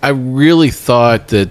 I 0.04 0.10
really 0.10 0.72
thought 0.72 1.30
that 1.30 1.50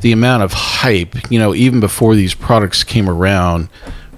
the 0.00 0.12
amount 0.12 0.42
of 0.42 0.52
hype, 0.52 1.30
you 1.30 1.38
know, 1.38 1.54
even 1.54 1.80
before 1.80 2.14
these 2.14 2.34
products 2.34 2.84
came 2.84 3.08
around, 3.08 3.68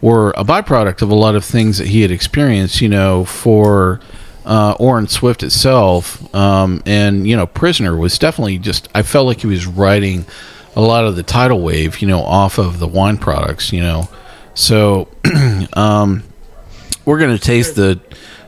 were 0.01 0.31
a 0.37 0.45
byproduct 0.45 1.03
of 1.03 1.11
a 1.11 1.15
lot 1.15 1.37
of 1.37 1.45
things 1.45 1.79
that 1.79 1.87
he 1.87 2.03
had 2.03 2.11
experienced, 2.11 2.81
you 2.81 2.89
know, 2.89 3.25
for 3.25 4.01
uh, 4.45 4.75
Orin 4.79 5.07
Swift 5.07 5.43
itself. 5.43 6.35
Um, 6.35 6.83
and, 6.87 7.27
you 7.27 7.37
know, 7.37 7.47
Prisoner 7.47 7.97
was 7.97 8.19
definitely 8.19 8.59
just, 8.59 8.89
I 8.95 9.03
felt 9.03 9.27
like 9.27 9.41
he 9.41 9.47
was 9.47 9.67
riding 9.67 10.27
a 10.75 10.81
lot 10.81 11.05
of 11.05 11.17
the 11.17 11.23
tidal 11.23 11.61
wave, 11.61 12.01
you 12.01 12.09
know, 12.09 12.21
off 12.21 12.59
of 12.59 12.81
the 12.81 12.89
wine 12.89 13.17
products, 13.17 13.73
you 13.73 13.81
know. 13.81 14.09
So 14.55 15.09
um, 15.75 16.25
we're 17.05 17.19
going 17.19 17.37
to 17.37 17.43
taste 17.43 17.77
the 17.77 18.01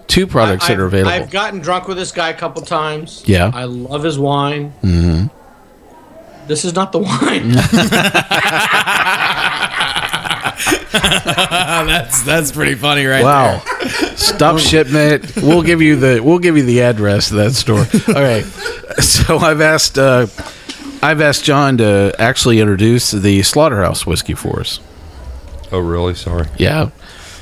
two 0.06 0.26
products 0.26 0.68
that 0.68 0.78
are 0.78 0.86
available. 0.86 1.10
I've 1.12 1.30
gotten 1.30 1.60
drunk 1.60 1.88
with 1.88 1.96
this 1.96 2.12
guy 2.12 2.30
a 2.30 2.34
couple 2.34 2.62
times. 2.62 3.22
Yeah. 3.26 3.50
I 3.52 3.64
love 3.64 4.02
his 4.02 4.18
wine. 4.18 4.70
hmm 4.80 5.26
This 6.46 6.64
is 6.64 6.74
not 6.74 6.92
the 6.92 6.98
wine. 7.00 7.52
that's 10.94 12.22
that's 12.22 12.52
pretty 12.52 12.74
funny, 12.74 13.04
right? 13.04 13.24
Wow. 13.24 13.60
Stop 14.16 14.58
shipment. 14.58 15.36
We'll 15.36 15.62
give 15.62 15.82
you 15.82 15.96
the 15.96 16.20
we'll 16.22 16.38
give 16.38 16.56
you 16.56 16.62
the 16.62 16.82
address 16.82 17.30
of 17.30 17.36
that 17.38 17.52
store. 17.52 17.84
Okay. 18.14 18.42
So 19.00 19.38
I've 19.38 19.60
asked 19.60 19.98
uh, 19.98 20.26
I've 21.02 21.20
asked 21.20 21.44
John 21.44 21.78
to 21.78 22.14
actually 22.18 22.60
introduce 22.60 23.10
the 23.10 23.42
Slaughterhouse 23.42 24.06
whiskey 24.06 24.34
for 24.34 24.60
us. 24.60 24.78
Oh, 25.72 25.78
really? 25.80 26.14
Sorry. 26.14 26.46
Yeah. 26.56 26.90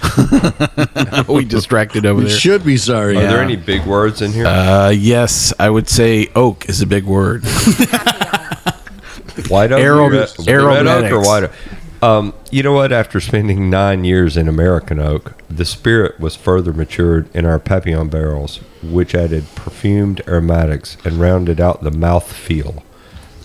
we 1.28 1.44
distracted 1.44 2.06
over 2.06 2.20
We 2.22 2.28
there. 2.28 2.36
should 2.36 2.64
be 2.64 2.76
sorry. 2.76 3.16
Are 3.16 3.20
there 3.22 3.42
any 3.42 3.56
big 3.56 3.84
words 3.86 4.20
in 4.22 4.32
here? 4.32 4.46
Uh, 4.46 4.90
yes, 4.90 5.52
I 5.58 5.70
would 5.70 5.88
say 5.88 6.28
oak 6.34 6.68
is 6.68 6.80
a 6.82 6.86
big 6.86 7.04
word. 7.04 7.44
white 9.48 9.72
oak, 9.72 9.80
Aero- 9.80 10.08
red, 10.10 10.30
red 10.46 10.86
oak, 10.86 11.12
or 11.12 11.20
white 11.20 11.44
oak? 11.44 11.52
Um, 12.02 12.34
you 12.50 12.62
know 12.64 12.72
what? 12.72 12.90
After 12.92 13.20
spending 13.20 13.70
nine 13.70 14.02
years 14.04 14.36
in 14.36 14.48
American 14.48 14.98
oak, 14.98 15.34
the 15.48 15.64
spirit 15.64 16.18
was 16.18 16.34
further 16.34 16.72
matured 16.72 17.28
in 17.34 17.46
our 17.46 17.60
Papillon 17.60 18.08
barrels, 18.08 18.56
which 18.82 19.14
added 19.14 19.44
perfumed 19.54 20.20
aromatics 20.26 20.96
and 21.04 21.20
rounded 21.20 21.60
out 21.60 21.82
the 21.84 21.92
mouth 21.92 22.30
feel. 22.32 22.82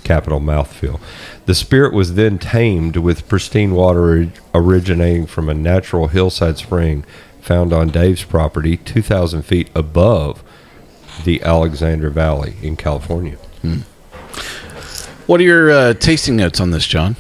Capital 0.08 0.40
mouth 0.40 0.72
feel. 0.74 1.02
The 1.48 1.54
spirit 1.54 1.94
was 1.94 2.16
then 2.16 2.40
tamed 2.40 2.96
with 2.96 3.28
pristine 3.28 3.74
water 3.76 4.32
originating 4.54 5.28
from 5.28 5.50
a 5.50 5.54
natural 5.54 6.08
hillside 6.08 6.58
spring 6.58 7.04
found 7.42 7.74
on 7.74 7.90
Dave's 7.90 8.24
property, 8.24 8.78
2,000 8.78 9.42
feet 9.42 9.70
above 9.76 10.44
the 11.26 11.42
Alexander 11.44 12.10
Valley 12.10 12.56
in 12.62 12.78
California. 12.78 13.38
What 15.26 15.42
are 15.42 15.44
your 15.44 15.72
uh, 15.72 15.94
tasting 15.94 16.38
notes 16.38 16.62
on 16.62 16.72
this, 16.72 16.88
John? 16.88 17.16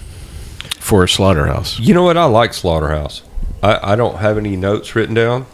For 0.79 1.05
Slaughterhouse. 1.07 1.79
You 1.79 1.93
know 1.93 2.03
what? 2.03 2.15
I 2.15 2.23
like 2.23 2.53
Slaughterhouse. 2.53 3.21
I, 3.61 3.93
I 3.93 3.95
don't 3.97 4.17
have 4.17 4.37
any 4.37 4.55
notes 4.55 4.95
written 4.95 5.13
down, 5.13 5.45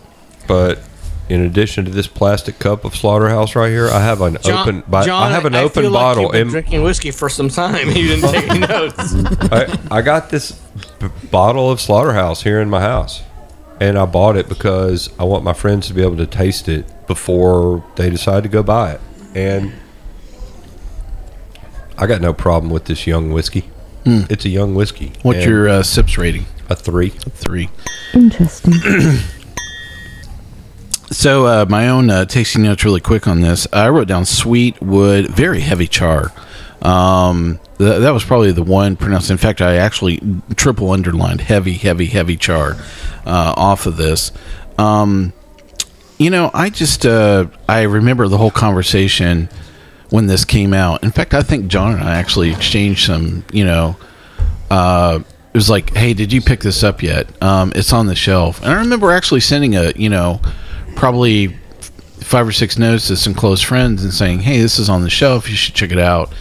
but 0.48 0.84
in 1.30 1.42
addition 1.42 1.86
to 1.86 1.92
this 1.92 2.08
plastic 2.08 2.60
cup 2.60 2.84
of 2.86 2.96
Slaughterhouse 2.96 3.56
right 3.56 3.70
here, 3.70 3.88
I 3.90 4.02
have 4.02 4.22
an 4.22 4.38
open. 4.46 4.84
Bi- 4.88 5.06
I 5.10 5.30
have 5.32 5.46
an 5.46 5.56
open 5.56 5.84
feel 5.84 5.92
like 5.92 6.02
bottle. 6.02 6.24
you've 6.24 6.32
been 6.34 6.42
in, 6.42 6.48
drinking 6.50 6.84
whiskey 6.84 7.12
for 7.12 7.30
some 7.30 7.50
time. 7.50 7.88
You 7.88 7.94
didn't 7.94 8.30
take 8.32 8.50
any 8.50 8.60
notes. 8.60 9.14
I, 9.52 9.78
I 9.90 10.02
got 10.02 10.30
this 10.30 10.52
b- 11.00 11.08
bottle 11.32 11.72
of 11.72 11.80
Slaughterhouse 11.80 12.44
here 12.44 12.60
in 12.60 12.70
my 12.70 12.82
house, 12.82 13.22
and 13.80 13.98
I 13.98 14.06
bought 14.06 14.36
it 14.38 14.50
because 14.50 15.10
I 15.18 15.24
want 15.24 15.44
my 15.44 15.54
friends 15.54 15.88
to 15.88 15.94
be 15.94 16.02
able 16.02 16.18
to 16.18 16.28
taste 16.28 16.68
it 16.68 16.86
before 17.08 17.84
they 17.96 18.10
decide 18.10 18.44
to 18.44 18.50
go 18.50 18.62
buy 18.64 18.92
it. 18.94 19.02
And 19.36 19.74
I 21.98 22.06
got 22.08 22.22
no 22.22 22.34
problem 22.34 22.72
with 22.72 22.86
this 22.86 23.08
young 23.08 23.32
whiskey. 23.32 23.70
It's 24.06 24.44
a 24.44 24.50
young 24.50 24.76
whiskey. 24.76 25.14
What's 25.22 25.40
And 25.40 25.50
your 25.50 25.70
uh, 25.70 25.84
sips 25.84 26.18
rating? 26.18 26.46
a 26.70 26.76
three? 26.76 27.14
A 27.26 27.30
Three. 27.30 27.70
Interesting. 28.14 28.74
So 31.14 31.46
uh, 31.46 31.66
my 31.70 31.90
own 31.90 32.10
uh, 32.10 32.26
tasting 32.26 32.64
notes 32.64 32.84
really 32.84 33.00
quick 33.00 33.28
on 33.28 33.42
this. 33.42 33.68
I 33.72 33.90
wrote 33.90 34.08
down 34.08 34.26
sweet 34.26 34.82
wood, 34.82 35.28
very 35.28 35.60
heavy 35.60 35.86
char. 35.86 36.34
Um, 36.82 37.60
th- 37.78 38.02
that 38.02 38.10
was 38.10 38.24
probably 38.26 38.52
the 38.52 38.64
one 38.64 38.96
pronounced. 38.96 39.30
In 39.30 39.38
fact, 39.38 39.62
I 39.62 39.76
actually 39.76 40.20
triple 40.56 40.90
underlined 40.90 41.42
heavy, 41.42 41.74
heavy, 41.74 42.08
heavy 42.08 42.36
char 42.36 42.78
uh, 43.28 43.54
off 43.56 43.86
of 43.86 43.96
this. 43.96 44.32
Um, 44.80 45.34
you 46.18 46.32
know, 46.32 46.50
I 46.52 46.72
just 46.72 47.06
uh, 47.06 47.46
I 47.70 47.84
remember 47.84 48.28
the 48.28 48.40
whole 48.40 48.52
conversation 48.52 49.50
when 50.10 50.26
this 50.26 50.44
came 50.44 50.74
out. 50.74 51.04
In 51.04 51.12
fact, 51.12 51.36
I 51.36 51.44
think 51.44 51.68
John 51.68 51.94
and 51.94 52.04
I 52.04 52.16
actually 52.16 52.52
exchanged 52.52 53.06
some. 53.06 53.46
You 53.54 53.66
know, 53.66 53.98
uh, 54.72 55.20
it 55.54 55.58
was 55.58 55.70
like, 55.70 55.94
"Hey, 55.94 56.16
did 56.16 56.34
you 56.34 56.42
pick 56.42 56.62
this 56.62 56.84
up 56.84 57.04
yet? 57.04 57.28
Um, 57.42 57.72
it's 57.76 57.94
on 57.94 58.08
the 58.08 58.16
shelf." 58.16 58.64
And 58.64 58.72
I 58.72 58.80
remember 58.80 59.12
actually 59.12 59.42
sending 59.42 59.76
a, 59.76 59.92
you 59.96 60.10
know, 60.10 60.42
probably 60.96 61.56
five 62.20 62.48
or 62.48 62.52
six 62.52 62.78
notes 62.78 63.08
to 63.08 63.18
some 63.18 63.34
close 63.34 63.62
friends 63.62 64.04
and 64.04 64.14
saying, 64.14 64.40
"Hey, 64.40 64.60
this 64.60 64.80
is 64.80 64.90
on 64.90 65.04
the 65.04 65.10
shelf. 65.10 65.50
You 65.50 65.56
should 65.56 65.76
check 65.76 65.92
it 65.92 66.00
out." 66.00 66.32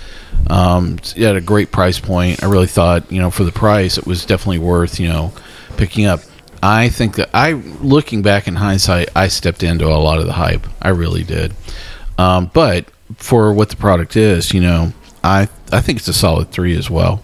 Um, 0.48 0.98
it 1.16 1.22
had 1.22 1.36
a 1.36 1.40
great 1.40 1.70
price 1.70 1.98
point. 2.00 2.42
I 2.42 2.46
really 2.46 2.66
thought, 2.66 3.10
you 3.12 3.20
know, 3.20 3.30
for 3.30 3.44
the 3.44 3.52
price, 3.52 3.98
it 3.98 4.06
was 4.06 4.24
definitely 4.24 4.58
worth, 4.58 4.98
you 4.98 5.08
know, 5.08 5.32
picking 5.76 6.06
up. 6.06 6.20
I 6.62 6.88
think 6.88 7.16
that 7.16 7.30
I, 7.34 7.52
looking 7.52 8.22
back 8.22 8.46
in 8.46 8.54
hindsight, 8.54 9.08
I 9.16 9.28
stepped 9.28 9.62
into 9.62 9.86
a 9.86 9.98
lot 9.98 10.18
of 10.18 10.26
the 10.26 10.32
hype. 10.32 10.66
I 10.80 10.90
really 10.90 11.24
did. 11.24 11.52
Um, 12.18 12.50
but 12.52 12.86
for 13.16 13.52
what 13.52 13.68
the 13.68 13.76
product 13.76 14.16
is, 14.16 14.52
you 14.52 14.60
know, 14.60 14.92
I 15.24 15.48
I 15.70 15.80
think 15.80 15.98
it's 15.98 16.08
a 16.08 16.12
solid 16.12 16.50
three 16.50 16.76
as 16.76 16.90
well. 16.90 17.22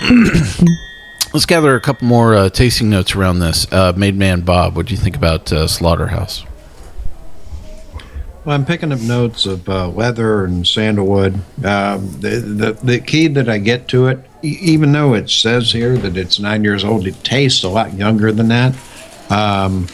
Let's 1.32 1.46
gather 1.46 1.74
a 1.74 1.80
couple 1.80 2.06
more 2.06 2.34
uh, 2.34 2.48
tasting 2.50 2.90
notes 2.90 3.14
around 3.14 3.38
this. 3.38 3.66
Uh, 3.72 3.92
Made 3.96 4.16
Man 4.16 4.42
Bob, 4.42 4.76
what 4.76 4.86
do 4.86 4.94
you 4.94 5.00
think 5.00 5.16
about 5.16 5.50
uh, 5.50 5.66
Slaughterhouse? 5.66 6.44
Well, 8.44 8.54
I'm 8.54 8.66
picking 8.66 8.92
up 8.92 9.00
notes 9.00 9.46
of 9.46 9.66
uh, 9.68 9.88
leather 9.88 10.44
and 10.44 10.66
sandalwood. 10.66 11.34
Um, 11.64 12.10
the, 12.20 12.40
the 12.40 12.72
the 12.82 13.00
key 13.00 13.28
that 13.28 13.48
I 13.48 13.58
get 13.58 13.86
to 13.88 14.08
it, 14.08 14.18
e- 14.42 14.58
even 14.60 14.92
though 14.92 15.14
it 15.14 15.30
says 15.30 15.70
here 15.70 15.96
that 15.98 16.16
it's 16.16 16.40
nine 16.40 16.64
years 16.64 16.84
old, 16.84 17.06
it 17.06 17.22
tastes 17.22 17.62
a 17.62 17.68
lot 17.68 17.94
younger 17.94 18.32
than 18.32 18.48
that. 18.48 18.74
Um, 19.30 19.84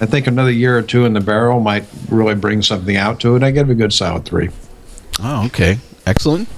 I 0.00 0.06
think 0.06 0.26
another 0.26 0.50
year 0.50 0.76
or 0.76 0.82
two 0.82 1.04
in 1.06 1.12
the 1.12 1.20
barrel 1.20 1.60
might 1.60 1.84
really 2.10 2.34
bring 2.34 2.62
something 2.62 2.96
out 2.96 3.20
to 3.20 3.36
it. 3.36 3.42
I 3.42 3.52
give 3.52 3.70
it 3.70 3.72
a 3.72 3.76
good 3.76 3.92
solid 3.92 4.24
three. 4.24 4.50
Oh, 5.22 5.46
okay. 5.46 5.78
Excellent. 6.04 6.48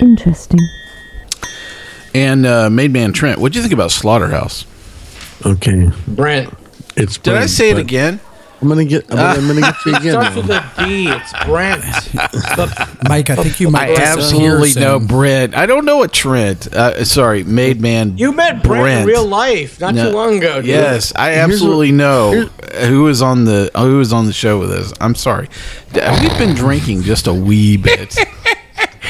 Interesting. 0.00 0.60
And 2.14 2.44
uh, 2.46 2.68
Made 2.70 2.92
Man 2.92 3.12
Trent, 3.12 3.38
what 3.38 3.52
do 3.52 3.58
you 3.58 3.62
think 3.62 3.72
about 3.74 3.90
Slaughterhouse? 3.92 4.66
Okay, 5.46 5.90
Brent. 6.08 6.52
it's. 6.96 7.18
Did 7.18 7.34
I 7.36 7.46
say 7.46 7.70
it 7.70 7.74
but 7.74 7.80
again? 7.82 8.20
I'm 8.60 8.68
gonna 8.68 8.84
get. 8.84 9.04
I'm 9.10 9.16
gonna, 9.16 9.40
I'm 9.40 9.46
gonna 9.46 9.60
get 9.62 9.86
you 9.86 9.94
again. 9.96 10.12
Starts 10.12 10.36
with 10.36 10.50
a 10.50 10.72
D. 10.84 11.08
It's 11.08 11.32
Brent. 11.46 11.80
The- 11.80 12.98
Mike, 13.08 13.30
I 13.30 13.36
think 13.36 13.58
you 13.58 13.70
might 13.70 13.90
I 13.98 14.02
absolutely 14.02 14.68
disappear 14.68 14.88
know. 14.88 15.00
Brent. 15.00 15.54
I 15.56 15.64
don't 15.64 15.86
know 15.86 15.96
what 15.96 16.12
Trent. 16.12 16.66
Uh, 16.74 17.02
sorry, 17.06 17.42
Made 17.44 17.80
Man. 17.80 18.18
you 18.18 18.32
met 18.32 18.62
Brent, 18.62 19.00
in 19.02 19.06
real 19.06 19.24
life 19.26 19.80
not 19.80 19.94
No. 19.94 20.10
too 20.10 20.14
long 20.16 20.36
ago. 20.36 20.56
Dude. 20.56 20.66
Yes, 20.66 21.14
I 21.16 21.30
Here's 21.32 21.52
absolutely 21.54 21.92
know 21.92 22.50
who 22.86 23.04
was 23.04 23.22
on 23.22 23.44
the 23.46 23.70
who 23.74 23.96
was 23.96 24.12
on 24.12 24.26
the 24.26 24.32
show 24.34 24.58
with 24.58 24.72
us. 24.72 24.92
I'm 25.00 25.14
sorry. 25.14 25.48
D- 25.94 26.00
We've 26.20 26.36
been 26.38 26.54
drinking 26.54 27.02
just 27.04 27.28
a 27.28 27.32
wee 27.32 27.78
bit. 27.78 28.14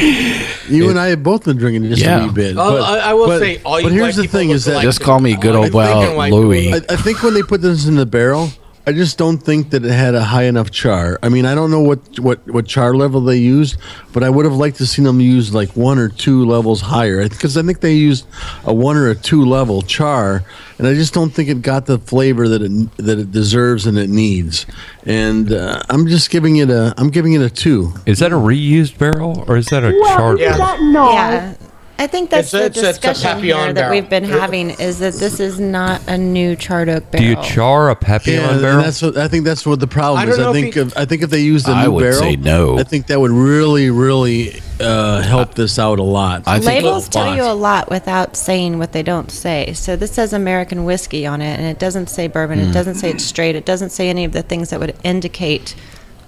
You 0.70 0.88
and 0.88 0.98
I 1.00 1.08
have 1.08 1.22
both 1.24 1.44
been 1.44 1.56
drinking 1.56 1.82
just 1.88 2.00
Yeah. 2.00 2.22
a 2.22 2.26
wee 2.28 2.32
bit. 2.32 2.56
Oh, 2.56 2.78
but- 2.78 2.82
I, 2.82 3.10
I 3.10 3.14
will 3.14 3.26
but- 3.26 3.40
say, 3.40 3.60
all 3.64 3.80
you 3.80 3.86
but 3.86 3.92
here's 3.92 4.14
the 4.16 4.26
thing: 4.28 4.50
is 4.50 4.64
that 4.66 4.74
alike. 4.74 4.84
Just 4.84 5.00
call 5.00 5.18
me 5.18 5.34
good 5.36 5.56
old 5.56 5.68
you 5.68 5.72
well 5.74 6.00
thinking 6.00 6.16
white 6.16 6.32
Louis. 6.32 6.70
people 6.72 6.86
I, 6.90 6.94
I 6.94 6.96
think 6.96 7.22
when 7.22 7.34
they 7.34 7.42
put 7.42 7.60
this 7.60 7.86
in 7.86 7.96
the 7.96 8.06
barrel, 8.06 8.50
I 8.86 8.92
just 8.92 9.18
don't 9.18 9.38
think 9.38 9.70
that 9.70 9.84
it 9.84 9.90
had 9.92 10.14
a 10.14 10.24
high 10.24 10.44
enough 10.44 10.70
char. 10.70 11.18
I 11.22 11.28
mean, 11.28 11.44
I 11.46 11.54
don't 11.54 11.70
know 11.70 11.80
what 11.82 12.18
what 12.18 12.44
what 12.50 12.66
char 12.66 12.94
level 12.94 13.20
they 13.20 13.36
used, 13.36 13.76
but 14.12 14.24
I 14.24 14.30
would 14.30 14.44
have 14.46 14.54
liked 14.54 14.78
to 14.78 14.86
seen 14.86 15.04
them 15.04 15.20
use 15.20 15.54
like 15.54 15.76
one 15.76 15.98
or 15.98 16.08
two 16.08 16.44
levels 16.46 16.80
higher 16.80 17.28
because 17.28 17.56
I 17.56 17.62
think 17.62 17.80
they 17.80 17.92
used 17.94 18.26
a 18.64 18.72
one 18.74 18.96
or 18.96 19.08
a 19.10 19.14
two 19.14 19.44
level 19.44 19.82
char, 19.82 20.44
and 20.78 20.86
I 20.88 20.94
just 20.94 21.12
don't 21.12 21.30
think 21.30 21.48
it 21.50 21.60
got 21.62 21.86
the 21.86 21.98
flavor 21.98 22.48
that 22.48 22.62
it 22.62 22.96
that 22.96 23.18
it 23.18 23.30
deserves 23.30 23.86
and 23.86 23.98
it 23.98 24.08
needs. 24.08 24.64
And 25.04 25.52
uh, 25.52 25.82
I'm 25.90 26.06
just 26.08 26.30
giving 26.30 26.56
it 26.56 26.70
a 26.70 26.94
I'm 26.96 27.10
giving 27.10 27.34
it 27.34 27.42
a 27.42 27.50
two. 27.50 27.92
Is 28.06 28.18
that 28.20 28.32
a 28.32 28.36
reused 28.36 28.98
barrel 28.98 29.44
or 29.46 29.56
is 29.58 29.66
that 29.66 29.84
a 29.84 29.88
Well, 29.92 30.16
charred? 30.16 30.40
isn't 30.40 30.52
Yeah. 30.52 30.56
that 30.58 30.80
nice? 30.82 31.14
Yeah. 31.14 31.54
I 32.00 32.06
think 32.06 32.30
that's 32.30 32.44
It's 32.44 32.50
the 32.52 32.64
it's 32.64 32.76
a- 32.78 32.88
it's 32.88 32.98
a 32.98 33.00
discussion 33.02 33.42
here 33.42 33.52
Papillon 33.54 33.74
that 33.74 33.80
barrel. 33.82 33.90
we've 33.94 34.08
been 34.08 34.24
having 34.24 34.70
is 34.70 35.00
that 35.00 35.14
this 35.14 35.38
is 35.38 35.60
not 35.60 36.00
a 36.08 36.16
new 36.16 36.56
charred 36.56 36.88
oak 36.88 37.10
barrel. 37.10 37.26
Do 37.28 37.34
barrel. 37.34 37.46
you 37.46 37.52
char 37.54 37.90
a 37.90 37.94
Papillon 37.94 38.40
Yeah, 38.42 38.52
and 38.52 38.62
barrel? 38.62 38.82
that's 38.82 39.02
what 39.02 39.16
I 39.18 39.28
think. 39.28 39.44
That's 39.44 39.66
what 39.66 39.80
the 39.80 39.86
problem 39.86 40.18
I 40.22 40.24
don't 40.24 40.32
is. 40.32 40.38
know 40.38 40.46
I 40.46 40.48
if 40.50 40.54
think 40.62 40.74
he- 40.74 40.80
if, 40.80 40.96
I 40.96 41.04
think 41.04 41.22
if 41.22 41.28
they 41.28 41.40
used 41.40 41.68
a 41.68 41.72
I 41.72 41.84
new 41.84 41.92
would 41.92 42.02
barrel, 42.02 42.18
say 42.20 42.36
no. 42.36 42.78
I 42.78 42.84
think 42.84 43.06
that 43.08 43.20
would 43.20 43.30
really, 43.30 43.90
really 43.90 44.62
uh, 44.80 45.20
help 45.20 45.54
this 45.56 45.78
out 45.78 45.98
a 45.98 46.02
lot. 46.02 46.44
I 46.46 46.58
think 46.58 46.82
Labels 46.84 47.06
tell 47.10 47.26
lot. 47.26 47.36
you 47.36 47.42
a 47.42 47.52
lot 47.52 47.90
without 47.90 48.34
saying 48.34 48.78
what 48.78 48.92
they 48.92 49.02
don't 49.02 49.30
say. 49.30 49.74
So 49.74 49.94
this 49.94 50.10
says 50.12 50.32
American 50.32 50.84
whiskey 50.86 51.26
on 51.26 51.42
it, 51.42 51.58
and 51.58 51.66
it 51.66 51.78
doesn't 51.78 52.08
say 52.08 52.28
bourbon. 52.28 52.60
Hmm. 52.60 52.70
It 52.70 52.72
doesn't 52.72 52.94
say 52.94 53.10
it's 53.10 53.24
straight. 53.26 53.56
It 53.56 53.66
doesn't 53.66 53.90
say 53.90 54.08
any 54.08 54.24
of 54.24 54.32
the 54.32 54.42
things 54.42 54.70
that 54.70 54.80
would 54.80 54.96
indicate 55.04 55.74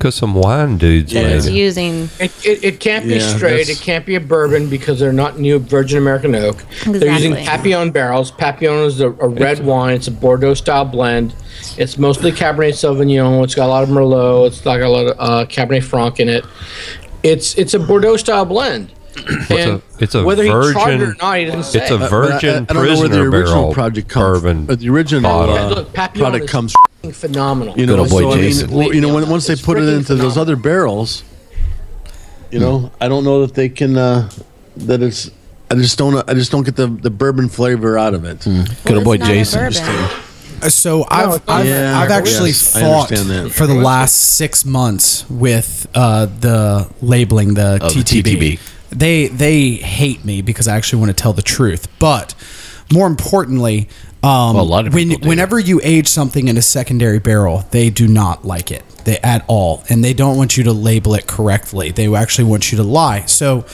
Because 0.02 0.16
some 0.16 0.34
wine 0.34 0.78
dudes 0.78 1.12
that 1.12 1.22
made 1.22 1.36
it's 1.36 1.48
using. 1.48 2.08
It, 2.18 2.32
it, 2.44 2.64
it 2.64 2.80
can't 2.80 3.04
be 3.06 3.14
Yeah, 3.14 3.36
straight. 3.36 3.68
It 3.68 3.78
can't 3.78 4.04
be 4.04 4.16
a 4.16 4.20
bourbon 4.20 4.68
because 4.68 4.98
they're 4.98 5.12
not 5.12 5.38
new 5.38 5.60
Virgin 5.60 5.96
American 5.98 6.34
oak. 6.34 6.56
They're 6.84 7.12
using 7.12 7.34
Exactly. 7.34 7.44
Papillon 7.70 7.92
barrels. 7.92 8.32
Papillon 8.32 8.86
is 8.86 9.00
a, 9.00 9.10
a 9.10 9.28
red 9.28 9.64
wine. 9.64 9.94
It's 9.94 10.08
a 10.08 10.10
Bordeaux 10.10 10.54
style 10.54 10.86
blend. 10.86 11.36
It's 11.78 11.98
mostly 11.98 12.32
Cabernet 12.32 12.72
Sauvignon. 12.72 13.44
It's 13.44 13.54
got 13.54 13.66
a 13.66 13.68
lot 13.68 13.84
of 13.84 13.90
Merlot. 13.90 14.48
It's 14.48 14.60
got 14.60 14.80
a 14.80 14.88
lot 14.88 15.06
of 15.06 15.16
uh, 15.20 15.46
Cabernet 15.46 15.84
Franc 15.84 16.18
in 16.18 16.28
it. 16.28 16.44
It's 17.22 17.56
it's 17.56 17.74
a 17.74 17.78
Bordeaux 17.78 18.16
style 18.16 18.44
blend. 18.44 18.92
and 19.50 19.50
a- 19.50 19.82
it's 20.00 20.16
a 20.16 20.24
whether 20.24 20.42
he 20.42 20.48
tried 20.50 20.94
it 20.94 20.98
virgin- 20.98 21.02
or 21.02 21.14
not, 21.20 21.38
he 21.38 21.44
doesn't 21.44 21.62
say. 21.62 21.78
It's 21.80 21.92
a 21.92 21.98
But 21.98 22.06
I- 22.06 22.08
virgin 22.08 22.66
I, 22.68 22.72
don't 22.72 22.86
know 22.86 22.98
where 22.98 23.08
the 23.08 23.20
original 23.20 23.30
barrel 23.52 23.72
project 23.72 24.08
comes 24.08 24.40
bourbon. 24.42 24.66
But 24.66 24.80
the 24.80 24.88
original 24.88 25.30
uh, 25.30 25.68
Look, 25.68 25.94
product 25.94 26.48
comes. 26.48 26.72
f***ing 26.72 26.91
phenomenal. 27.10 27.76
You 27.76 27.86
know, 27.86 27.94
Good 27.94 28.00
old 28.00 28.10
boy 28.10 28.20
so, 28.22 28.30
I 28.32 28.34
mean, 28.36 28.44
Jason. 28.44 28.70
well, 28.70 28.94
you 28.94 29.00
know, 29.00 29.12
when, 29.14 29.28
once 29.28 29.46
they 29.46 29.56
put 29.56 29.78
it 29.78 29.82
freaking 29.82 29.96
into 29.98 30.14
those 30.14 30.36
other 30.36 30.56
barrels, 30.56 31.24
you 32.50 32.60
know, 32.60 32.92
I 33.00 33.08
don't 33.08 33.24
know 33.24 33.44
that 33.46 33.54
they 33.54 33.68
can. 33.68 33.96
Uh, 33.96 34.30
that 34.76 35.02
it's. 35.02 35.30
I 35.70 35.74
just 35.74 35.98
don't. 35.98 36.28
I 36.28 36.34
just 36.34 36.52
don't 36.52 36.64
get 36.64 36.76
the, 36.76 36.86
the 36.86 37.10
bourbon 37.10 37.48
flavor 37.48 37.96
out 37.98 38.14
of 38.14 38.24
it. 38.24 38.40
good 38.84 38.96
old 38.96 39.04
boy 39.04 39.14
It's 39.14 39.54
not 39.54 39.64
a 39.66 39.70
Jason. 39.70 39.88
Uh, 40.62 40.68
So 40.68 41.04
I've 41.10 41.36
it's 41.36 41.48
I've, 41.48 41.66
Yeah, 41.66 41.98
I've 41.98 42.10
actually 42.10 42.50
yes, 42.50 42.78
fought 42.78 43.08
that. 43.08 43.50
for 43.52 43.66
the 43.66 43.74
last 43.74 44.36
six 44.36 44.64
months 44.64 45.28
with 45.28 45.88
uh, 45.94 46.26
the 46.26 46.88
labeling 47.00 47.54
the, 47.54 47.78
Oh, 47.82 47.88
the 47.88 48.00
TTB. 48.00 48.22
TTB. 48.22 48.60
They 48.90 49.26
they 49.28 49.70
hate 49.72 50.24
me 50.24 50.42
because 50.42 50.68
I 50.68 50.76
actually 50.76 51.00
want 51.00 51.16
to 51.16 51.20
tell 51.20 51.32
the 51.32 51.42
truth. 51.42 51.88
But 51.98 52.34
more 52.92 53.06
importantly, 53.06 53.88
um, 54.22 54.54
Well, 54.56 54.60
a 54.60 54.62
lot 54.64 54.86
of 54.86 54.94
when 54.94 55.08
people 55.08 55.22
do. 55.22 55.28
whenever 55.28 55.58
you 55.58 55.80
age 55.82 56.08
something 56.08 56.48
in 56.48 56.56
a 56.56 56.62
secondary 56.62 57.18
barrel, 57.18 57.64
they 57.70 57.90
do 57.90 58.06
not 58.06 58.44
like 58.44 58.70
it 58.70 58.84
they, 59.04 59.18
at 59.18 59.44
all, 59.48 59.82
and 59.88 60.04
they 60.04 60.14
don't 60.14 60.36
want 60.36 60.56
you 60.56 60.64
to 60.64 60.72
label 60.72 61.14
it 61.14 61.26
correctly. 61.26 61.90
They 61.90 62.12
actually 62.14 62.44
want 62.44 62.70
you 62.70 62.76
to 62.78 62.84
lie. 62.84 63.24
So 63.26 63.64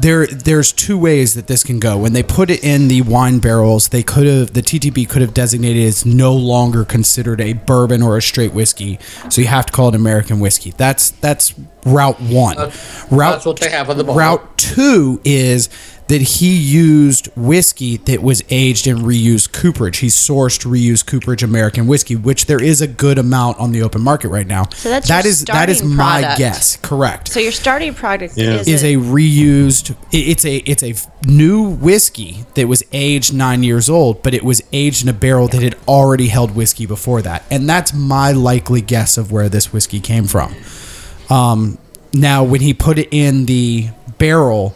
there 0.00 0.26
there's 0.26 0.72
two 0.72 0.98
ways 0.98 1.34
that 1.34 1.46
this 1.46 1.62
can 1.62 1.78
go. 1.78 1.96
When 1.96 2.12
they 2.12 2.22
put 2.22 2.50
it 2.50 2.64
in 2.64 2.88
the 2.88 3.02
wine 3.02 3.38
barrels, 3.38 3.88
they 3.88 4.02
could 4.02 4.26
have 4.26 4.52
the 4.52 4.62
TTB 4.62 5.08
could 5.08 5.22
have 5.22 5.32
designated 5.32 5.86
as 5.86 6.04
no 6.04 6.34
longer 6.34 6.84
considered 6.84 7.40
a 7.40 7.52
bourbon 7.52 8.02
or 8.02 8.16
a 8.16 8.22
straight 8.22 8.52
whiskey. 8.52 8.98
So 9.30 9.40
you 9.40 9.46
have 9.46 9.66
to 9.66 9.72
call 9.72 9.88
it 9.88 9.94
American 9.94 10.40
whiskey. 10.40 10.72
That's 10.76 11.10
that's 11.10 11.54
route 11.84 12.20
1. 12.20 12.56
route 12.56 12.72
that's 13.10 13.46
what 13.46 13.60
they 13.60 13.70
have 13.70 13.90
on 13.90 13.96
the 13.96 14.04
bottle. 14.04 14.18
Route 14.18 14.58
2 14.58 15.20
is 15.24 15.68
that 16.12 16.20
he 16.20 16.54
used 16.54 17.28
whiskey 17.34 17.96
that 17.96 18.22
was 18.22 18.44
aged 18.50 18.86
in 18.86 18.98
reused 18.98 19.50
cooperage. 19.54 19.96
He 19.98 20.08
sourced 20.08 20.62
reused 20.66 21.06
cooperage 21.06 21.42
American 21.42 21.86
whiskey, 21.86 22.16
which 22.16 22.44
there 22.44 22.62
is 22.62 22.82
a 22.82 22.86
good 22.86 23.16
amount 23.16 23.58
on 23.58 23.72
the 23.72 23.80
open 23.82 24.02
market 24.02 24.28
right 24.28 24.46
now. 24.46 24.68
So 24.74 24.90
that's 24.90 25.08
that 25.08 25.24
your 25.24 25.30
is 25.30 25.44
that 25.46 25.70
is 25.70 25.78
starting 25.78 25.96
my 25.96 26.20
product. 26.20 26.38
guess. 26.38 26.76
Correct 26.76 27.28
So 27.28 27.40
your 27.40 27.50
starting 27.50 27.94
product 27.94 28.36
Yeah. 28.36 28.56
is, 28.60 28.68
is 28.68 28.84
a 28.84 28.96
reused 28.96 29.96
it's 30.12 30.44
a 30.44 30.56
it's 30.58 30.82
a 30.82 30.92
new 31.26 31.62
whiskey 31.62 32.44
that 32.56 32.68
was 32.68 32.82
aged 32.92 33.32
9 33.32 33.62
years 33.62 33.88
old 33.88 34.22
but 34.22 34.34
it 34.34 34.42
was 34.44 34.62
aged 34.74 35.04
in 35.04 35.08
a 35.08 35.12
barrel 35.14 35.48
that 35.48 35.62
had 35.62 35.76
already 35.88 36.26
held 36.26 36.54
whiskey 36.54 36.84
before 36.84 37.22
that 37.22 37.42
and 37.50 37.66
that's 37.66 37.94
my 37.94 38.32
likely 38.32 38.82
guess 38.82 39.16
of 39.16 39.32
where 39.32 39.48
this 39.48 39.72
whiskey 39.72 39.98
came 40.00 40.24
from 40.26 40.54
um, 41.30 41.78
now 42.12 42.44
when 42.44 42.60
he 42.60 42.74
put 42.74 42.98
it 42.98 43.08
in 43.10 43.46
the 43.46 43.88
barrel 44.18 44.74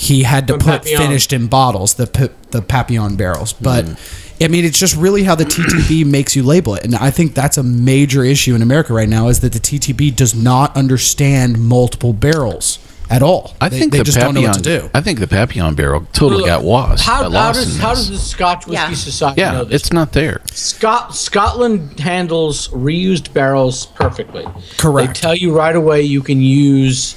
he 0.00 0.22
had 0.22 0.46
to 0.48 0.54
put 0.54 0.82
Papillon. 0.82 0.98
finished 1.08 1.32
in 1.32 1.46
bottles, 1.46 1.94
the 1.94 2.30
the 2.52 2.62
Papillon 2.62 3.16
barrels. 3.16 3.52
But 3.52 3.84
mm-hmm. 3.84 4.44
I 4.44 4.48
mean, 4.48 4.64
it's 4.64 4.78
just 4.78 4.96
really 4.96 5.24
how 5.24 5.34
the 5.34 5.44
TTB 5.44 6.06
makes 6.16 6.34
you 6.34 6.42
label 6.42 6.74
it, 6.74 6.84
and 6.84 6.94
I 6.94 7.10
think 7.10 7.34
that's 7.34 7.58
a 7.58 7.62
major 7.62 8.24
issue 8.24 8.54
in 8.54 8.62
America 8.62 8.94
right 8.94 9.08
now 9.08 9.28
is 9.28 9.40
that 9.40 9.52
the 9.52 9.58
TTB 9.60 10.16
does 10.16 10.34
not 10.34 10.74
understand 10.74 11.58
multiple 11.62 12.14
barrels 12.14 12.78
at 13.10 13.22
all. 13.22 13.54
I 13.60 13.68
They- 13.68 13.78
think 13.80 13.92
they, 13.92 13.98
the 13.98 14.04
just 14.04 14.16
Papillon, 14.16 14.34
don't 14.36 14.44
know 14.44 14.48
what 14.50 14.56
to 14.64 14.80
do. 14.80 14.90
I 14.94 15.02
think 15.02 15.18
the 15.18 15.26
Papillon 15.26 15.74
barrel 15.74 16.06
totally 16.14 16.46
got 16.46 16.64
lost. 16.64 17.04
How, 17.04 17.28
how 17.30 17.52
does 17.52 17.76
how 17.78 17.90
does 17.94 18.08
the 18.08 18.16
Scotch 18.16 18.66
Whiskey 18.66 18.82
Yeah. 18.82 18.94
Society 18.94 19.40
yeah, 19.42 19.52
know 19.52 19.64
this? 19.64 19.82
it's 19.82 19.92
not 19.92 20.12
there. 20.12 20.40
Scot- 20.52 21.14
Scotland 21.14 22.00
handles 22.00 22.68
reused 22.68 23.34
barrels 23.34 23.84
perfectly. 23.86 24.46
Correct. 24.78 25.14
They 25.16 25.20
tell 25.20 25.34
you 25.34 25.54
right 25.54 25.76
away 25.76 26.00
you 26.02 26.22
can 26.22 26.40
use 26.40 27.16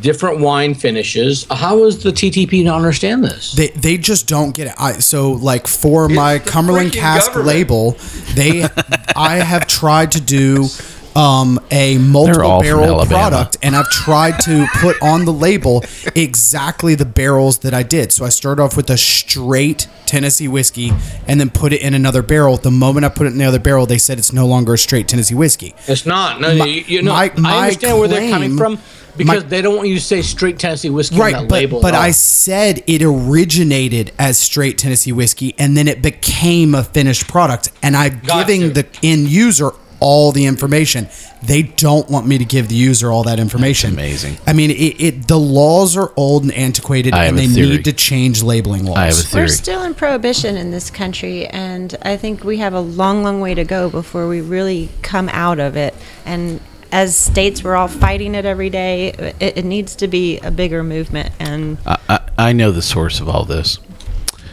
different 0.00 0.40
wine 0.40 0.74
finishes. 0.74 1.46
How 1.50 1.84
is 1.84 2.02
the 2.02 2.10
TTB 2.10 2.64
not 2.64 2.76
understand 2.76 3.24
this? 3.24 3.52
They, 3.52 3.68
they 3.68 3.98
just 3.98 4.26
don't 4.28 4.54
get 4.54 4.68
it. 4.68 4.74
I, 4.78 4.94
so 4.94 5.32
like 5.32 5.66
for 5.66 6.08
my 6.08 6.38
Cumberland 6.38 6.90
freaking 6.92 6.94
cask 7.00 7.26
government. 7.32 7.48
label, 7.56 7.96
they 8.34 8.66
I 9.16 9.36
have 9.36 9.66
tried 9.66 10.12
to 10.12 10.20
do 10.20 10.66
um, 11.14 11.58
a 11.70 11.96
multiple 11.98 12.60
barrel 12.60 13.06
product, 13.06 13.56
and 13.62 13.74
I've 13.74 13.88
tried 13.88 14.38
to 14.40 14.66
put 14.80 15.00
on 15.00 15.24
the 15.24 15.32
label 15.32 15.82
exactly 16.14 16.94
the 16.94 17.06
barrels 17.06 17.58
that 17.60 17.72
I 17.72 17.82
did. 17.82 18.12
So 18.12 18.24
I 18.24 18.28
started 18.28 18.60
off 18.62 18.76
with 18.76 18.90
a 18.90 18.98
straight 18.98 19.88
Tennessee 20.04 20.46
whiskey, 20.46 20.92
and 21.26 21.40
then 21.40 21.48
put 21.48 21.72
it 21.72 21.80
in 21.80 21.94
another 21.94 22.22
barrel. 22.22 22.58
The 22.58 22.70
moment 22.70 23.06
I 23.06 23.08
put 23.08 23.26
it 23.26 23.30
in 23.30 23.38
the 23.38 23.44
other 23.44 23.58
barrel, 23.58 23.86
they 23.86 23.98
said 23.98 24.18
it's 24.18 24.32
no 24.32 24.46
longer 24.46 24.74
a 24.74 24.78
straight 24.78 25.08
Tennessee 25.08 25.34
whiskey. 25.34 25.74
it's 25.86 26.04
not. 26.04 26.40
No, 26.40 26.54
My- 26.54 26.64
you, 26.66 26.80
you 26.82 27.02
know, 27.02 27.12
my- 27.12 27.32
my 27.38 27.50
I 27.54 27.62
understand 27.68 27.98
where 27.98 28.08
they're 28.08 28.30
coming 28.30 28.56
from 28.58 28.78
because 29.16 29.42
my- 29.44 29.48
they 29.48 29.62
don't 29.62 29.76
want 29.76 29.88
you 29.88 29.94
to 29.96 30.00
say 30.00 30.22
straight 30.22 30.58
Tennessee 30.58 30.90
whiskey 30.90 31.14
on 31.16 31.20
Right, 31.20 31.32
that 31.34 31.48
but 31.48 31.54
label. 31.54 31.80
but 31.80 31.94
at. 31.94 32.00
I 32.00 32.10
said 32.10 32.82
it 32.86 33.02
originated 33.02 34.12
as 34.18 34.38
straight 34.38 34.78
Tennessee 34.78 35.12
whiskey, 35.12 35.54
and 35.58 35.76
then 35.76 35.88
it 35.88 36.02
became 36.02 36.74
a 36.74 36.82
finished 36.84 37.28
product. 37.28 37.70
And 37.82 37.96
I'm 37.96 38.20
Got 38.26 38.46
giving 38.46 38.60
you. 38.62 38.70
the 38.70 38.86
end 39.02 39.28
user 39.28 39.70
all 39.98 40.30
the 40.30 40.44
information. 40.44 41.08
They 41.42 41.62
don't 41.62 42.10
want 42.10 42.26
me 42.26 42.36
to 42.36 42.44
give 42.44 42.68
the 42.68 42.74
user 42.74 43.10
all 43.10 43.22
that 43.24 43.38
information. 43.40 43.94
amazing. 43.94 44.36
I 44.46 44.52
mean, 44.52 44.70
it, 44.70 44.74
it 45.00 45.26
the 45.28 45.38
laws 45.38 45.96
are 45.96 46.12
old 46.16 46.42
and 46.42 46.52
antiquated, 46.52 47.14
I 47.14 47.24
have 47.24 47.28
and 47.30 47.38
they 47.38 47.46
theory. 47.46 47.68
need 47.76 47.84
to 47.86 47.92
change 47.94 48.42
labeling 48.42 48.84
laws. 48.84 48.98
I 48.98 49.06
have 49.06 49.32
a 49.32 49.36
We're 49.36 49.48
still 49.48 49.82
in 49.84 49.94
prohibition 49.94 50.56
in 50.58 50.70
this 50.70 50.90
country, 50.90 51.46
and 51.46 51.96
I 52.02 52.16
think 52.18 52.44
we 52.44 52.58
have 52.58 52.74
a 52.74 52.80
long, 52.80 53.22
long 53.22 53.40
way 53.40 53.54
to 53.54 53.64
go 53.64 53.88
before 53.88 54.28
we 54.28 54.40
really 54.42 54.90
come 55.02 55.30
out 55.30 55.58
of 55.60 55.76
it. 55.76 55.94
And 56.26 56.60
as 56.92 57.16
states, 57.16 57.62
we're 57.62 57.76
all 57.76 57.88
fighting 57.88 58.34
it 58.34 58.44
every 58.44 58.70
day. 58.70 59.08
It, 59.40 59.58
it 59.58 59.64
needs 59.64 59.96
to 59.96 60.08
be 60.08 60.38
a 60.40 60.50
bigger 60.50 60.82
movement. 60.82 61.32
And 61.38 61.78
I, 61.86 61.98
I, 62.08 62.20
I 62.38 62.52
know 62.52 62.70
the 62.70 62.82
source 62.82 63.20
of 63.20 63.28
all 63.28 63.44
this. 63.44 63.78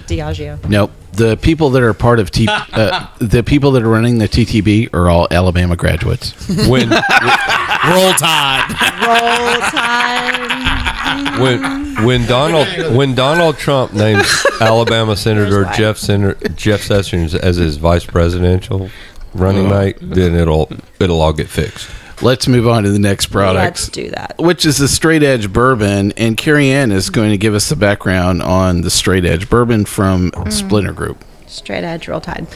Diageo. 0.07 0.67
Nope. 0.67 0.91
The 1.13 1.37
people 1.37 1.69
that 1.71 1.83
are 1.83 1.93
part 1.93 2.19
of 2.19 2.31
T, 2.31 2.47
uh, 2.49 3.07
the 3.19 3.43
people 3.43 3.71
that 3.71 3.83
are 3.83 3.89
running 3.89 4.17
the 4.17 4.27
TTB 4.27 4.93
are 4.93 5.09
all 5.09 5.27
Alabama 5.29 5.75
graduates. 5.75 6.33
When 6.67 6.89
Roll 6.89 8.13
Tide. 8.13 8.69
Roll 9.05 9.59
time. 9.69 11.41
when 11.41 12.05
when 12.05 12.25
Donald 12.25 12.67
when 12.95 13.13
Donald 13.13 13.57
Trump 13.57 13.93
names 13.93 14.45
Alabama 14.59 15.15
Senator. 15.15 15.65
Jeff 15.75 15.97
Senator, 15.97 16.49
Jeff 16.49 16.81
Sessions 16.81 17.35
as 17.35 17.57
his 17.57 17.77
vice 17.77 18.05
presidential 18.05 18.89
running 19.33 19.69
mate, 19.69 19.97
then 20.01 20.35
it'll 20.35 20.71
it'll 20.99 21.21
all 21.21 21.33
get 21.33 21.49
fixed. 21.49 21.89
Let's 22.23 22.47
move 22.47 22.67
on 22.69 22.83
to 22.83 22.91
the 22.91 22.99
next 22.99 23.27
product. 23.27 23.63
Let's 23.63 23.89
do 23.89 24.09
that. 24.11 24.35
which 24.37 24.65
is 24.65 24.77
the 24.77 24.87
straight 24.87 25.23
edge 25.23 25.51
bourbon. 25.51 26.13
And 26.13 26.37
Cary 26.37 26.69
Ann 26.69 26.91
is 26.91 27.09
going 27.09 27.31
to 27.31 27.37
give 27.37 27.53
us 27.53 27.67
the 27.67 27.75
background 27.75 28.41
on 28.41 28.81
the 28.81 28.89
straight 28.89 29.25
edge 29.25 29.49
bourbon 29.49 29.85
from 29.85 30.31
mm. 30.31 30.51
Splinter 30.51 30.93
Group. 30.93 31.23
Straight 31.47 31.83
edge, 31.83 32.07
roll 32.07 32.21
tide. 32.21 32.47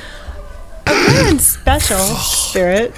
A 0.88 1.38
special 1.38 1.98
spirit. 1.98 2.96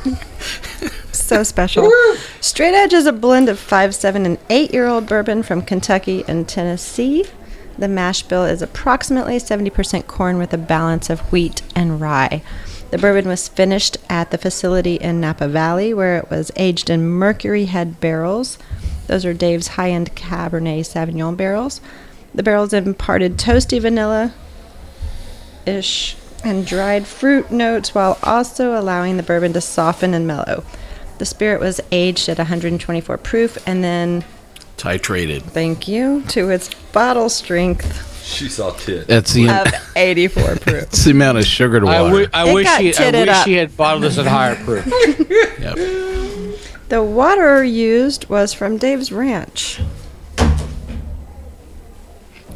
so 1.11 1.41
special. 1.41 1.91
Straight 2.39 2.75
edge 2.75 2.93
is 2.93 3.07
a 3.07 3.13
blend 3.13 3.49
of 3.49 3.57
five, 3.57 3.95
seven, 3.95 4.27
and 4.27 4.37
eight 4.51 4.71
year 4.71 4.85
old 4.85 5.07
bourbon 5.07 5.41
from 5.41 5.63
Kentucky 5.63 6.23
and 6.27 6.47
Tennessee. 6.47 7.25
The 7.79 7.87
mash 7.87 8.23
bill 8.23 8.45
is 8.45 8.61
approximately 8.61 9.37
70% 9.37 10.05
corn 10.05 10.37
with 10.37 10.53
a 10.53 10.57
balance 10.57 11.09
of 11.09 11.21
wheat 11.31 11.61
and 11.75 11.99
rye. 11.99 12.43
The 12.91 12.97
bourbon 12.97 13.27
was 13.27 13.47
finished 13.47 13.97
at 14.09 14.31
the 14.31 14.37
facility 14.37 14.95
in 14.95 15.21
Napa 15.21 15.47
Valley 15.47 15.93
where 15.93 16.17
it 16.17 16.29
was 16.31 16.51
aged 16.55 16.89
in 16.89 17.07
Mercury 17.07 17.65
Head 17.65 17.99
barrels. 17.99 18.57
Those 19.07 19.25
are 19.25 19.33
Dave's 19.33 19.69
high 19.69 19.91
end 19.91 20.15
Cabernet 20.15 20.81
Sauvignon 20.81 21.37
barrels. 21.37 21.81
The 22.33 22.43
barrels 22.43 22.73
imparted 22.73 23.37
toasty 23.37 23.79
vanilla, 23.79 24.33
ish 25.65 26.15
and 26.43 26.65
dried 26.65 27.05
fruit 27.05 27.51
notes 27.51 27.93
while 27.93 28.17
also 28.23 28.79
allowing 28.79 29.17
the 29.17 29.23
bourbon 29.23 29.53
to 29.53 29.61
soften 29.61 30.13
and 30.13 30.25
mellow. 30.25 30.63
The 31.17 31.25
spirit 31.25 31.59
was 31.59 31.81
aged 31.91 32.29
at 32.29 32.37
124 32.37 33.17
proof 33.17 33.57
and 33.67 33.83
then, 33.83 34.23
Titrated. 34.77 35.41
thank 35.43 35.87
you, 35.87 36.23
to 36.29 36.49
its 36.49 36.73
bottle 36.91 37.29
strength 37.29 38.08
She 38.29 38.47
saw 38.49 38.71
tit. 38.71 39.07
That's 39.07 39.33
the, 39.33 39.49
of 39.49 39.67
84 39.95 40.43
proof. 40.43 40.63
that's 40.63 41.03
the 41.03 41.11
amount 41.11 41.37
of 41.39 41.45
sugar 41.45 41.79
to 41.79 41.87
I, 41.87 42.01
water. 42.01 42.25
wi- 42.25 42.29
I 42.33 42.49
It 42.49 42.53
wish 42.53 42.65
got 42.65 42.81
he, 42.81 42.89
I 42.89 42.91
titted 42.93 43.25
wish 43.27 43.29
up. 43.35 43.47
he 43.47 43.53
had 43.53 43.75
bottled 43.75 44.03
this 44.03 44.17
at 44.17 44.25
higher 44.27 44.55
proof. 44.55 44.85
Yep. 45.59 45.77
The 46.89 47.03
water 47.03 47.63
used 47.63 48.29
was 48.29 48.53
from 48.53 48.77
Dave's 48.77 49.11
Ranch. 49.11 49.79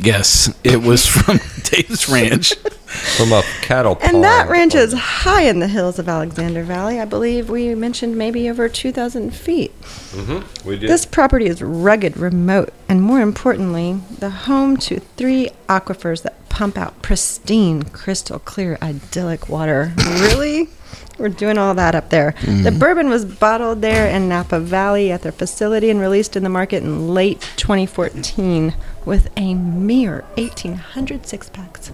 Yes, 0.03 0.53
it 0.65 0.81
was 0.81 1.05
from 1.07 1.39
Dave's 1.63 2.09
Ranch. 2.09 2.55
From 3.17 3.31
a 3.31 3.41
cattle 3.61 3.95
pond. 3.95 4.15
And 4.15 4.23
that 4.23 4.49
ranch 4.49 4.75
is 4.75 4.93
high 4.93 5.43
in 5.43 5.59
the 5.59 5.67
hills 5.67 5.97
of 5.97 6.07
Alexander 6.07 6.61
Valley. 6.63 6.99
I 6.99 7.05
believe 7.05 7.49
we 7.49 7.73
mentioned 7.73 8.15
maybe 8.15 8.47
over 8.47 8.69
2,000 8.69 9.33
feet. 9.33 9.79
Mm-hmm. 9.81 10.67
We 10.67 10.77
did. 10.77 10.89
This 10.91 11.03
property 11.03 11.47
is 11.47 11.63
rugged, 11.63 12.17
remote, 12.17 12.71
and 12.87 13.01
more 13.01 13.19
importantly, 13.19 13.99
the 14.19 14.29
home 14.29 14.77
to 14.77 14.99
three 14.99 15.49
aquifers 15.67 16.21
that 16.21 16.49
pump 16.49 16.77
out 16.77 17.01
pristine, 17.01 17.81
crystal 17.81 18.37
clear, 18.37 18.77
idyllic 18.79 19.49
water. 19.49 19.93
really? 20.19 20.69
We're 21.17 21.29
doing 21.29 21.57
all 21.57 21.73
that 21.75 21.95
up 21.95 22.09
there. 22.09 22.35
The 22.41 22.69
mm. 22.69 22.79
bourbon 22.79 23.09
was 23.09 23.25
bottled 23.25 23.81
there 23.81 24.07
in 24.07 24.29
Napa 24.29 24.59
Valley 24.59 25.11
at 25.11 25.21
their 25.21 25.31
facility 25.31 25.89
and 25.89 25.99
released 25.99 26.35
in 26.35 26.43
the 26.43 26.49
market 26.49 26.83
in 26.83 27.13
late 27.13 27.41
2014 27.55 28.73
with 29.05 29.29
a 29.37 29.53
mere 29.53 30.21
1,800 30.35 31.25
six 31.25 31.49
packs. 31.49 31.91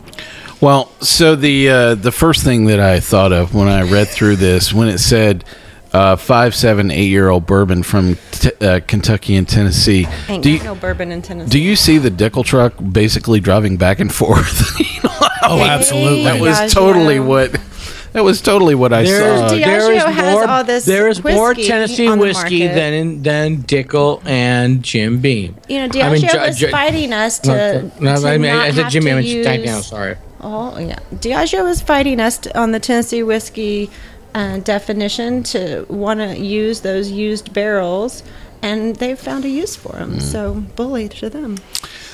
Well, 0.62 0.91
so 1.01 1.36
the 1.36 1.70
uh, 1.70 1.95
the 1.95 2.12
first 2.12 2.43
thing 2.43 2.66
that 2.66 2.80
I 2.80 2.99
thought 2.99 3.32
of 3.32 3.53
when 3.55 3.68
I 3.68 3.84
read 3.89 4.07
through 4.07 4.36
this, 4.38 4.74
when 4.74 4.88
it 4.89 4.97
said 4.99 5.45
uh, 5.93 6.16
five, 6.18 6.53
seven, 6.53 6.91
eight 6.91 7.07
year 7.10 7.30
old 7.30 7.45
bourbon 7.45 7.82
from 7.84 8.18
t- 8.32 8.51
uh, 8.62 8.80
Kentucky 8.86 9.36
and 9.36 9.47
Tennessee, 9.47 10.05
Ain't 10.28 10.43
do 10.43 10.51
you, 10.51 10.64
no 10.64 10.76
bourbon 10.76 11.12
in 11.12 11.22
Tennessee. 11.22 11.49
do 11.49 11.60
you 11.60 11.76
see 11.76 11.97
the 11.97 12.12
Dickel 12.12 12.43
truck 12.45 12.74
basically 12.91 13.39
driving 13.39 13.78
back 13.78 13.99
and 13.99 14.14
forth? 14.14 14.78
You 14.99 15.03
know, 15.03 15.16
Oh, 15.43 15.62
absolutely. 15.64 16.24
that 16.26 16.39
was 16.41 16.57
Diageo. 16.57 16.74
totally 16.74 17.20
what 17.20 17.57
that 18.14 18.24
was 18.24 18.41
totally 18.41 18.76
what 18.76 18.91
I 18.93 19.03
There's, 19.03 19.39
saw. 19.51 19.55
Diageo 19.55 19.66
there 19.66 19.91
is 19.93 20.03
has 20.03 20.34
more, 20.34 20.47
all 20.47 20.64
this 20.64 20.86
there 20.86 21.07
is 21.07 21.24
more 21.24 21.49
whiskey 21.49 21.68
Tennessee 21.68 22.07
on 22.07 22.18
the 22.18 22.26
whiskey 22.26 22.60
market. 22.66 22.76
than 22.76 23.24
than 23.24 23.57
Dickel 23.64 24.22
and 24.26 24.84
Jim 24.84 25.20
Beam. 25.20 25.55
You 25.68 25.80
know, 25.80 25.86
I 25.86 25.88
Diageo 25.89 26.12
mean, 26.12 26.22
Ju- 26.30 26.38
was 26.39 26.57
Ju- 26.57 26.70
fighting 26.70 27.14
us 27.14 27.39
to. 27.39 27.91
No, 27.99 28.16
to 28.22 28.28
I 28.28 28.38
mean, 28.38 28.53
not 28.53 28.66
I 28.66 28.72
said 28.72 28.84
have 28.84 28.91
Jimmy. 28.91 29.05
to 29.05 29.12
I 29.12 29.22
meant 29.22 29.64
Diageo. 29.66 29.76
use- 29.78 29.88
Sorry. 29.88 30.16
Oh 30.41 30.78
yeah, 30.80 30.99
Diageo 31.16 31.64
was 31.64 31.82
fighting 31.82 32.20
us 32.20 32.38
t- 32.39 32.51
on 32.51 32.72
the 32.72 32.80
Tennessee 32.80 33.24
whiskey 33.24 33.89
uh, 34.34 34.57
definition 34.60 35.43
to 35.43 35.86
want 35.89 36.20
to 36.22 36.38
use 36.38 36.82
those 36.82 37.12
used 37.12 37.51
barrels, 37.53 38.24
and 38.62 38.95
they've 38.95 39.20
found 39.20 39.43
a 39.43 39.49
use 39.49 39.76
for 39.76 39.91
them. 39.93 40.20
So 40.20 40.64
bully 40.76 41.10
to 41.10 41.30
them. 41.30 41.57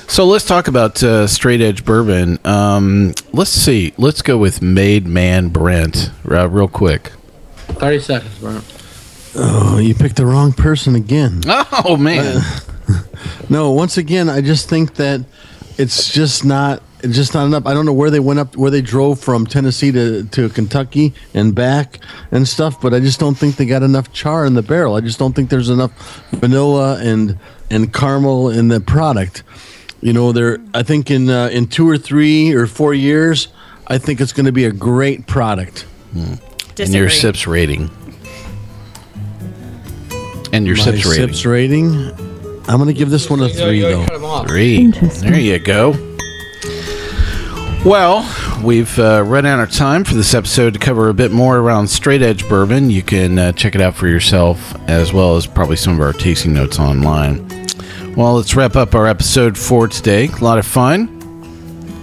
So 0.08 0.26
let's 0.26 0.46
talk 0.46 0.68
about 0.68 1.02
uh, 1.04 1.28
straight 1.28 1.62
edge 1.62 1.84
bourbon. 1.84 2.40
Um, 2.46 3.14
let's 3.34 3.50
see. 3.52 3.94
Let's 3.98 4.22
go 4.22 4.38
with 4.38 4.62
Made 4.62 5.06
Man 5.06 5.50
Brent 5.50 6.12
uh, 6.30 6.48
real 6.50 6.68
quick. 6.68 7.12
Thirty 7.68 8.00
seconds, 8.00 8.38
Brent. 8.40 8.64
Oh, 9.36 9.80
you 9.80 9.94
picked 9.94 10.16
the 10.16 10.26
wrong 10.26 10.54
person 10.54 10.96
again. 10.96 11.42
Oh 11.48 11.98
man, 11.98 12.42
No, 13.50 13.72
once 13.72 13.98
again, 13.98 14.30
I 14.30 14.42
just 14.42 14.70
think 14.70 14.96
that 14.96 15.22
it's 15.78 16.12
just 16.14 16.46
not 16.46 16.82
it's 17.02 17.16
just 17.16 17.34
not 17.34 17.46
enough. 17.46 17.66
I 17.66 17.74
don't 17.74 17.86
know 17.86 17.94
where 17.94 18.10
they 18.10 18.20
went 18.20 18.40
up, 18.40 18.56
where 18.56 18.72
they 18.72 18.82
drove 18.82 19.20
from 19.20 19.46
Tennessee 19.46 19.92
to, 19.92 20.24
to 20.24 20.50
Kentucky 20.50 21.14
and 21.34 21.54
back 21.54 22.00
and 22.32 22.48
stuff, 22.48 22.82
but 22.82 22.94
I 22.94 23.00
just 23.00 23.20
don't 23.20 23.36
think 23.36 23.58
they 23.58 23.66
got 23.66 23.84
enough 23.84 24.12
char 24.14 24.46
in 24.46 24.54
the 24.56 24.64
barrel. 24.64 24.96
I 24.96 25.02
just 25.02 25.20
don't 25.20 25.34
think 25.34 25.50
there's 25.50 25.70
enough 25.70 25.92
vanilla 26.32 27.00
and 27.02 27.38
and 27.70 27.94
caramel 27.94 28.50
in 28.50 28.70
the 28.70 28.80
product. 28.80 29.44
You 30.02 30.14
know, 30.14 30.32
there. 30.32 30.60
I 30.74 30.84
think 30.84 31.10
in 31.10 31.30
uh, 31.30 31.48
in 31.52 31.68
two 31.68 31.90
or 31.90 31.98
three 31.98 32.54
or 32.54 32.68
four 32.68 32.94
years, 32.94 33.48
I 33.88 33.98
think 33.98 34.22
it's 34.22 34.34
going 34.34 34.46
to 34.46 34.52
be 34.52 34.66
a 34.66 34.72
great 34.72 35.26
product. 35.28 35.86
and 36.14 36.40
your 36.94 37.10
sips 37.10 37.48
rating. 37.48 37.90
And 40.54 40.66
your 40.66 40.78
My 40.78 40.84
sips 40.84 41.06
rating. 41.06 41.28
sips 41.30 41.46
rating. 41.46 41.94
I'm 42.68 42.78
gonna 42.80 42.94
give 42.94 43.10
this 43.10 43.30
one 43.30 43.42
a 43.42 43.50
three 43.50 43.82
though. 43.82 44.06
Three. 44.48 44.88
There 44.88 45.40
you 45.40 45.60
go. 45.60 45.92
Well, 47.86 48.24
we've 48.64 48.98
uh, 48.98 49.22
run 49.24 49.46
out 49.46 49.60
of 49.60 49.72
time 49.72 50.04
for 50.04 50.16
this 50.16 50.34
episode 50.34 50.74
to 50.74 50.80
cover 50.80 51.10
a 51.10 51.14
bit 51.14 51.32
more 51.32 51.58
around 51.60 51.88
straight 51.88 52.24
edge 52.24 52.48
bourbon. 52.50 52.90
You 52.90 53.04
can 53.04 53.38
uh, 53.38 53.52
check 53.52 53.76
it 53.76 53.82
out 53.82 53.96
for 53.96 54.08
yourself, 54.08 54.74
as 54.90 55.14
well 55.14 55.36
as 55.36 55.46
probably 55.46 55.76
some 55.76 55.94
of 55.94 56.00
our 56.02 56.14
tasting 56.14 56.54
notes 56.54 56.80
online. 56.80 57.48
Well, 58.16 58.36
let's 58.36 58.56
wrap 58.56 58.76
up 58.78 58.96
our 58.96 59.08
episode 59.08 59.58
for 59.58 59.88
today. 59.90 60.28
A 60.30 60.44
lot 60.44 60.58
of 60.58 60.66
fun. 60.66 61.12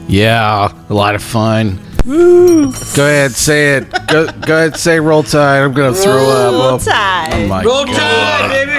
Yeah, 0.09 0.71
a 0.91 0.95
lot 0.95 1.15
of 1.15 1.23
fun. 1.23 1.79
Go 2.05 2.69
ahead, 2.73 3.31
say 3.33 3.77
it. 3.77 3.91
Go, 4.09 4.27
go 4.31 4.57
ahead, 4.57 4.77
say 4.77 4.99
roll 5.01 5.23
tide. 5.23 5.63
I'm 5.63 5.73
gonna 5.73 5.95
throw 5.95 6.29
up. 6.29 6.53
Roll 6.53 6.63
Oh, 6.75 6.79
Tide. 6.79 7.31
Oh 7.33 7.47
my 7.47 7.63
Roll 7.63 7.87
God. 7.87 7.97
Tide, 7.97 8.51
baby. 8.67 8.73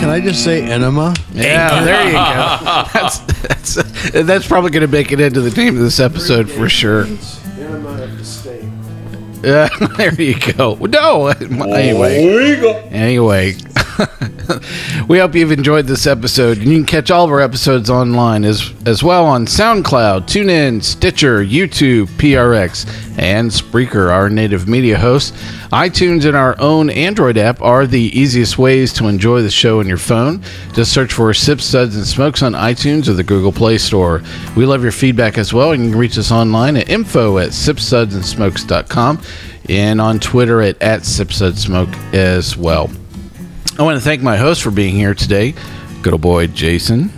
Can 0.00 0.08
I 0.08 0.20
just 0.20 0.42
say 0.42 0.62
enema? 0.64 1.14
Yeah, 1.32 1.84
there 1.84 2.06
you 2.06 2.12
go. 2.12 2.88
That's 2.92 3.18
that's, 3.18 4.22
that's 4.24 4.46
probably 4.48 4.70
going 4.70 4.80
to 4.86 4.88
make 4.88 5.12
it 5.12 5.20
into 5.20 5.42
the 5.42 5.50
name 5.50 5.76
of 5.76 5.82
this 5.82 6.00
episode 6.00 6.50
for 6.50 6.68
sure. 6.68 7.04
Enema 7.04 8.02
of 8.02 8.16
the 8.18 8.24
state. 8.24 8.64
Yeah, 9.44 9.68
there 9.96 10.14
you 10.14 10.38
go. 10.54 10.74
No, 10.76 11.26
anyway. 11.28 12.88
Anyway, 12.90 13.54
we 15.08 15.18
hope 15.18 15.34
you've 15.34 15.52
enjoyed 15.52 15.86
this 15.86 16.06
episode. 16.06 16.58
And 16.58 16.66
you 16.68 16.78
can 16.78 16.86
catch 16.86 17.10
all 17.10 17.24
of 17.24 17.30
our 17.30 17.40
episodes 17.40 17.90
online 17.90 18.44
as 18.44 18.72
as 18.86 19.02
well 19.02 19.26
on 19.26 19.46
SoundCloud, 19.46 20.22
TuneIn, 20.22 20.82
Stitcher, 20.82 21.44
YouTube, 21.44 22.06
PRX, 22.16 22.86
and 23.18 23.50
Spreaker, 23.50 24.10
our 24.10 24.30
native 24.30 24.68
media 24.68 24.98
host. 24.98 25.34
iTunes 25.72 26.24
and 26.24 26.36
our 26.36 26.58
own 26.60 26.90
Android 26.90 27.36
app 27.36 27.60
are 27.60 27.86
the 27.86 28.18
easiest 28.18 28.58
ways 28.58 28.92
to 28.94 29.06
enjoy 29.08 29.42
the 29.42 29.50
show 29.50 29.80
on 29.80 29.86
your 29.86 29.98
phone. 29.98 30.42
Just 30.72 30.92
search 30.92 31.12
for 31.12 31.32
Sips, 31.34 31.64
Suds, 31.64 31.96
and 31.96 32.06
Smokes 32.06 32.42
on 32.42 32.52
iTunes 32.52 33.08
or 33.08 33.12
the 33.12 33.22
Google 33.22 33.52
Play 33.52 33.78
Store. 33.78 34.22
We 34.56 34.64
love 34.64 34.82
your 34.82 34.92
feedback 34.92 35.36
as 35.38 35.52
well. 35.52 35.74
You 35.74 35.90
can 35.90 35.98
reach 35.98 36.16
us 36.16 36.32
online 36.32 36.76
at 36.76 36.88
info 36.88 37.38
at 37.38 37.50
sipssudsandsmokes.com 37.50 39.22
and 39.68 40.00
on 40.00 40.18
Twitter 40.18 40.62
at, 40.62 40.80
at 40.82 41.02
sipssudssmoke 41.02 42.14
as 42.14 42.56
well. 42.56 42.90
I 43.80 43.82
want 43.82 43.96
to 43.96 44.04
thank 44.04 44.20
my 44.20 44.36
host 44.36 44.60
for 44.60 44.70
being 44.70 44.94
here 44.94 45.14
today. 45.14 45.54
Good 46.02 46.12
old 46.12 46.20
boy 46.20 46.48
Jason. 46.48 47.10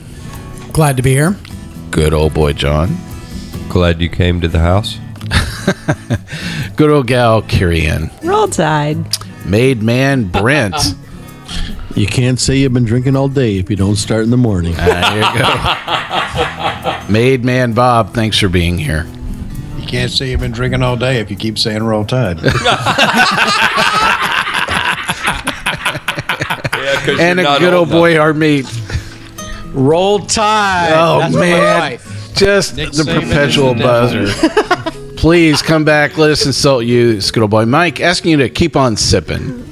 Glad 0.72 0.96
to 0.96 1.02
be 1.02 1.10
here. 1.10 1.36
Good 1.90 2.14
old 2.14 2.34
boy 2.34 2.52
John. 2.52 2.96
Glad 3.68 4.00
you 4.00 4.08
came 4.08 4.40
to 4.40 4.46
the 4.46 4.60
house. 4.60 4.96
Good 6.76 6.88
old 6.88 7.08
gal 7.08 7.42
Cary 7.42 7.84
Ann. 7.86 8.12
Roll 8.22 8.46
Tide. 8.46 9.04
Made 9.44 9.82
man 9.82 10.28
Brent. 10.28 10.76
You 11.94 12.06
can't 12.06 12.40
say 12.40 12.56
you've 12.56 12.72
been 12.72 12.86
drinking 12.86 13.16
all 13.16 13.28
day 13.28 13.58
if 13.58 13.68
you 13.68 13.76
don't 13.76 13.96
start 13.96 14.24
in 14.24 14.30
the 14.30 14.38
morning. 14.38 14.74
Ah, 14.78 15.10
there 15.12 17.02
you 17.02 17.06
go. 17.06 17.12
Made 17.12 17.44
man 17.44 17.74
Bob, 17.74 18.14
thanks 18.14 18.38
for 18.38 18.48
being 18.48 18.78
here. 18.78 19.06
You 19.76 19.86
can't 19.86 20.10
say 20.10 20.30
you've 20.30 20.40
been 20.40 20.52
drinking 20.52 20.80
all 20.82 20.96
day 20.96 21.20
if 21.20 21.30
you 21.30 21.36
keep 21.36 21.58
saying 21.58 21.82
roll 21.82 22.06
tide. 22.06 22.38
And 27.08 27.40
a 27.40 27.58
good 27.58 27.74
old 27.74 27.90
boy, 27.90 28.18
our 28.18 28.32
mate. 28.34 28.66
Roll 29.72 30.20
Tide. 30.20 30.92
Oh, 30.94 31.18
That's 31.20 31.34
man. 31.34 31.98
Just 32.34 32.76
Nick 32.76 32.92
the 32.92 33.02
Saban 33.02 33.22
perpetual 33.22 33.74
the 33.74 33.82
buzzer. 33.82 35.16
Please 35.16 35.62
come 35.62 35.84
back. 35.84 36.18
Let 36.18 36.30
us 36.30 36.44
insult 36.46 36.84
you. 36.84 37.10
It's 37.10 37.30
good 37.30 37.42
old 37.42 37.50
boy 37.50 37.64
Mike 37.66 38.00
asking 38.00 38.32
you 38.32 38.36
to 38.38 38.48
keep 38.48 38.76
on 38.76 38.96
sipping. 38.96 39.71